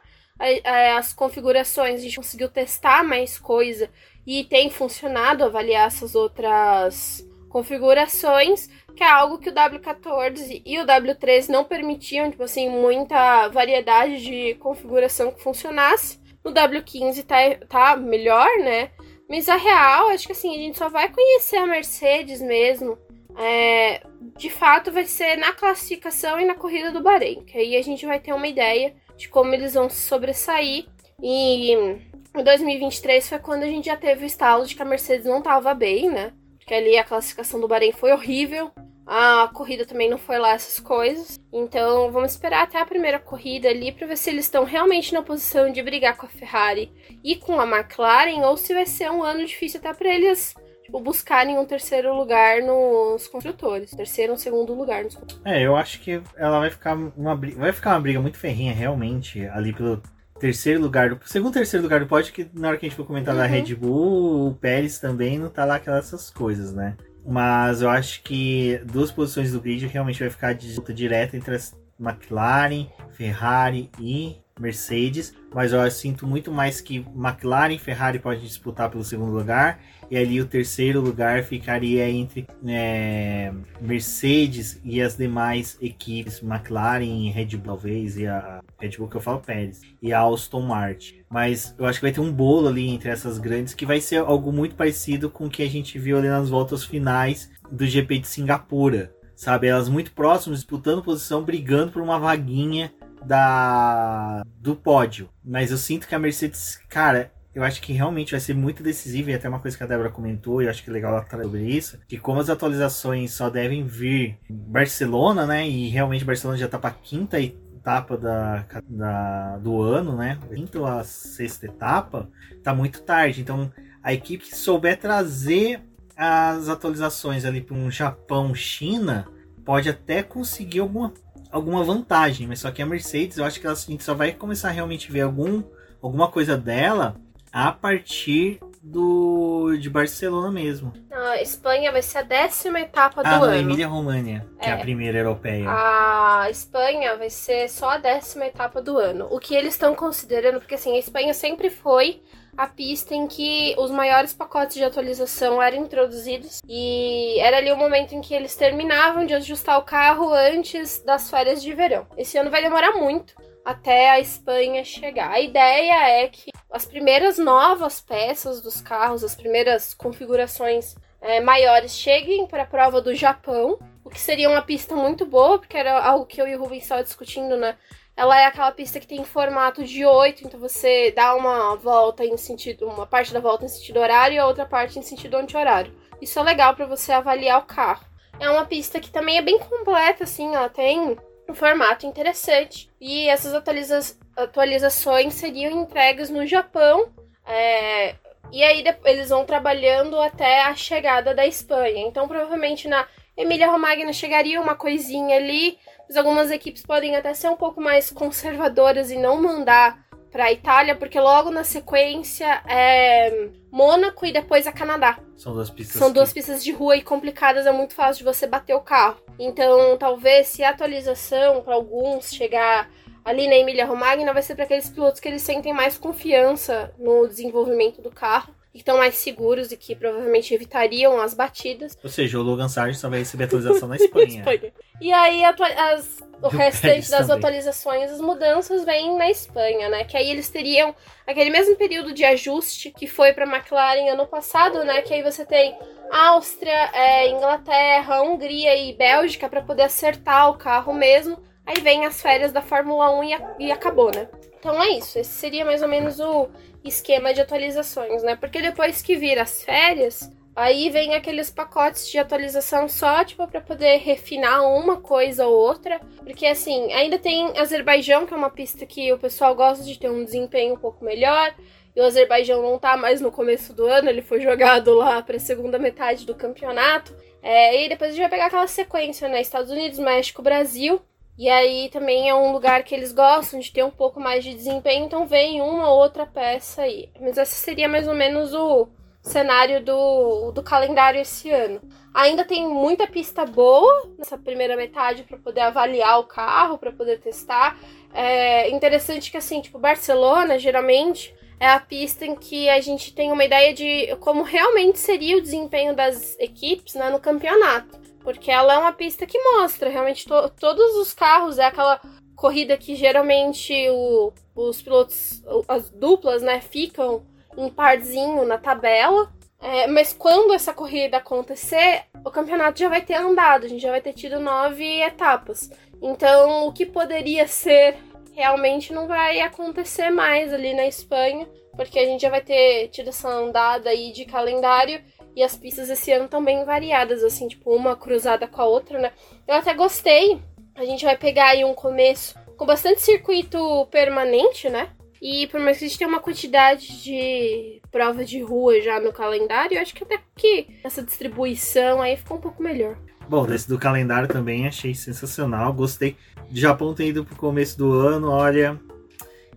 As 0.96 1.12
configurações, 1.12 2.00
a 2.00 2.02
gente 2.02 2.16
conseguiu 2.16 2.48
testar 2.48 3.04
mais 3.04 3.38
coisa 3.38 3.90
e 4.26 4.44
tem 4.44 4.70
funcionado 4.70 5.44
avaliar 5.44 5.86
essas 5.86 6.14
outras 6.14 7.26
configurações, 7.50 8.68
que 8.94 9.02
é 9.02 9.08
algo 9.08 9.38
que 9.38 9.48
o 9.48 9.54
W14 9.54 10.62
e 10.64 10.78
o 10.78 10.86
W13 10.86 11.48
não 11.48 11.64
permitiam, 11.64 12.30
tipo 12.30 12.42
assim, 12.42 12.68
muita 12.68 13.48
variedade 13.48 14.22
de 14.22 14.54
configuração 14.54 15.32
que 15.32 15.42
funcionasse. 15.42 16.20
No 16.44 16.52
W15 16.52 17.24
tá, 17.24 17.36
tá 17.68 17.96
melhor, 17.96 18.48
né? 18.58 18.90
Mas 19.28 19.48
a 19.48 19.56
real, 19.56 20.08
acho 20.08 20.26
que 20.26 20.32
assim, 20.32 20.54
a 20.54 20.58
gente 20.58 20.78
só 20.78 20.88
vai 20.88 21.08
conhecer 21.08 21.56
a 21.56 21.66
Mercedes 21.66 22.42
mesmo. 22.42 22.98
É, 23.38 24.02
de 24.36 24.50
fato, 24.50 24.90
vai 24.90 25.04
ser 25.04 25.36
na 25.36 25.52
classificação 25.52 26.40
e 26.40 26.44
na 26.44 26.54
corrida 26.54 26.90
do 26.90 27.02
Bahrein. 27.02 27.44
Que 27.44 27.58
aí 27.58 27.76
a 27.76 27.82
gente 27.82 28.04
vai 28.04 28.18
ter 28.18 28.32
uma 28.32 28.48
ideia 28.48 28.94
de 29.16 29.28
como 29.28 29.54
eles 29.54 29.74
vão 29.74 29.88
se 29.88 30.00
sobressair. 30.00 30.86
E 31.22 31.72
em 31.72 32.44
2023 32.44 33.28
foi 33.28 33.38
quando 33.38 33.62
a 33.62 33.66
gente 33.66 33.86
já 33.86 33.96
teve 33.96 34.24
o 34.24 34.26
estalo 34.26 34.66
de 34.66 34.74
que 34.74 34.82
a 34.82 34.84
Mercedes 34.84 35.26
não 35.26 35.38
estava 35.38 35.74
bem, 35.74 36.10
né? 36.10 36.32
Porque 36.70 36.74
ali 36.84 36.96
a 36.96 37.02
classificação 37.02 37.60
do 37.60 37.66
Bahrein 37.66 37.90
foi 37.90 38.12
horrível. 38.12 38.70
A 39.04 39.50
corrida 39.52 39.84
também 39.84 40.08
não 40.08 40.16
foi 40.16 40.38
lá 40.38 40.52
essas 40.52 40.78
coisas. 40.78 41.36
Então 41.52 42.12
vamos 42.12 42.30
esperar 42.30 42.62
até 42.62 42.80
a 42.80 42.86
primeira 42.86 43.18
corrida 43.18 43.68
ali 43.68 43.90
para 43.90 44.06
ver 44.06 44.16
se 44.16 44.30
eles 44.30 44.44
estão 44.44 44.62
realmente 44.62 45.12
na 45.12 45.20
posição 45.20 45.72
de 45.72 45.82
brigar 45.82 46.16
com 46.16 46.26
a 46.26 46.28
Ferrari 46.28 46.92
e 47.24 47.34
com 47.34 47.60
a 47.60 47.66
McLaren 47.66 48.46
ou 48.46 48.56
se 48.56 48.72
vai 48.72 48.86
ser 48.86 49.10
um 49.10 49.20
ano 49.20 49.44
difícil 49.44 49.80
até 49.80 49.92
para 49.92 50.14
eles 50.14 50.54
tipo, 50.84 51.00
buscarem 51.00 51.58
um 51.58 51.64
terceiro 51.64 52.14
lugar 52.14 52.62
nos 52.62 53.26
construtores. 53.26 53.90
Terceiro 53.90 54.34
ou 54.34 54.38
segundo 54.38 54.72
lugar 54.72 55.02
nos 55.02 55.18
É, 55.44 55.66
eu 55.66 55.74
acho 55.74 55.98
que 55.98 56.22
ela 56.36 56.60
vai 56.60 56.70
ficar 56.70 56.94
uma 56.94 57.34
vai 57.34 57.72
ficar 57.72 57.94
uma 57.94 58.00
briga 58.00 58.20
muito 58.20 58.38
ferrinha 58.38 58.72
realmente 58.72 59.44
ali 59.48 59.72
pelo 59.72 60.00
terceiro 60.40 60.80
lugar, 60.80 61.10
do, 61.10 61.20
segundo 61.26 61.52
terceiro 61.52 61.84
lugar 61.84 62.00
do 62.00 62.06
pódio, 62.06 62.32
que 62.32 62.48
na 62.54 62.68
hora 62.68 62.76
que 62.78 62.86
a 62.86 62.88
gente 62.88 62.96
for 62.96 63.06
comentar 63.06 63.34
uhum. 63.34 63.40
da 63.40 63.46
Red 63.46 63.74
Bull, 63.74 64.48
o 64.48 64.54
Pérez 64.54 64.98
também 64.98 65.38
não 65.38 65.50
tá 65.50 65.64
lá 65.64 65.76
aquelas 65.76 66.30
coisas, 66.30 66.72
né? 66.72 66.96
Mas 67.24 67.82
eu 67.82 67.90
acho 67.90 68.22
que 68.22 68.80
duas 68.86 69.12
posições 69.12 69.52
do 69.52 69.60
grid 69.60 69.86
realmente 69.86 70.18
vai 70.18 70.30
ficar 70.30 70.54
de 70.54 70.74
luta 70.74 70.92
direta 70.92 71.36
entre 71.36 71.54
as 71.54 71.76
McLaren, 72.00 72.88
Ferrari 73.10 73.90
e 74.00 74.38
Mercedes, 74.58 75.34
mas 75.54 75.72
eu 75.72 75.90
sinto 75.90 76.26
muito 76.26 76.50
mais 76.52 76.80
que 76.80 77.04
McLaren 77.14 77.74
e 77.74 77.78
Ferrari 77.78 78.18
podem 78.18 78.40
disputar 78.40 78.90
pelo 78.90 79.04
segundo 79.04 79.32
lugar, 79.32 79.80
e 80.10 80.16
ali 80.16 80.40
o 80.40 80.46
terceiro 80.46 81.00
lugar 81.00 81.42
ficaria 81.44 82.08
entre 82.10 82.46
é, 82.66 83.52
Mercedes 83.80 84.80
e 84.84 85.00
as 85.00 85.16
demais 85.16 85.78
equipes, 85.80 86.42
McLaren 86.42 87.30
Red 87.30 87.56
Bull, 87.56 87.60
talvez, 87.64 88.16
e 88.16 88.26
a 88.26 88.60
Red 88.78 88.96
Bull 88.98 89.08
que 89.08 89.16
eu 89.16 89.20
falo 89.20 89.40
Pérez, 89.40 89.82
e 90.02 90.12
a 90.12 90.22
Aston 90.22 90.62
Martin. 90.62 91.20
Mas 91.28 91.74
eu 91.78 91.86
acho 91.86 92.00
que 92.00 92.06
vai 92.06 92.12
ter 92.12 92.20
um 92.20 92.32
bolo 92.32 92.68
ali 92.68 92.88
entre 92.88 93.08
essas 93.08 93.38
grandes 93.38 93.74
que 93.74 93.86
vai 93.86 94.00
ser 94.00 94.16
algo 94.16 94.52
muito 94.52 94.74
parecido 94.74 95.30
com 95.30 95.46
o 95.46 95.50
que 95.50 95.62
a 95.62 95.68
gente 95.68 95.98
viu 95.98 96.18
ali 96.18 96.28
nas 96.28 96.48
voltas 96.48 96.84
finais 96.84 97.50
do 97.70 97.86
GP 97.86 98.18
de 98.18 98.28
Singapura. 98.28 99.14
Sabe, 99.36 99.68
elas 99.68 99.88
muito 99.88 100.12
próximas, 100.12 100.58
disputando 100.58 101.02
posição, 101.02 101.42
brigando 101.42 101.92
por 101.92 102.02
uma 102.02 102.18
vaguinha 102.18 102.92
da 103.24 104.42
do 104.58 104.76
pódio. 104.76 105.28
Mas 105.44 105.70
eu 105.70 105.78
sinto 105.78 106.06
que 106.06 106.14
a 106.14 106.18
Mercedes, 106.18 106.80
cara, 106.88 107.32
eu 107.54 107.64
acho 107.64 107.82
que 107.82 107.92
realmente 107.92 108.30
vai 108.30 108.40
ser 108.40 108.54
muito 108.54 108.82
decisivo, 108.82 109.30
e 109.30 109.34
até 109.34 109.48
uma 109.48 109.58
coisa 109.58 109.76
que 109.76 109.82
a 109.82 109.86
Débora 109.86 110.10
comentou, 110.10 110.62
e 110.62 110.66
eu 110.66 110.70
acho 110.70 110.84
que 110.84 110.90
é 110.90 110.92
legal 110.92 111.12
ela 111.12 111.24
falar 111.24 111.44
sobre 111.44 111.64
isso, 111.64 111.98
que 112.06 112.16
como 112.16 112.40
as 112.40 112.48
atualizações 112.48 113.32
só 113.32 113.50
devem 113.50 113.84
vir 113.84 114.38
em 114.48 114.54
Barcelona, 114.54 115.46
né, 115.46 115.68
e 115.68 115.88
realmente 115.88 116.24
Barcelona 116.24 116.58
já 116.58 116.68
tá 116.68 116.78
pra 116.78 116.92
quinta 116.92 117.40
etapa 117.40 118.16
da, 118.16 118.64
da, 118.88 119.58
do 119.58 119.82
ano, 119.82 120.16
né, 120.16 120.38
quinta 120.54 121.00
a 121.00 121.02
sexta 121.02 121.66
etapa, 121.66 122.28
tá 122.62 122.72
muito 122.72 123.02
tarde, 123.02 123.40
então 123.40 123.72
a 124.02 124.12
equipe 124.14 124.44
que 124.44 124.56
souber 124.56 124.98
trazer 124.98 125.80
as 126.16 126.68
atualizações 126.68 127.44
ali 127.44 127.60
para 127.60 127.76
um 127.76 127.90
Japão, 127.90 128.54
China, 128.54 129.26
pode 129.64 129.88
até 129.88 130.22
conseguir 130.22 130.80
alguma 130.80 131.12
alguma 131.50 131.82
vantagem, 131.84 132.46
mas 132.46 132.60
só 132.60 132.70
que 132.70 132.82
a 132.82 132.86
Mercedes, 132.86 133.38
eu 133.38 133.44
acho 133.44 133.60
que 133.60 133.66
a 133.66 133.74
gente 133.74 134.04
só 134.04 134.14
vai 134.14 134.32
começar 134.32 134.68
a 134.68 134.72
realmente 134.72 135.10
ver 135.10 135.22
algum, 135.22 135.62
alguma 136.02 136.28
coisa 136.28 136.56
dela 136.56 137.16
a 137.52 137.72
partir 137.72 138.60
do 138.82 139.76
de 139.76 139.90
Barcelona 139.90 140.50
mesmo. 140.50 140.92
Não, 141.10 141.18
a 141.18 141.42
Espanha 141.42 141.92
vai 141.92 142.02
ser 142.02 142.18
a 142.18 142.22
décima 142.22 142.80
etapa 142.80 143.20
ah, 143.24 143.38
do 143.38 143.44
ano. 143.44 143.54
Emília 143.54 143.86
România, 143.86 144.46
que 144.60 144.68
é. 144.68 144.70
é. 144.70 144.74
a 144.74 144.78
primeira 144.78 145.18
europeia. 145.18 145.66
A 145.68 146.48
Espanha 146.50 147.16
vai 147.16 147.28
ser 147.28 147.68
só 147.68 147.90
a 147.90 147.98
décima 147.98 148.46
etapa 148.46 148.80
do 148.80 148.96
ano. 148.96 149.26
O 149.30 149.38
que 149.38 149.54
eles 149.54 149.74
estão 149.74 149.94
considerando, 149.94 150.60
porque 150.60 150.76
assim, 150.76 150.96
a 150.96 150.98
Espanha 150.98 151.34
sempre 151.34 151.68
foi 151.68 152.22
a 152.56 152.66
pista 152.66 153.14
em 153.14 153.26
que 153.26 153.74
os 153.78 153.90
maiores 153.90 154.32
pacotes 154.32 154.76
de 154.76 154.84
atualização 154.84 155.62
eram 155.62 155.78
introduzidos 155.78 156.60
e 156.68 157.38
era 157.40 157.58
ali 157.58 157.72
o 157.72 157.76
momento 157.76 158.14
em 158.14 158.20
que 158.20 158.34
eles 158.34 158.54
terminavam 158.54 159.24
de 159.24 159.34
ajustar 159.34 159.78
o 159.78 159.84
carro 159.84 160.32
antes 160.32 161.02
das 161.02 161.30
férias 161.30 161.62
de 161.62 161.72
verão. 161.72 162.06
Esse 162.16 162.38
ano 162.38 162.50
vai 162.50 162.62
demorar 162.62 162.92
muito 162.92 163.34
até 163.64 164.10
a 164.10 164.20
Espanha 164.20 164.84
chegar. 164.84 165.30
A 165.30 165.40
ideia 165.40 166.22
é 166.22 166.28
que 166.28 166.50
as 166.70 166.84
primeiras 166.84 167.38
novas 167.38 168.00
peças 168.00 168.60
dos 168.60 168.80
carros, 168.80 169.24
as 169.24 169.34
primeiras 169.34 169.94
configurações 169.94 170.94
é, 171.20 171.40
maiores 171.40 171.92
cheguem 171.92 172.46
para 172.46 172.62
a 172.62 172.66
prova 172.66 173.00
do 173.00 173.14
Japão, 173.14 173.78
o 174.04 174.08
que 174.08 174.20
seria 174.20 174.48
uma 174.48 174.62
pista 174.62 174.96
muito 174.96 175.26
boa, 175.26 175.58
porque 175.58 175.76
era 175.76 176.02
algo 176.02 176.26
que 176.26 176.40
eu 176.40 176.48
e 176.48 176.56
o 176.56 176.60
Rubens 176.60 176.82
estavam 176.82 177.04
discutindo, 177.04 177.56
né? 177.56 177.76
Ela 178.16 178.40
é 178.40 178.46
aquela 178.46 178.72
pista 178.72 179.00
que 179.00 179.06
tem 179.06 179.24
formato 179.24 179.82
de 179.84 180.04
8, 180.04 180.46
então 180.46 180.60
você 180.60 181.10
dá 181.12 181.34
uma 181.34 181.74
volta 181.76 182.24
em 182.24 182.36
sentido, 182.36 182.86
uma 182.86 183.06
parte 183.06 183.32
da 183.32 183.40
volta 183.40 183.64
em 183.64 183.68
sentido 183.68 183.98
horário 183.98 184.34
e 184.34 184.38
a 184.38 184.46
outra 184.46 184.66
parte 184.66 184.98
em 184.98 185.02
sentido 185.02 185.36
anti-horário. 185.36 185.94
Isso 186.20 186.38
é 186.38 186.42
legal 186.42 186.74
para 186.74 186.86
você 186.86 187.12
avaliar 187.12 187.60
o 187.60 187.66
carro. 187.66 188.04
É 188.38 188.48
uma 188.50 188.64
pista 188.64 189.00
que 189.00 189.10
também 189.10 189.38
é 189.38 189.42
bem 189.42 189.58
completa, 189.58 190.24
assim, 190.24 190.54
ela 190.54 190.68
tem 190.68 191.16
um 191.48 191.54
formato 191.54 192.06
interessante. 192.06 192.90
E 193.00 193.28
essas 193.28 193.54
atualiza 193.54 194.00
atualizações 194.36 195.34
seriam 195.34 195.82
entregues 195.82 196.30
no 196.30 196.46
Japão. 196.46 197.12
É, 197.46 198.14
e 198.52 198.62
aí 198.62 198.84
eles 199.04 199.28
vão 199.28 199.44
trabalhando 199.44 200.20
até 200.20 200.62
a 200.62 200.74
chegada 200.74 201.34
da 201.34 201.46
Espanha. 201.46 202.06
Então, 202.06 202.26
provavelmente 202.26 202.88
na 202.88 203.06
Emília 203.36 203.70
Romagna 203.70 204.12
chegaria 204.12 204.60
uma 204.60 204.74
coisinha 204.74 205.36
ali 205.36 205.78
mas 206.10 206.16
algumas 206.16 206.50
equipes 206.50 206.82
podem 206.82 207.14
até 207.14 207.32
ser 207.32 207.48
um 207.48 207.56
pouco 207.56 207.80
mais 207.80 208.10
conservadoras 208.10 209.12
e 209.12 209.16
não 209.16 209.40
mandar 209.40 210.04
para 210.32 210.46
a 210.46 210.52
Itália, 210.52 210.96
porque 210.96 211.20
logo 211.20 211.52
na 211.52 211.62
sequência 211.62 212.60
é 212.68 213.48
Mônaco 213.70 214.26
e 214.26 214.32
depois 214.32 214.66
a 214.66 214.72
Canadá. 214.72 215.20
São 215.36 215.54
duas 215.54 215.70
pistas. 215.70 215.96
São 215.96 216.12
duas 216.12 216.32
pistas 216.32 216.64
de 216.64 216.72
rua 216.72 216.96
e 216.96 217.02
complicadas, 217.02 217.64
é 217.64 217.70
muito 217.70 217.94
fácil 217.94 218.18
de 218.18 218.24
você 218.24 218.44
bater 218.44 218.74
o 218.74 218.80
carro. 218.80 219.20
Então, 219.38 219.96
talvez 219.96 220.48
se 220.48 220.64
a 220.64 220.70
atualização 220.70 221.62
para 221.62 221.74
alguns 221.74 222.34
chegar 222.34 222.90
ali 223.24 223.46
na 223.46 223.54
Emília 223.54 223.86
Romagna 223.86 224.32
vai 224.32 224.42
ser 224.42 224.56
para 224.56 224.64
aqueles 224.64 224.90
pilotos 224.90 225.20
que 225.20 225.28
eles 225.28 225.42
sentem 225.42 225.72
mais 225.72 225.96
confiança 225.96 226.92
no 226.98 227.28
desenvolvimento 227.28 228.02
do 228.02 228.10
carro 228.10 228.52
que 228.72 228.78
estão 228.78 228.98
mais 228.98 229.16
seguros 229.16 229.72
e 229.72 229.76
que 229.76 229.96
provavelmente 229.96 230.54
evitariam 230.54 231.20
as 231.20 231.34
batidas. 231.34 231.98
Ou 232.02 232.08
seja, 232.08 232.38
o 232.38 232.42
Logan 232.42 232.68
Sargent 232.68 233.00
só 233.00 233.08
vai 233.08 233.18
receber 233.18 233.44
atualização 233.44 233.88
na 233.88 233.96
Espanha. 234.00 234.38
Espanha. 234.38 234.72
E 235.00 235.12
aí 235.12 235.42
as, 235.44 236.18
o 236.40 236.48
restante 236.48 237.10
das 237.10 237.26
também. 237.26 237.36
atualizações, 237.36 238.10
as 238.10 238.20
mudanças 238.20 238.84
vêm 238.84 239.16
na 239.16 239.28
Espanha, 239.30 239.88
né? 239.88 240.04
Que 240.04 240.16
aí 240.16 240.30
eles 240.30 240.48
teriam 240.48 240.94
aquele 241.26 241.50
mesmo 241.50 241.74
período 241.76 242.12
de 242.12 242.24
ajuste 242.24 242.90
que 242.90 243.06
foi 243.06 243.32
para 243.32 243.44
McLaren 243.44 244.08
ano 244.10 244.26
passado, 244.26 244.84
né? 244.84 245.02
Que 245.02 245.14
aí 245.14 245.22
você 245.22 245.44
tem 245.44 245.76
Áustria, 246.10 246.90
é, 246.92 247.28
Inglaterra, 247.28 248.22
Hungria 248.22 248.76
e 248.76 248.94
Bélgica 248.94 249.48
para 249.48 249.62
poder 249.62 249.82
acertar 249.82 250.48
o 250.48 250.56
carro 250.56 250.92
mesmo. 250.92 251.38
Aí 251.66 251.80
vem 251.80 252.06
as 252.06 252.20
férias 252.20 252.52
da 252.52 252.62
Fórmula 252.62 253.10
1 253.18 253.24
e, 253.24 253.38
e 253.66 253.72
acabou, 253.72 254.10
né? 254.14 254.28
Então 254.60 254.80
é 254.80 254.90
isso. 254.90 255.18
Esse 255.18 255.32
seria 255.32 255.64
mais 255.64 255.82
ou 255.82 255.88
menos 255.88 256.20
o 256.20 256.48
esquema 256.84 257.32
de 257.34 257.40
atualizações, 257.40 258.22
né? 258.22 258.36
Porque 258.36 258.60
depois 258.60 259.00
que 259.02 259.16
vira 259.16 259.42
as 259.42 259.64
férias, 259.64 260.30
aí 260.54 260.90
vem 260.90 261.14
aqueles 261.14 261.50
pacotes 261.50 262.08
de 262.10 262.18
atualização 262.18 262.86
só, 262.86 263.24
tipo, 263.24 263.46
para 263.48 263.62
poder 263.62 263.96
refinar 263.98 264.62
uma 264.62 265.00
coisa 265.00 265.46
ou 265.46 265.58
outra. 265.58 265.98
Porque, 266.22 266.44
assim, 266.46 266.92
ainda 266.92 267.18
tem 267.18 267.58
Azerbaijão, 267.58 268.26
que 268.26 268.34
é 268.34 268.36
uma 268.36 268.50
pista 268.50 268.84
que 268.84 269.10
o 269.12 269.18
pessoal 269.18 269.54
gosta 269.54 269.82
de 269.82 269.98
ter 269.98 270.10
um 270.10 270.22
desempenho 270.22 270.74
um 270.74 270.78
pouco 270.78 271.02
melhor. 271.04 271.54
E 271.96 272.00
o 272.00 272.04
Azerbaijão 272.04 272.62
não 272.62 272.78
tá 272.78 272.96
mais 272.96 273.20
no 273.20 273.32
começo 273.32 273.72
do 273.72 273.86
ano, 273.86 274.10
ele 274.10 274.22
foi 274.22 274.40
jogado 274.40 274.94
lá 274.94 275.22
para 275.22 275.36
a 275.36 275.40
segunda 275.40 275.78
metade 275.78 276.26
do 276.26 276.34
campeonato. 276.34 277.16
É, 277.42 277.82
e 277.82 277.88
depois 277.88 278.10
a 278.10 278.12
gente 278.12 278.20
vai 278.20 278.30
pegar 278.30 278.46
aquela 278.46 278.66
sequência, 278.66 279.26
né? 279.26 279.40
Estados 279.40 279.70
Unidos, 279.70 279.98
México, 279.98 280.42
Brasil. 280.42 281.00
E 281.38 281.48
aí 281.48 281.88
também 281.90 282.28
é 282.28 282.34
um 282.34 282.52
lugar 282.52 282.82
que 282.84 282.94
eles 282.94 283.12
gostam 283.12 283.60
de 283.60 283.72
ter 283.72 283.82
um 283.82 283.90
pouco 283.90 284.20
mais 284.20 284.44
de 284.44 284.54
desempenho, 284.54 285.06
então 285.06 285.26
vem 285.26 285.60
uma 285.60 285.90
ou 285.90 285.98
outra 285.98 286.26
peça 286.26 286.82
aí. 286.82 287.08
Mas 287.18 287.38
esse 287.38 287.54
seria 287.54 287.88
mais 287.88 288.06
ou 288.06 288.14
menos 288.14 288.52
o 288.52 288.88
cenário 289.22 289.82
do, 289.84 290.52
do 290.52 290.62
calendário 290.62 291.20
esse 291.20 291.50
ano. 291.50 291.80
Ainda 292.12 292.44
tem 292.44 292.66
muita 292.66 293.06
pista 293.06 293.44
boa 293.44 294.10
nessa 294.18 294.36
primeira 294.36 294.76
metade 294.76 295.22
para 295.22 295.38
poder 295.38 295.60
avaliar 295.60 296.18
o 296.18 296.24
carro, 296.24 296.78
para 296.78 296.92
poder 296.92 297.20
testar. 297.20 297.78
É 298.12 298.68
interessante 298.70 299.30
que 299.30 299.36
assim, 299.36 299.60
tipo, 299.60 299.78
Barcelona 299.78 300.58
geralmente 300.58 301.34
é 301.60 301.68
a 301.68 301.78
pista 301.78 302.24
em 302.24 302.34
que 302.34 302.68
a 302.70 302.80
gente 302.80 303.14
tem 303.14 303.30
uma 303.30 303.44
ideia 303.44 303.74
de 303.74 304.16
como 304.16 304.42
realmente 304.42 304.98
seria 304.98 305.36
o 305.36 305.42
desempenho 305.42 305.94
das 305.94 306.36
equipes 306.40 306.94
né, 306.94 307.10
no 307.10 307.20
campeonato. 307.20 307.99
Porque 308.22 308.50
ela 308.50 308.74
é 308.74 308.78
uma 308.78 308.92
pista 308.92 309.26
que 309.26 309.38
mostra 309.38 309.88
realmente 309.88 310.26
to 310.26 310.50
todos 310.58 310.96
os 310.96 311.14
carros, 311.14 311.58
é 311.58 311.64
aquela 311.64 312.00
corrida 312.36 312.76
que 312.76 312.94
geralmente 312.94 313.72
o, 313.90 314.32
os 314.54 314.80
pilotos, 314.80 315.42
as 315.68 315.90
duplas, 315.90 316.42
né, 316.42 316.60
ficam 316.60 317.22
em 317.56 317.68
parzinho 317.68 318.44
na 318.44 318.58
tabela. 318.58 319.30
É, 319.62 319.86
mas 319.86 320.14
quando 320.14 320.54
essa 320.54 320.72
corrida 320.72 321.18
acontecer, 321.18 322.04
o 322.24 322.30
campeonato 322.30 322.78
já 322.80 322.88
vai 322.88 323.02
ter 323.02 323.14
andado, 323.14 323.66
a 323.66 323.68
gente 323.68 323.82
já 323.82 323.90
vai 323.90 324.00
ter 324.00 324.14
tido 324.14 324.40
nove 324.40 325.02
etapas. 325.02 325.70
Então, 326.00 326.66
o 326.66 326.72
que 326.72 326.86
poderia 326.86 327.46
ser 327.46 327.98
realmente 328.34 328.90
não 328.92 329.06
vai 329.06 329.40
acontecer 329.40 330.08
mais 330.08 330.52
ali 330.52 330.72
na 330.72 330.86
Espanha, 330.86 331.46
porque 331.76 331.98
a 331.98 332.06
gente 332.06 332.22
já 332.22 332.30
vai 332.30 332.40
ter 332.40 332.88
tido 332.88 333.08
essa 333.08 333.28
andada 333.28 333.90
aí 333.90 334.12
de 334.12 334.24
calendário 334.24 335.02
e 335.34 335.42
as 335.42 335.56
pistas 335.56 335.88
esse 335.88 336.12
ano 336.12 336.24
estão 336.24 336.44
bem 336.44 336.64
variadas, 336.64 337.22
assim, 337.22 337.48
tipo, 337.48 337.74
uma 337.74 337.96
cruzada 337.96 338.46
com 338.46 338.60
a 338.60 338.66
outra, 338.66 338.98
né? 338.98 339.12
Eu 339.46 339.54
até 339.54 339.74
gostei. 339.74 340.40
A 340.74 340.84
gente 340.84 341.04
vai 341.04 341.16
pegar 341.16 341.48
aí 341.48 341.64
um 341.64 341.74
começo 341.74 342.34
com 342.56 342.66
bastante 342.66 343.00
circuito 343.00 343.86
permanente, 343.90 344.68
né? 344.68 344.90
E 345.20 345.46
por 345.48 345.60
mais 345.60 345.78
que 345.78 345.84
a 345.84 345.88
gente 345.88 345.98
tenha 345.98 346.08
uma 346.08 346.20
quantidade 346.20 347.02
de 347.02 347.82
prova 347.90 348.24
de 348.24 348.40
rua 348.40 348.80
já 348.80 348.98
no 348.98 349.12
calendário, 349.12 349.76
eu 349.76 349.82
acho 349.82 349.94
que 349.94 350.02
até 350.02 350.18
que 350.34 350.66
essa 350.82 351.02
distribuição 351.02 352.00
aí 352.00 352.16
ficou 352.16 352.38
um 352.38 352.40
pouco 352.40 352.62
melhor. 352.62 352.96
Bom, 353.28 353.46
desse 353.46 353.68
do 353.68 353.78
calendário 353.78 354.26
também 354.26 354.66
achei 354.66 354.94
sensacional, 354.94 355.72
gostei. 355.72 356.16
O 356.50 356.56
Japão 356.56 356.94
ter 356.94 357.08
ido 357.08 357.24
pro 357.24 357.36
começo 357.36 357.76
do 357.76 357.92
ano, 357.92 358.30
olha, 358.30 358.80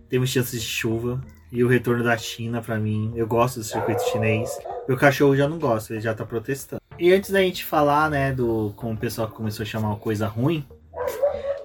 temos 0.08 0.30
chances 0.30 0.62
de 0.62 0.68
chuva. 0.68 1.20
E 1.50 1.62
o 1.62 1.68
retorno 1.68 2.02
da 2.02 2.16
China, 2.16 2.60
para 2.60 2.78
mim, 2.78 3.12
eu 3.14 3.26
gosto 3.26 3.60
do 3.60 3.64
circuito 3.64 4.02
chinês. 4.10 4.58
Meu 4.86 4.96
cachorro 4.98 5.34
já 5.36 5.48
não 5.48 5.58
gosta, 5.58 5.94
ele 5.94 6.02
já 6.02 6.14
tá 6.14 6.24
protestando. 6.26 6.82
E 6.98 7.12
antes 7.12 7.30
da 7.30 7.40
gente 7.40 7.64
falar, 7.64 8.10
né, 8.10 8.32
do 8.32 8.72
como 8.76 8.92
o 8.92 8.96
pessoal 8.96 9.28
começou 9.28 9.62
a 9.64 9.66
chamar 9.66 9.92
o 9.92 9.96
coisa 9.96 10.26
ruim, 10.26 10.66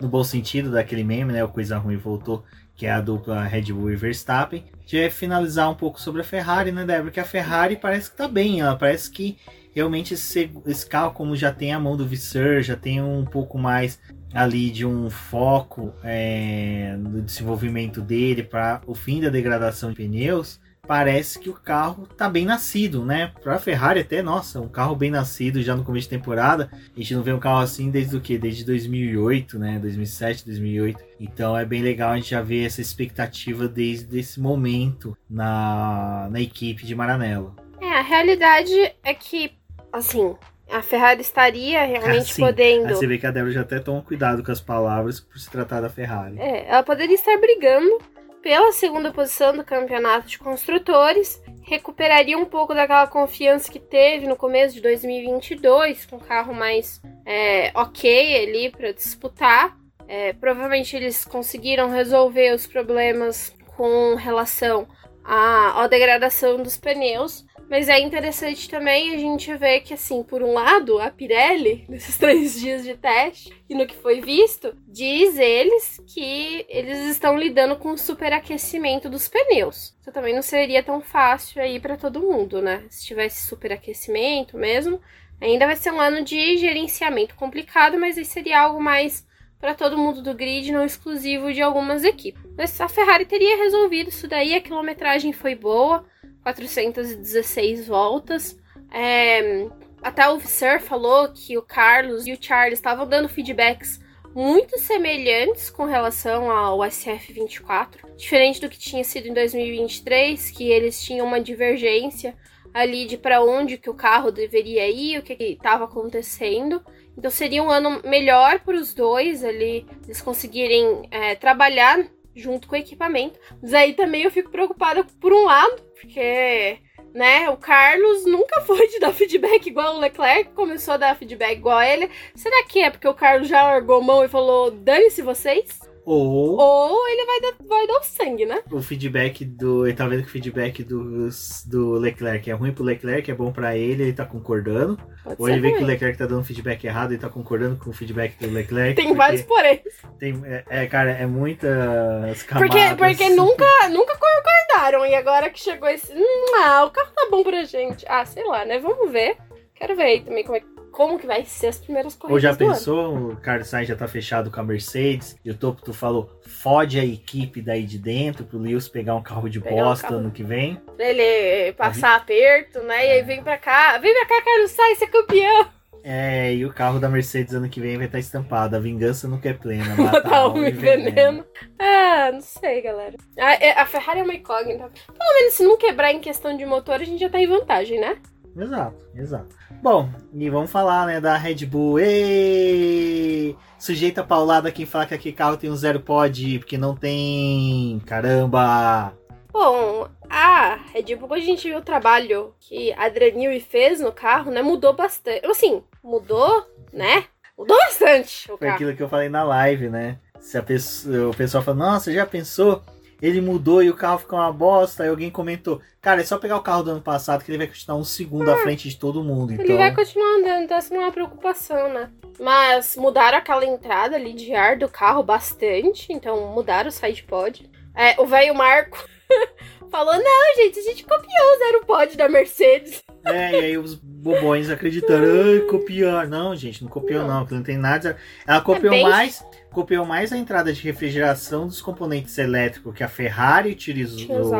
no 0.01 0.07
bom 0.07 0.23
sentido 0.23 0.71
daquele 0.71 1.03
meme, 1.03 1.33
né, 1.33 1.43
o 1.43 1.49
coisa 1.49 1.77
ruim 1.77 1.97
voltou, 1.97 2.43
que 2.75 2.85
é 2.85 2.91
a 2.91 3.01
dupla 3.01 3.43
Red 3.43 3.73
Bull 3.73 3.91
e 3.91 3.95
Verstappen, 3.95 4.63
vai 4.91 5.09
finalizar 5.09 5.69
um 5.69 5.75
pouco 5.75 5.99
sobre 5.99 6.21
a 6.21 6.23
Ferrari, 6.23 6.71
né, 6.71 6.85
Débora? 6.85 7.03
Porque 7.03 7.19
a 7.19 7.25
Ferrari 7.25 7.75
parece 7.75 8.09
que 8.09 8.15
tá 8.17 8.27
bem, 8.27 8.61
ela 8.61 8.75
parece 8.75 9.11
que 9.11 9.37
realmente 9.75 10.13
esse, 10.13 10.49
esse 10.65 10.85
carro, 10.85 11.11
como 11.11 11.35
já 11.35 11.51
tem 11.51 11.73
a 11.73 11.79
mão 11.79 11.97
do 11.97 12.07
Visser, 12.07 12.63
já 12.63 12.75
tem 12.75 13.01
um 13.01 13.25
pouco 13.25 13.57
mais 13.57 13.99
ali 14.33 14.69
de 14.69 14.85
um 14.85 15.09
foco 15.09 15.93
é, 16.03 16.95
no 16.97 17.21
desenvolvimento 17.21 18.01
dele 18.01 18.43
para 18.43 18.81
o 18.87 18.95
fim 18.95 19.21
da 19.21 19.29
degradação 19.29 19.89
de 19.89 19.95
pneus, 19.95 20.59
parece 20.89 21.37
que 21.37 21.51
o 21.51 21.53
carro 21.53 22.07
tá 22.17 22.27
bem 22.27 22.45
nascido, 22.45 23.05
né? 23.05 23.31
Para 23.43 23.53
a 23.53 23.59
Ferrari 23.59 23.99
até, 23.99 24.23
nossa, 24.23 24.59
um 24.59 24.67
carro 24.67 24.95
bem 24.95 25.11
nascido 25.11 25.61
já 25.61 25.75
no 25.75 25.83
começo 25.83 26.09
de 26.09 26.17
temporada. 26.17 26.67
A 26.73 26.99
gente 26.99 27.13
não 27.13 27.21
vê 27.21 27.31
um 27.31 27.37
carro 27.39 27.59
assim 27.59 27.91
desde 27.91 28.17
o 28.17 28.19
que? 28.19 28.39
Desde 28.39 28.65
2008, 28.65 29.59
né? 29.59 29.77
2007, 29.77 30.47
2008. 30.47 30.99
Então 31.19 31.55
é 31.55 31.63
bem 31.63 31.83
legal 31.83 32.09
a 32.09 32.15
gente 32.15 32.31
já 32.31 32.41
ver 32.41 32.65
essa 32.65 32.81
expectativa 32.81 33.67
desde 33.67 34.17
esse 34.17 34.39
momento 34.39 35.15
na, 35.29 36.27
na 36.31 36.41
equipe 36.41 36.83
de 36.83 36.95
Maranello. 36.95 37.55
É, 37.79 37.99
a 37.99 38.01
realidade 38.01 38.73
é 39.03 39.13
que, 39.13 39.51
assim, 39.93 40.35
a 40.71 40.81
Ferrari 40.81 41.21
estaria 41.21 41.85
realmente 41.85 42.31
Assim, 42.31 42.41
podendo. 42.41 42.95
Você 42.95 43.05
vê 43.05 43.19
que 43.19 43.27
a 43.27 43.31
Débora 43.31 43.51
já 43.51 43.61
até 43.61 43.77
toma 43.77 44.01
cuidado 44.01 44.43
com 44.43 44.51
as 44.51 44.59
palavras 44.59 45.19
por 45.19 45.37
se 45.37 45.51
tratar 45.51 45.81
da 45.81 45.89
Ferrari. 45.89 46.39
É, 46.39 46.67
ela 46.67 46.81
poderia 46.81 47.13
estar 47.13 47.37
brigando 47.37 47.99
pela 48.41 48.71
segunda 48.71 49.11
posição 49.11 49.55
do 49.55 49.63
campeonato 49.63 50.27
de 50.27 50.37
construtores, 50.37 51.41
recuperaria 51.63 52.37
um 52.37 52.45
pouco 52.45 52.73
daquela 52.73 53.07
confiança 53.07 53.71
que 53.71 53.79
teve 53.79 54.27
no 54.27 54.35
começo 54.35 54.75
de 54.75 54.81
2022, 54.81 56.05
com 56.05 56.15
o 56.17 56.23
carro 56.23 56.53
mais 56.53 57.01
é, 57.25 57.71
ok 57.75 58.43
ali 58.43 58.71
para 58.71 58.91
disputar. 58.91 59.77
É, 60.07 60.33
provavelmente 60.33 60.95
eles 60.95 61.23
conseguiram 61.23 61.89
resolver 61.89 62.53
os 62.55 62.65
problemas 62.65 63.55
com 63.77 64.15
relação 64.15 64.87
à, 65.23 65.83
à 65.83 65.87
degradação 65.87 66.57
dos 66.61 66.77
pneus, 66.77 67.45
mas 67.69 67.87
é 67.87 67.99
interessante 67.99 68.67
também 68.67 69.13
a 69.13 69.17
gente 69.17 69.53
ver 69.55 69.81
que, 69.81 69.93
assim, 69.93 70.23
por 70.23 70.41
um 70.41 70.53
lado, 70.53 70.99
a 70.99 71.11
Pirelli, 71.11 71.85
nesses 71.89 72.17
três 72.17 72.59
dias 72.59 72.83
de 72.83 72.95
teste, 72.95 73.53
e 73.69 73.75
no 73.75 73.85
que 73.85 73.95
foi 73.95 74.19
visto, 74.21 74.75
diz 74.87 75.37
eles 75.37 76.01
que 76.07 76.65
eles 76.67 76.97
estão 77.11 77.37
lidando 77.37 77.75
com 77.75 77.91
o 77.91 77.97
superaquecimento 77.97 79.07
dos 79.07 79.27
pneus. 79.27 79.95
Isso 80.01 80.11
também 80.11 80.33
não 80.33 80.41
seria 80.41 80.81
tão 80.81 80.99
fácil 80.99 81.61
aí 81.61 81.79
para 81.79 81.95
todo 81.95 82.21
mundo, 82.21 82.61
né? 82.61 82.83
Se 82.89 83.05
tivesse 83.05 83.47
superaquecimento 83.47 84.57
mesmo, 84.57 84.99
ainda 85.39 85.67
vai 85.67 85.75
ser 85.75 85.91
um 85.91 85.99
ano 85.99 86.23
de 86.23 86.57
gerenciamento 86.57 87.35
complicado, 87.35 87.99
mas 87.99 88.17
aí 88.17 88.25
seria 88.25 88.61
algo 88.61 88.81
mais 88.81 89.27
para 89.59 89.75
todo 89.75 89.97
mundo 89.97 90.21
do 90.23 90.33
grid, 90.33 90.71
não 90.71 90.85
exclusivo 90.85 91.53
de 91.53 91.61
algumas 91.61 92.03
equipes. 92.03 92.41
Mas 92.57 92.79
a 92.79 92.87
Ferrari 92.87 93.25
teria 93.25 93.57
resolvido 93.57 94.09
isso 94.09 94.27
daí, 94.27 94.55
a 94.55 94.61
quilometragem 94.61 95.33
foi 95.33 95.53
boa. 95.53 96.05
416 96.53 97.87
voltas. 97.87 98.57
É, 98.91 99.67
até 100.01 100.27
o 100.29 100.37
Visser 100.37 100.81
falou 100.81 101.29
que 101.29 101.57
o 101.57 101.61
Carlos 101.61 102.25
e 102.25 102.33
o 102.33 102.37
Charles 102.39 102.79
estavam 102.79 103.07
dando 103.07 103.29
feedbacks 103.29 103.99
muito 104.33 104.77
semelhantes 104.79 105.69
com 105.69 105.85
relação 105.85 106.51
ao 106.51 106.79
SF24, 106.79 108.15
diferente 108.15 108.61
do 108.61 108.69
que 108.69 108.77
tinha 108.77 109.03
sido 109.03 109.27
em 109.27 109.33
2023, 109.33 110.51
que 110.51 110.69
eles 110.69 111.01
tinham 111.01 111.25
uma 111.25 111.41
divergência 111.41 112.35
ali 112.73 113.05
de 113.05 113.17
para 113.17 113.43
onde 113.43 113.77
que 113.77 113.89
o 113.89 113.95
carro 113.95 114.31
deveria 114.31 114.87
ir, 114.87 115.17
o 115.17 115.23
que 115.23 115.33
estava 115.33 115.85
acontecendo. 115.85 116.83
Então 117.17 117.31
seria 117.31 117.63
um 117.63 117.69
ano 117.69 118.01
melhor 118.05 118.59
para 118.59 118.75
os 118.75 118.93
dois 118.93 119.43
ali, 119.43 119.85
eles 120.05 120.21
conseguirem 120.21 121.07
é, 121.11 121.35
trabalhar 121.35 122.07
junto 122.35 122.67
com 122.67 122.75
o 122.75 122.77
equipamento. 122.77 123.39
Mas 123.61 123.73
aí 123.73 123.93
também 123.93 124.23
eu 124.23 124.31
fico 124.31 124.49
preocupada 124.49 125.03
por 125.19 125.33
um 125.33 125.45
lado, 125.45 125.81
porque, 125.99 126.79
né, 127.13 127.49
o 127.49 127.57
Carlos 127.57 128.25
nunca 128.25 128.61
foi 128.67 128.87
de 128.87 128.99
dar 128.99 129.13
feedback 129.13 129.67
igual 129.67 129.95
o 129.95 129.99
Leclerc, 129.99 130.51
começou 130.51 130.93
a 130.93 130.97
dar 130.97 131.15
feedback 131.15 131.57
igual 131.57 131.77
a 131.77 131.87
ele. 131.87 132.09
Será 132.35 132.63
que 132.65 132.79
é 132.79 132.89
porque 132.89 133.07
o 133.07 133.13
Carlos 133.13 133.47
já 133.47 133.63
largou 133.63 134.01
mão 134.01 134.23
e 134.23 134.29
falou, 134.29 134.71
dane-se 134.71 135.21
vocês? 135.21 135.88
Ou, 136.11 136.57
Ou 136.57 137.07
ele 137.07 137.23
vai 137.23 137.39
dar, 137.41 137.53
vai 137.67 137.85
dar 137.85 137.99
o 137.99 138.03
sangue, 138.03 138.45
né? 138.45 138.63
o 138.71 138.81
feedback 138.81 139.45
do. 139.45 139.85
Ele 139.85 139.95
tá 139.95 140.07
vendo 140.07 140.23
que 140.23 140.27
o 140.29 140.31
feedback 140.31 140.83
do, 140.83 141.29
do 141.67 141.91
Leclerc 141.93 142.49
é 142.49 142.53
ruim 142.53 142.71
pro 142.71 142.83
Leclerc, 142.83 143.29
é 143.29 143.33
bom 143.35 143.51
pra 143.51 143.77
ele, 143.77 144.01
ele 144.03 144.13
tá 144.13 144.25
concordando. 144.25 144.97
Pode 145.23 145.35
Ou 145.37 145.47
ele 145.47 145.61
vê 145.61 145.73
que 145.73 145.83
o. 145.83 145.85
Leclerc 145.85 146.17
tá 146.17 146.25
dando 146.25 146.43
feedback 146.43 146.83
errado 146.83 147.13
e 147.13 147.17
tá 147.19 147.29
concordando 147.29 147.75
com 147.77 147.91
o 147.91 147.93
feedback 147.93 148.39
do 148.39 148.51
Leclerc. 148.51 148.95
Tem 148.95 149.05
porque 149.05 149.17
vários 149.17 149.41
porém. 149.43 149.83
Tem, 150.17 150.41
é, 150.45 150.63
é, 150.67 150.87
cara, 150.87 151.11
é 151.11 151.27
muitas 151.27 152.41
Porque, 152.43 152.69
camadas. 152.69 152.97
porque 152.97 153.29
nunca, 153.29 153.65
nunca 153.91 154.17
concordaram. 154.17 155.05
E 155.05 155.13
agora 155.13 155.51
que 155.51 155.59
chegou 155.59 155.87
esse. 155.89 156.11
Hum, 156.11 156.55
ah, 156.63 156.85
o 156.85 156.89
carro 156.89 157.11
tá 157.15 157.27
bom 157.29 157.43
pra 157.43 157.63
gente. 157.65 158.03
Ah, 158.07 158.25
sei 158.25 158.43
lá, 158.45 158.65
né? 158.65 158.79
Vamos 158.79 159.11
ver. 159.11 159.37
Quero 159.75 159.95
ver 159.95 160.03
aí 160.03 160.21
também 160.21 160.43
como, 160.43 160.57
é, 160.57 160.63
como 160.99 161.17
que 161.17 161.25
vai 161.25 161.45
ser 161.45 161.67
as 161.67 161.77
primeiras 161.77 162.13
corridas. 162.13 162.33
Ou 162.33 162.39
já 162.41 162.51
do 162.51 162.61
ano. 162.65 162.73
pensou, 162.73 163.15
o 163.31 163.37
Carlos 163.37 163.69
Sainz 163.69 163.87
já 163.87 163.95
tá 163.95 164.05
fechado 164.05 164.51
com 164.51 164.59
a 164.59 164.63
Mercedes, 164.63 165.37
e 165.45 165.49
o 165.49 165.55
Topo 165.55 165.81
tu 165.81 165.93
falou, 165.93 166.29
fode 166.45 166.99
a 166.99 167.05
equipe 167.05 167.61
daí 167.61 167.85
de 167.85 167.97
dentro 167.97 168.43
pro 168.43 168.59
Lewis 168.59 168.89
pegar 168.89 169.15
um 169.15 169.23
carro 169.23 169.49
de 169.49 169.61
Pegar 169.61 169.75
um 169.75 169.85
bosta 169.85 170.07
carro. 170.09 170.19
ano 170.19 170.29
que 170.31 170.43
vem. 170.43 170.75
Pra 170.97 171.05
ele 171.09 171.71
passar 171.73 172.17
aperto, 172.17 172.79
né? 172.83 173.07
E 173.07 173.11
aí 173.11 173.21
vem 173.23 173.41
pra 173.41 173.57
cá. 173.57 173.97
Vem 173.97 174.13
pra 174.13 174.25
cá, 174.25 174.41
Carlos 174.43 174.71
Sainz, 174.71 174.97
ser 174.99 175.07
campeão. 175.07 175.67
É, 176.03 176.53
e 176.53 176.65
o 176.65 176.73
carro 176.73 176.99
da 176.99 177.07
Mercedes 177.07 177.53
ano 177.53 177.69
que 177.69 177.79
vem 177.79 177.95
vai 177.95 178.05
estar 178.07 178.19
estampado. 178.19 178.75
A 178.75 178.79
vingança 178.79 179.25
nunca 179.25 179.47
é 179.47 179.53
plena. 179.53 179.95
Matar 179.95 180.23
Mata 180.23 180.47
um 180.49 180.65
e 180.65 180.71
veneno. 180.71 181.45
Ah, 181.79 182.29
não 182.33 182.41
sei, 182.41 182.81
galera. 182.81 183.15
A, 183.37 183.53
é- 183.53 183.71
a 183.79 183.85
Ferrari 183.85 184.19
é 184.19 184.23
uma 184.23 184.33
incógnita. 184.33 184.89
Pelo 185.07 185.33
menos 185.39 185.53
se 185.53 185.63
não 185.63 185.77
quebrar 185.77 186.11
em 186.11 186.19
questão 186.19 186.57
de 186.57 186.65
motor, 186.65 186.95
a 186.95 187.03
gente 187.05 187.21
já 187.21 187.29
tá 187.29 187.39
em 187.39 187.47
vantagem, 187.47 187.99
né? 188.01 188.17
Exato, 188.57 189.07
exato. 189.15 189.55
Bom, 189.81 190.09
e 190.33 190.49
vamos 190.49 190.71
falar, 190.71 191.05
né, 191.07 191.21
da 191.21 191.37
Red 191.37 191.65
Bull. 191.65 191.99
Êêêê! 191.99 193.55
Sujeita 193.77 194.23
paulada 194.23 194.71
quem 194.71 194.85
fala 194.85 195.05
que 195.05 195.13
aquele 195.13 195.35
carro 195.35 195.55
tem 195.57 195.69
um 195.69 195.75
zero 195.75 195.99
pod, 196.01 196.59
porque 196.59 196.77
não 196.77 196.95
tem. 196.95 198.01
Caramba! 198.05 199.13
Bom, 199.51 200.07
a 200.29 200.75
Red 200.93 201.15
Bull, 201.15 201.33
a 201.33 201.39
gente 201.39 201.67
viu 201.69 201.77
o 201.79 201.83
trabalho 201.83 202.53
que 202.59 202.91
a 202.93 203.05
Adrianil 203.05 203.59
fez 203.61 203.99
no 203.99 204.11
carro, 204.11 204.51
né? 204.51 204.61
Mudou 204.61 204.93
bastante. 204.93 205.45
Assim, 205.45 205.81
mudou, 206.03 206.65
né? 206.91 207.25
Mudou 207.57 207.77
bastante 207.77 208.51
o 208.51 208.57
Foi 208.57 208.67
carro. 208.67 208.75
aquilo 208.75 208.95
que 208.95 209.03
eu 209.03 209.09
falei 209.09 209.29
na 209.29 209.43
live, 209.43 209.89
né? 209.89 210.17
Se 210.39 210.57
a 210.57 210.63
pessoa, 210.63 211.29
o 211.29 211.35
pessoal 211.35 211.63
fala, 211.63 211.77
nossa, 211.77 212.11
já 212.13 212.25
pensou? 212.25 212.81
Ele 213.21 213.41
mudou 213.41 213.83
e 213.83 213.89
o 213.89 213.95
carro 213.95 214.19
ficou 214.19 214.39
uma 214.39 214.51
bosta. 214.51 215.03
Aí 215.03 215.09
alguém 215.09 215.29
comentou, 215.29 215.81
cara, 216.01 216.21
é 216.21 216.23
só 216.23 216.37
pegar 216.37 216.57
o 216.57 216.61
carro 216.61 216.83
do 216.83 216.91
ano 216.91 217.01
passado 217.01 217.43
que 217.43 217.51
ele 217.51 217.57
vai 217.57 217.67
continuar 217.67 217.97
um 217.97 218.03
segundo 218.03 218.49
à 218.49 218.57
frente 218.57 218.89
de 218.89 218.97
todo 218.97 219.23
mundo. 219.23 219.53
Então, 219.53 219.65
Ele 219.65 219.77
vai 219.77 219.93
continuar 219.93 220.37
andando, 220.37 220.63
então 220.63 220.77
essa 220.77 220.93
não 220.93 221.01
é 221.01 221.05
uma 221.05 221.11
preocupação, 221.11 221.93
né? 221.93 222.09
Mas 222.39 222.95
mudaram 222.95 223.37
aquela 223.37 223.65
entrada 223.65 224.15
ali 224.15 224.33
de 224.33 224.53
ar 224.53 224.77
do 224.77 224.87
carro 224.87 225.21
bastante, 225.21 226.13
então 226.13 226.53
mudaram 226.53 226.89
o 226.89 226.91
side 226.91 227.23
pod. 227.23 227.69
É, 227.95 228.19
o 228.21 228.25
velho 228.25 228.55
Marco 228.55 228.97
falou: 229.91 230.13
não, 230.13 230.55
gente, 230.55 230.79
a 230.79 230.83
gente 230.83 231.03
copiou 231.03 231.55
o 231.55 231.57
zero 231.57 231.85
pod 231.85 232.15
da 232.15 232.29
Mercedes. 232.29 233.03
É, 233.33 233.51
e 233.51 233.55
aí 233.65 233.77
os 233.77 233.95
bobões 233.95 234.69
acreditando, 234.69 235.25
ai, 235.25 235.59
copiar. 235.61 236.27
Não, 236.27 236.55
gente, 236.55 236.83
não 236.83 236.89
copiou 236.89 237.21
Não. 237.25 237.41
não, 237.45 237.47
não 237.49 237.63
tem 237.63 237.77
nada. 237.77 238.17
Ela 238.45 238.61
copiou 238.61 238.91
bem- 238.91 239.03
mais, 239.03 239.45
copiou 239.71 240.05
mais 240.05 240.31
a 240.33 240.37
entrada 240.37 240.71
de 240.73 240.81
refrigeração 240.81 241.67
dos 241.67 241.81
componentes 241.81 242.37
elétricos 242.37 242.93
que 242.93 243.03
a 243.03 243.07
Ferrari 243.07 243.71
utilizou. 243.71 244.51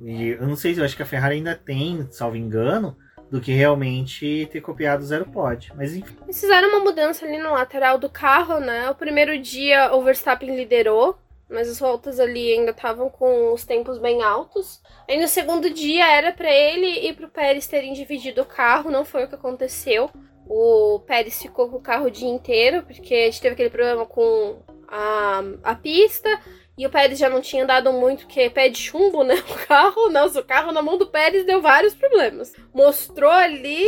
E 0.00 0.28
eu 0.30 0.46
não 0.46 0.56
sei, 0.56 0.78
eu 0.78 0.84
acho 0.84 0.96
que 0.96 1.02
a 1.02 1.06
Ferrari 1.06 1.36
ainda 1.36 1.54
tem, 1.54 2.06
salvo 2.10 2.36
engano, 2.36 2.96
do 3.30 3.40
que 3.40 3.52
realmente 3.52 4.46
ter 4.52 4.60
copiado 4.60 5.02
o 5.02 5.06
Zero 5.06 5.24
Pod. 5.26 5.72
Mas 5.74 5.96
enfim, 5.96 6.14
Eles 6.24 6.38
fizeram 6.38 6.68
uma 6.68 6.80
mudança 6.80 7.24
ali 7.24 7.38
no 7.38 7.52
lateral 7.52 7.98
do 7.98 8.08
carro, 8.10 8.60
né? 8.60 8.90
O 8.90 8.94
primeiro 8.94 9.38
dia 9.40 9.94
o 9.94 10.02
Verstappen 10.02 10.54
liderou, 10.54 11.16
mas 11.48 11.68
as 11.68 11.78
voltas 11.78 12.18
ali 12.18 12.52
ainda 12.52 12.70
estavam 12.70 13.10
com 13.10 13.52
os 13.52 13.64
tempos 13.64 13.98
bem 13.98 14.22
altos. 14.22 14.80
Aí 15.08 15.20
no 15.20 15.28
segundo 15.28 15.68
dia 15.70 16.06
era 16.06 16.32
pra 16.32 16.50
ele 16.50 17.06
e 17.06 17.12
pro 17.12 17.28
Pérez 17.28 17.66
terem 17.66 17.92
dividido 17.92 18.42
o 18.42 18.46
carro, 18.46 18.90
não 18.90 19.04
foi 19.04 19.24
o 19.24 19.28
que 19.28 19.34
aconteceu. 19.34 20.10
O 20.46 21.00
Pérez 21.06 21.40
ficou 21.40 21.68
com 21.68 21.76
o 21.76 21.82
carro 21.82 22.06
o 22.06 22.10
dia 22.10 22.28
inteiro, 22.28 22.82
porque 22.82 23.14
a 23.14 23.24
gente 23.26 23.40
teve 23.40 23.54
aquele 23.54 23.70
problema 23.70 24.06
com 24.06 24.60
a, 24.88 25.42
a 25.62 25.74
pista. 25.74 26.28
E 26.76 26.86
o 26.86 26.90
Pérez 26.90 27.18
já 27.18 27.28
não 27.28 27.40
tinha 27.40 27.66
dado 27.66 27.92
muito, 27.92 28.26
que 28.26 28.40
é 28.40 28.50
pé 28.50 28.68
de 28.68 28.78
chumbo, 28.78 29.22
né? 29.22 29.34
O 29.48 29.66
carro, 29.66 30.10
nossa, 30.10 30.40
o 30.40 30.44
carro 30.44 30.72
na 30.72 30.82
mão 30.82 30.98
do 30.98 31.06
Pérez 31.06 31.44
deu 31.44 31.60
vários 31.60 31.94
problemas. 31.94 32.52
Mostrou 32.74 33.30
ali 33.30 33.84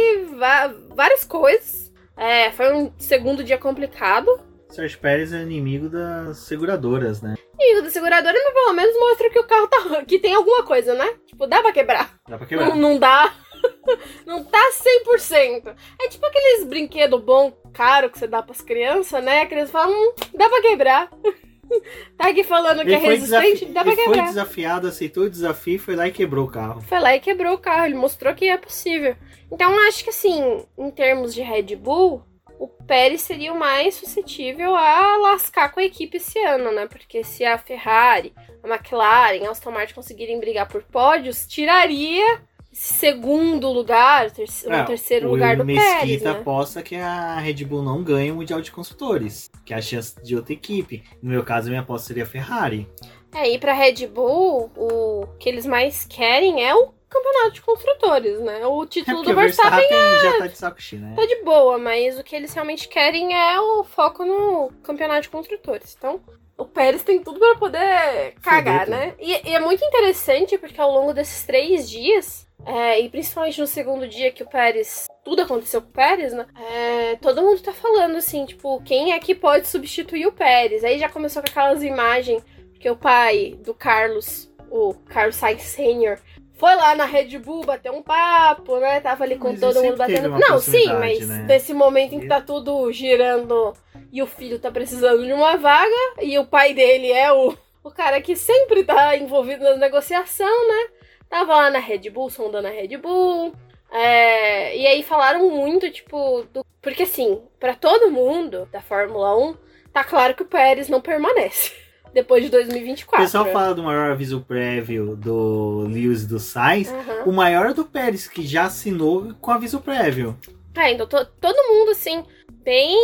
várias 0.94 1.24
coisas. 1.24 1.92
É, 2.16 2.50
foi 2.52 2.72
um 2.72 2.92
segundo 2.98 3.42
dia 3.42 3.58
complicado. 3.58 4.28
Sérgio 4.74 4.98
Pérez 4.98 5.32
é 5.32 5.40
inimigo 5.40 5.88
das 5.88 6.38
seguradoras, 6.38 7.22
né? 7.22 7.34
E 7.58 7.78
o 7.78 7.82
da 7.82 7.90
seguradora, 7.90 8.36
mas 8.44 8.52
pelo 8.52 8.72
menos 8.72 8.98
mostra 8.98 9.30
que 9.30 9.38
o 9.38 9.44
carro 9.44 9.68
tá. 9.68 10.04
que 10.04 10.18
tem 10.18 10.34
alguma 10.34 10.64
coisa, 10.64 10.94
né? 10.94 11.14
Tipo, 11.26 11.46
dá 11.46 11.62
pra 11.62 11.72
quebrar. 11.72 12.18
Dá 12.28 12.36
pra 12.36 12.46
quebrar. 12.46 12.70
Não, 12.70 12.76
não 12.76 12.98
dá. 12.98 13.32
não 14.26 14.42
tá 14.42 14.70
100%. 15.06 15.74
É 16.02 16.08
tipo 16.08 16.26
aqueles 16.26 16.64
brinquedos 16.64 17.22
bom, 17.22 17.52
caro 17.72 18.10
que 18.10 18.18
você 18.18 18.26
dá 18.26 18.42
pras 18.42 18.60
crianças, 18.60 19.22
né? 19.22 19.42
A 19.42 19.46
criança 19.46 19.72
fala, 19.72 19.92
hum, 19.92 20.12
dá 20.34 20.48
pra 20.48 20.60
quebrar. 20.60 21.08
tá 22.18 22.28
aqui 22.28 22.42
falando 22.42 22.82
que 22.82 22.88
Ele 22.88 22.94
é 22.96 23.00
foi 23.00 23.14
resistente, 23.16 23.66
dá 23.66 23.82
pra 23.82 23.92
ele 23.92 24.02
foi 24.02 24.12
quebrar. 24.12 24.28
desafiado, 24.28 24.88
aceitou 24.88 25.24
o 25.24 25.30
desafio, 25.30 25.78
foi 25.78 25.94
lá 25.94 26.08
e 26.08 26.12
quebrou 26.12 26.46
o 26.46 26.50
carro. 26.50 26.80
Foi 26.82 26.98
lá 26.98 27.14
e 27.14 27.20
quebrou 27.20 27.54
o 27.54 27.58
carro, 27.58 27.86
ele 27.86 27.94
mostrou 27.94 28.34
que 28.34 28.48
é 28.48 28.56
possível. 28.56 29.16
Então 29.52 29.78
acho 29.86 30.02
que 30.02 30.10
assim, 30.10 30.64
em 30.76 30.90
termos 30.90 31.32
de 31.32 31.42
Red 31.42 31.76
Bull, 31.76 32.22
o 32.58 32.68
Pérez 32.68 33.20
seria 33.22 33.52
o 33.52 33.58
mais 33.58 33.94
suscetível 33.94 34.74
a 34.76 35.16
lascar 35.18 35.70
com 35.72 35.80
a 35.80 35.84
equipe 35.84 36.16
esse 36.18 36.38
ano, 36.38 36.70
né? 36.72 36.86
Porque 36.86 37.24
se 37.24 37.44
a 37.44 37.56
Ferrari, 37.58 38.32
a 38.62 38.68
McLaren, 38.68 39.46
a 39.46 39.50
Aston 39.50 39.70
Martin 39.70 39.94
conseguirem 39.94 40.38
brigar 40.38 40.68
por 40.68 40.82
pódios, 40.82 41.46
tiraria 41.46 42.40
segundo 42.72 43.70
lugar, 43.70 44.30
terce- 44.32 44.68
É, 44.68 44.82
o 44.82 44.84
terceiro 44.86 45.28
o 45.28 45.30
lugar 45.30 45.56
do 45.56 45.64
Mesquita 45.64 46.00
Pérez, 46.00 46.22
né? 46.22 46.30
aposta 46.30 46.82
que 46.82 46.96
a 46.96 47.36
Red 47.38 47.64
Bull 47.64 47.82
não 47.82 48.02
ganha 48.02 48.32
o 48.32 48.36
Mundial 48.36 48.60
de 48.60 48.70
Construtores, 48.72 49.48
que 49.64 49.72
é 49.72 49.76
a 49.76 49.80
chance 49.80 50.20
de 50.22 50.34
outra 50.34 50.52
equipe. 50.52 51.04
No 51.22 51.30
meu 51.30 51.44
caso, 51.44 51.68
a 51.68 51.70
minha 51.70 51.82
aposta 51.82 52.08
seria 52.08 52.24
a 52.24 52.26
Ferrari. 52.26 52.88
É, 53.32 53.48
e 53.50 53.58
pra 53.58 53.72
Red 53.72 54.06
Bull, 54.08 54.70
o 54.76 55.26
que 55.38 55.48
eles 55.48 55.66
mais 55.66 56.04
querem 56.04 56.64
é 56.64 56.74
o 56.74 56.93
campeonato 57.14 57.52
de 57.52 57.62
construtores, 57.62 58.40
né? 58.40 58.66
O 58.66 58.82
É 58.82 58.86
título 58.86 59.16
porque 59.18 59.32
do 59.32 59.36
Verstappen 59.40 59.88
Verstappen 59.88 60.20
já 60.22 60.38
tá 60.38 60.46
de 60.46 60.58
saco 60.58 60.82
cheio, 60.82 61.02
né? 61.02 61.14
tá 61.16 61.24
de 61.24 61.36
boa, 61.42 61.78
mas 61.78 62.18
o 62.18 62.24
que 62.24 62.34
eles 62.34 62.52
realmente 62.52 62.88
querem 62.88 63.34
é 63.34 63.60
o 63.60 63.84
foco 63.84 64.24
no 64.24 64.70
campeonato 64.82 65.22
de 65.22 65.28
construtores. 65.28 65.94
Então, 65.96 66.20
o 66.56 66.64
Pérez 66.64 67.02
tem 67.02 67.22
tudo 67.22 67.38
pra 67.38 67.56
poder 67.56 68.34
cagar, 68.42 68.86
né? 68.86 69.14
E, 69.18 69.50
e 69.50 69.54
é 69.54 69.60
muito 69.60 69.84
interessante 69.84 70.58
porque 70.58 70.80
ao 70.80 70.92
longo 70.92 71.12
desses 71.12 71.44
três 71.44 71.88
dias, 71.88 72.46
é, 72.66 73.00
e 73.00 73.08
principalmente 73.08 73.60
no 73.60 73.66
segundo 73.66 74.06
dia 74.08 74.30
que 74.30 74.42
o 74.42 74.48
Pérez. 74.48 75.06
Tudo 75.24 75.42
aconteceu 75.42 75.82
com 75.82 75.88
o 75.88 75.92
Pérez, 75.92 76.32
né? 76.32 76.46
É, 76.56 77.16
todo 77.16 77.42
mundo 77.42 77.60
tá 77.60 77.72
falando 77.72 78.16
assim, 78.16 78.44
tipo, 78.46 78.80
quem 78.82 79.12
é 79.12 79.18
que 79.18 79.34
pode 79.34 79.66
substituir 79.66 80.26
o 80.26 80.32
Pérez? 80.32 80.84
Aí 80.84 80.98
já 80.98 81.08
começou 81.08 81.42
com 81.42 81.48
aquelas 81.48 81.82
imagens 81.82 82.42
que 82.78 82.90
o 82.90 82.96
pai 82.96 83.58
do 83.64 83.74
Carlos, 83.74 84.50
o 84.70 84.94
Carlos 85.06 85.36
Sainz 85.36 85.62
Sr., 85.62 86.20
foi 86.54 86.74
lá 86.76 86.94
na 86.94 87.04
Red 87.04 87.38
Bull 87.38 87.64
bater 87.64 87.90
um 87.90 88.02
papo, 88.02 88.78
né? 88.78 89.00
Tava 89.00 89.24
ali 89.24 89.36
com 89.36 89.50
Mas 89.50 89.60
todo 89.60 89.82
mundo 89.82 89.96
batendo. 89.96 90.38
Não, 90.38 90.58
sim, 90.60 90.86
mas 90.94 91.26
né? 91.28 91.44
nesse 91.48 91.74
momento 91.74 92.14
em 92.14 92.20
que 92.20 92.28
tá 92.28 92.40
tudo 92.40 92.90
girando 92.92 93.74
e 94.12 94.22
o 94.22 94.26
filho 94.26 94.58
tá 94.58 94.70
precisando 94.70 95.24
de 95.24 95.32
uma 95.32 95.56
vaga 95.56 95.94
e 96.22 96.38
o 96.38 96.46
pai 96.46 96.72
dele 96.72 97.10
é 97.12 97.32
o, 97.32 97.56
o 97.82 97.90
cara 97.90 98.20
que 98.20 98.36
sempre 98.36 98.84
tá 98.84 99.16
envolvido 99.16 99.64
na 99.64 99.76
negociação, 99.76 100.68
né? 100.68 100.88
Tava 101.28 101.54
lá 101.56 101.70
na 101.70 101.80
Red 101.80 102.10
Bull, 102.10 102.30
sondando 102.30 102.68
a 102.68 102.70
Red 102.70 102.96
Bull. 102.98 103.52
é, 103.90 104.76
e 104.76 104.86
aí 104.86 105.02
falaram 105.02 105.48
muito, 105.50 105.90
tipo, 105.90 106.44
do- 106.52 106.64
porque 106.80 107.02
assim, 107.04 107.42
pra 107.58 107.74
todo 107.74 108.10
mundo 108.10 108.68
da 108.70 108.80
Fórmula 108.80 109.36
1, 109.36 109.56
tá 109.92 110.04
claro 110.04 110.34
que 110.34 110.42
o 110.42 110.46
Pérez 110.46 110.88
não 110.88 111.00
permanece 111.00 111.72
depois 112.14 112.42
de 112.42 112.48
O 112.48 112.52
2024. 112.52 113.24
pessoal 113.26 113.46
fala 113.52 113.74
do 113.74 113.82
maior 113.82 114.12
aviso 114.12 114.40
prévio 114.40 115.16
do 115.16 115.80
Lewis 115.88 116.22
e 116.22 116.26
do 116.28 116.38
Sainz. 116.38 116.90
Aham. 116.90 117.24
O 117.26 117.32
maior 117.32 117.66
é 117.70 117.74
do 117.74 117.84
Pérez, 117.84 118.26
que 118.28 118.46
já 118.46 118.64
assinou 118.64 119.34
com 119.40 119.50
aviso 119.50 119.80
prévio. 119.80 120.38
É, 120.76 120.92
então 120.92 121.06
to- 121.06 121.26
todo 121.40 121.56
mundo, 121.68 121.90
assim, 121.90 122.24
bem 122.62 122.96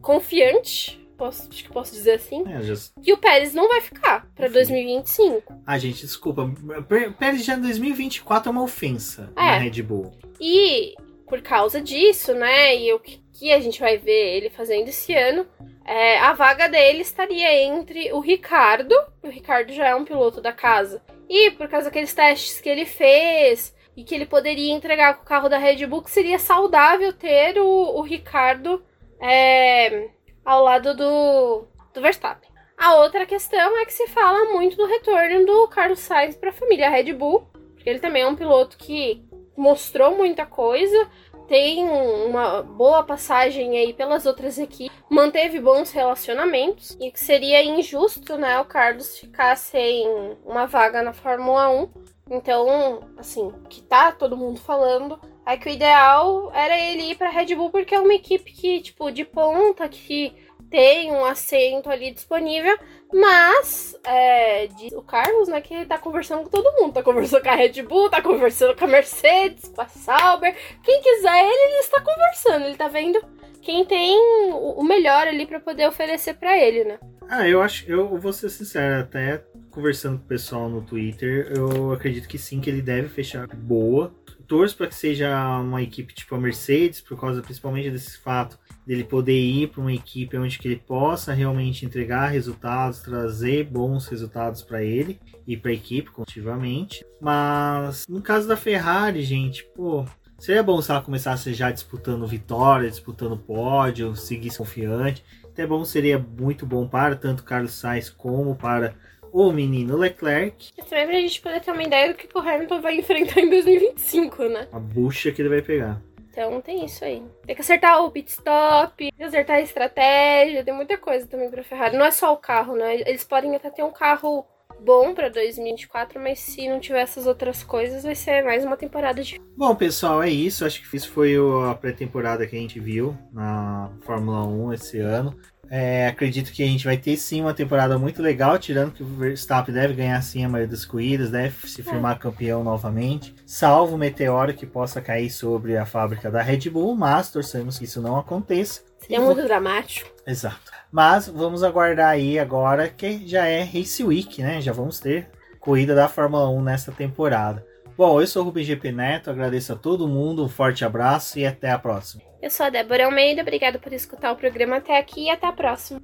confiante, 0.00 1.00
posso, 1.16 1.48
acho 1.50 1.62
que 1.64 1.70
posso 1.72 1.92
dizer 1.94 2.12
assim, 2.14 2.42
É, 2.46 2.60
que 3.02 3.12
o 3.12 3.16
Pérez 3.16 3.54
não 3.54 3.68
vai 3.68 3.80
ficar 3.80 4.26
pra 4.34 4.48
Sim. 4.48 4.52
2025. 4.54 5.54
Ah, 5.66 5.78
gente, 5.78 6.00
desculpa. 6.00 6.50
Pé- 6.88 7.10
Pérez 7.10 7.44
já 7.44 7.54
em 7.54 7.60
2024 7.60 8.48
é 8.48 8.52
uma 8.52 8.62
ofensa 8.62 9.30
É. 9.36 9.40
na 9.40 9.58
Red 9.58 9.82
Bull. 9.82 10.12
E 10.40 10.94
por 11.26 11.40
causa 11.40 11.80
disso, 11.80 12.34
né, 12.34 12.76
e 12.76 12.92
o 12.92 12.98
que, 12.98 13.22
que 13.32 13.52
a 13.52 13.60
gente 13.60 13.80
vai 13.80 13.96
ver 13.96 14.36
ele 14.36 14.50
fazendo 14.50 14.88
esse 14.88 15.14
ano, 15.14 15.46
é, 15.84 16.18
a 16.18 16.32
vaga 16.32 16.68
dele 16.68 17.02
estaria 17.02 17.64
entre 17.64 18.12
o 18.12 18.20
Ricardo, 18.20 18.94
o 19.22 19.28
Ricardo 19.28 19.72
já 19.72 19.88
é 19.88 19.94
um 19.94 20.04
piloto 20.04 20.40
da 20.40 20.52
casa, 20.52 21.02
e 21.28 21.50
por 21.52 21.68
causa 21.68 21.86
daqueles 21.86 22.14
testes 22.14 22.60
que 22.60 22.68
ele 22.68 22.84
fez 22.84 23.74
e 23.96 24.04
que 24.04 24.14
ele 24.14 24.26
poderia 24.26 24.72
entregar 24.72 25.14
com 25.14 25.22
o 25.22 25.26
carro 25.26 25.48
da 25.48 25.58
Red 25.58 25.86
Bull, 25.86 26.04
seria 26.06 26.38
saudável 26.38 27.12
ter 27.12 27.58
o, 27.58 27.66
o 27.66 28.02
Ricardo 28.02 28.82
é, 29.20 30.08
ao 30.44 30.62
lado 30.62 30.94
do, 30.94 31.66
do 31.92 32.00
Verstappen. 32.00 32.50
A 32.76 32.96
outra 32.96 33.26
questão 33.26 33.78
é 33.78 33.84
que 33.84 33.92
se 33.92 34.08
fala 34.08 34.52
muito 34.52 34.76
do 34.76 34.86
retorno 34.86 35.46
do 35.46 35.68
Carlos 35.68 36.00
Sainz 36.00 36.34
para 36.34 36.50
a 36.50 36.54
família 36.54 36.90
Red 36.90 37.12
Bull, 37.12 37.46
porque 37.74 37.88
ele 37.88 38.00
também 38.00 38.22
é 38.22 38.26
um 38.26 38.34
piloto 38.34 38.76
que 38.76 39.22
mostrou 39.56 40.16
muita 40.16 40.46
coisa, 40.46 41.08
tem 41.52 41.86
uma 41.86 42.62
boa 42.62 43.02
passagem 43.02 43.76
aí 43.76 43.92
pelas 43.92 44.24
outras 44.24 44.56
equipes, 44.58 44.96
manteve 45.10 45.60
bons 45.60 45.90
relacionamentos 45.90 46.96
e 46.98 47.10
que 47.10 47.20
seria 47.20 47.62
injusto, 47.62 48.38
né, 48.38 48.58
o 48.58 48.64
Carlos 48.64 49.18
ficar 49.18 49.54
sem 49.58 50.08
uma 50.46 50.64
vaga 50.64 51.02
na 51.02 51.12
Fórmula 51.12 51.68
1. 51.68 51.90
Então, 52.30 53.00
assim, 53.18 53.52
que 53.68 53.82
tá 53.82 54.12
todo 54.12 54.34
mundo 54.34 54.60
falando 54.60 55.20
é 55.44 55.54
que 55.58 55.68
o 55.68 55.72
ideal 55.72 56.50
era 56.54 56.74
ele 56.74 57.10
ir 57.10 57.18
pra 57.18 57.28
Red 57.28 57.54
Bull 57.54 57.68
porque 57.68 57.94
é 57.94 58.00
uma 58.00 58.14
equipe 58.14 58.50
que, 58.50 58.80
tipo, 58.80 59.10
de 59.10 59.22
ponta, 59.22 59.86
que 59.90 60.34
tem 60.72 61.12
um 61.12 61.22
assento 61.22 61.90
ali 61.90 62.10
disponível, 62.10 62.76
mas 63.12 63.94
é, 64.04 64.66
o 64.94 65.02
Carlos, 65.02 65.46
né, 65.46 65.60
que 65.60 65.84
tá 65.84 65.98
conversando 65.98 66.44
com 66.44 66.48
todo 66.48 66.80
mundo. 66.80 66.94
Tá 66.94 67.02
conversando 67.02 67.42
com 67.42 67.50
a 67.50 67.54
Red 67.54 67.82
Bull, 67.82 68.08
tá 68.08 68.22
conversando 68.22 68.74
com 68.74 68.86
a 68.86 68.88
Mercedes, 68.88 69.68
com 69.68 69.82
a 69.82 69.86
Sauber. 69.86 70.56
Quem 70.82 71.02
quiser 71.02 71.44
ele, 71.44 71.72
ele 71.72 71.80
está 71.80 72.00
conversando. 72.00 72.64
Ele 72.64 72.76
tá 72.76 72.88
vendo 72.88 73.22
quem 73.60 73.84
tem 73.84 74.18
o 74.50 74.82
melhor 74.82 75.28
ali 75.28 75.46
pra 75.46 75.60
poder 75.60 75.86
oferecer 75.86 76.34
pra 76.34 76.58
ele, 76.58 76.84
né? 76.84 76.98
Ah, 77.28 77.46
eu 77.46 77.60
acho, 77.62 77.88
eu 77.88 78.18
vou 78.18 78.32
ser 78.32 78.48
sincero, 78.48 79.02
até 79.02 79.44
conversando 79.70 80.18
com 80.18 80.24
o 80.24 80.28
pessoal 80.28 80.68
no 80.68 80.82
Twitter, 80.82 81.52
eu 81.56 81.92
acredito 81.92 82.28
que 82.28 82.36
sim, 82.36 82.60
que 82.60 82.68
ele 82.68 82.82
deve 82.82 83.08
fechar 83.08 83.46
boa. 83.46 84.12
Torço 84.52 84.76
para 84.76 84.86
que 84.86 84.94
seja 84.94 85.34
uma 85.60 85.80
equipe 85.82 86.12
tipo 86.12 86.34
a 86.34 86.38
Mercedes, 86.38 87.00
por 87.00 87.18
causa 87.18 87.40
principalmente 87.40 87.90
desse 87.90 88.18
fato 88.18 88.58
dele 88.86 89.02
poder 89.02 89.40
ir 89.40 89.68
para 89.68 89.80
uma 89.80 89.94
equipe 89.94 90.36
onde 90.36 90.58
que 90.58 90.68
ele 90.68 90.76
possa 90.76 91.32
realmente 91.32 91.86
entregar 91.86 92.26
resultados, 92.26 93.00
trazer 93.00 93.64
bons 93.64 94.06
resultados 94.08 94.60
para 94.60 94.84
ele 94.84 95.18
e 95.46 95.56
para 95.56 95.70
a 95.70 95.74
equipe 95.74 96.10
continuamente. 96.10 97.02
Mas 97.18 98.04
no 98.06 98.20
caso 98.20 98.46
da 98.46 98.54
Ferrari, 98.54 99.22
gente, 99.22 99.64
pô, 99.74 100.04
seria 100.38 100.62
bom 100.62 100.82
se 100.82 100.90
ela 100.90 101.00
começasse 101.00 101.54
já 101.54 101.70
disputando 101.70 102.26
vitória, 102.26 102.90
disputando 102.90 103.38
pódio, 103.38 104.14
seguisse 104.14 104.58
confiante. 104.58 105.24
Até 105.46 105.66
bom 105.66 105.82
seria 105.82 106.18
muito 106.18 106.66
bom 106.66 106.86
para 106.86 107.16
tanto 107.16 107.42
Carlos 107.42 107.72
Sainz 107.72 108.10
como 108.10 108.54
para 108.54 108.94
o 109.32 109.50
menino 109.50 109.96
Leclerc. 109.96 110.72
Mas 110.76 110.86
também 110.86 111.06
pra 111.06 111.14
gente 111.14 111.40
poder 111.40 111.60
ter 111.60 111.70
uma 111.70 111.82
ideia 111.82 112.08
do 112.08 112.14
que 112.14 112.28
o 112.32 112.38
Hamilton 112.38 112.80
vai 112.80 112.98
enfrentar 112.98 113.40
em 113.40 113.48
2025, 113.48 114.44
né? 114.44 114.68
A 114.70 114.78
bucha 114.78 115.32
que 115.32 115.40
ele 115.40 115.48
vai 115.48 115.62
pegar. 115.62 116.00
Então 116.30 116.60
tem 116.60 116.84
isso 116.84 117.04
aí. 117.04 117.22
Tem 117.44 117.54
que 117.54 117.60
acertar 117.60 118.02
o 118.02 118.10
pit 118.10 118.30
stop, 118.30 118.96
tem 118.96 119.12
que 119.12 119.22
acertar 119.22 119.56
a 119.56 119.60
estratégia, 119.60 120.64
tem 120.64 120.74
muita 120.74 120.96
coisa 120.96 121.26
também 121.26 121.50
pra 121.50 121.62
Ferrari. 121.62 121.96
Não 121.96 122.06
é 122.06 122.10
só 122.10 122.32
o 122.32 122.38
carro, 122.38 122.74
né? 122.74 123.00
Eles 123.00 123.24
podem 123.24 123.54
até 123.54 123.70
ter 123.70 123.82
um 123.82 123.92
carro 123.92 124.46
bom 124.80 125.14
pra 125.14 125.28
2024, 125.28 126.20
mas 126.20 126.40
se 126.40 126.68
não 126.68 126.80
tiver 126.80 127.02
essas 127.02 127.26
outras 127.26 127.62
coisas, 127.62 128.02
vai 128.02 128.14
ser 128.14 128.42
mais 128.42 128.64
uma 128.64 128.76
temporada 128.76 129.22
de. 129.22 129.40
Bom, 129.56 129.74
pessoal, 129.76 130.22
é 130.22 130.30
isso. 130.30 130.64
Acho 130.64 130.80
que 130.88 130.96
isso 130.96 131.10
foi 131.10 131.36
a 131.68 131.74
pré-temporada 131.74 132.46
que 132.46 132.56
a 132.56 132.58
gente 132.58 132.80
viu 132.80 133.16
na 133.32 133.92
Fórmula 134.00 134.44
1 134.46 134.72
esse 134.72 134.98
ano. 134.98 135.36
É, 135.74 136.06
acredito 136.06 136.52
que 136.52 136.62
a 136.62 136.66
gente 136.66 136.84
vai 136.84 136.98
ter 136.98 137.16
sim 137.16 137.40
uma 137.40 137.54
temporada 137.54 137.98
muito 137.98 138.20
legal, 138.20 138.58
tirando 138.58 138.92
que 138.92 139.02
o 139.02 139.06
Verstappen 139.06 139.74
deve 139.74 139.94
ganhar 139.94 140.20
sim 140.20 140.44
a 140.44 140.48
maioria 140.48 140.70
das 140.70 140.84
corridas, 140.84 141.30
deve 141.30 141.66
se 141.66 141.82
firmar 141.82 142.18
campeão 142.18 142.62
novamente, 142.62 143.34
salvo 143.46 143.94
o 143.94 143.98
meteoro 143.98 144.52
que 144.52 144.66
possa 144.66 145.00
cair 145.00 145.30
sobre 145.30 145.78
a 145.78 145.86
fábrica 145.86 146.30
da 146.30 146.42
Red 146.42 146.68
Bull, 146.68 146.94
mas 146.94 147.30
torcemos 147.30 147.78
que 147.78 147.84
isso 147.84 148.02
não 148.02 148.18
aconteça. 148.18 148.82
Seria 148.98 149.22
muito 149.22 149.42
dramático. 149.44 150.10
Exato. 150.26 150.70
Mas 150.92 151.26
vamos 151.26 151.62
aguardar 151.62 152.10
aí 152.10 152.38
agora 152.38 152.86
que 152.86 153.26
já 153.26 153.46
é 153.46 153.62
Race 153.62 154.04
Week, 154.04 154.42
né? 154.42 154.60
Já 154.60 154.74
vamos 154.74 155.00
ter 155.00 155.30
corrida 155.58 155.94
da 155.94 156.06
Fórmula 156.06 156.50
1 156.50 156.62
nessa 156.62 156.92
temporada. 156.92 157.64
Bom, 157.96 158.20
eu 158.20 158.26
sou 158.26 158.42
o 158.42 158.44
Rubem 158.46 158.64
GP 158.64 158.90
Neto, 158.90 159.30
agradeço 159.30 159.72
a 159.72 159.76
todo 159.76 160.08
mundo, 160.08 160.44
um 160.44 160.48
forte 160.48 160.84
abraço 160.84 161.38
e 161.38 161.46
até 161.46 161.70
a 161.70 161.78
próxima. 161.78 162.22
Eu 162.40 162.50
sou 162.50 162.66
a 162.66 162.70
Débora 162.70 163.04
Almeida, 163.04 163.42
obrigada 163.42 163.78
por 163.78 163.92
escutar 163.92 164.32
o 164.32 164.36
programa 164.36 164.76
até 164.76 164.98
aqui 164.98 165.26
e 165.26 165.30
até 165.30 165.46
a 165.46 165.52
próxima. 165.52 166.02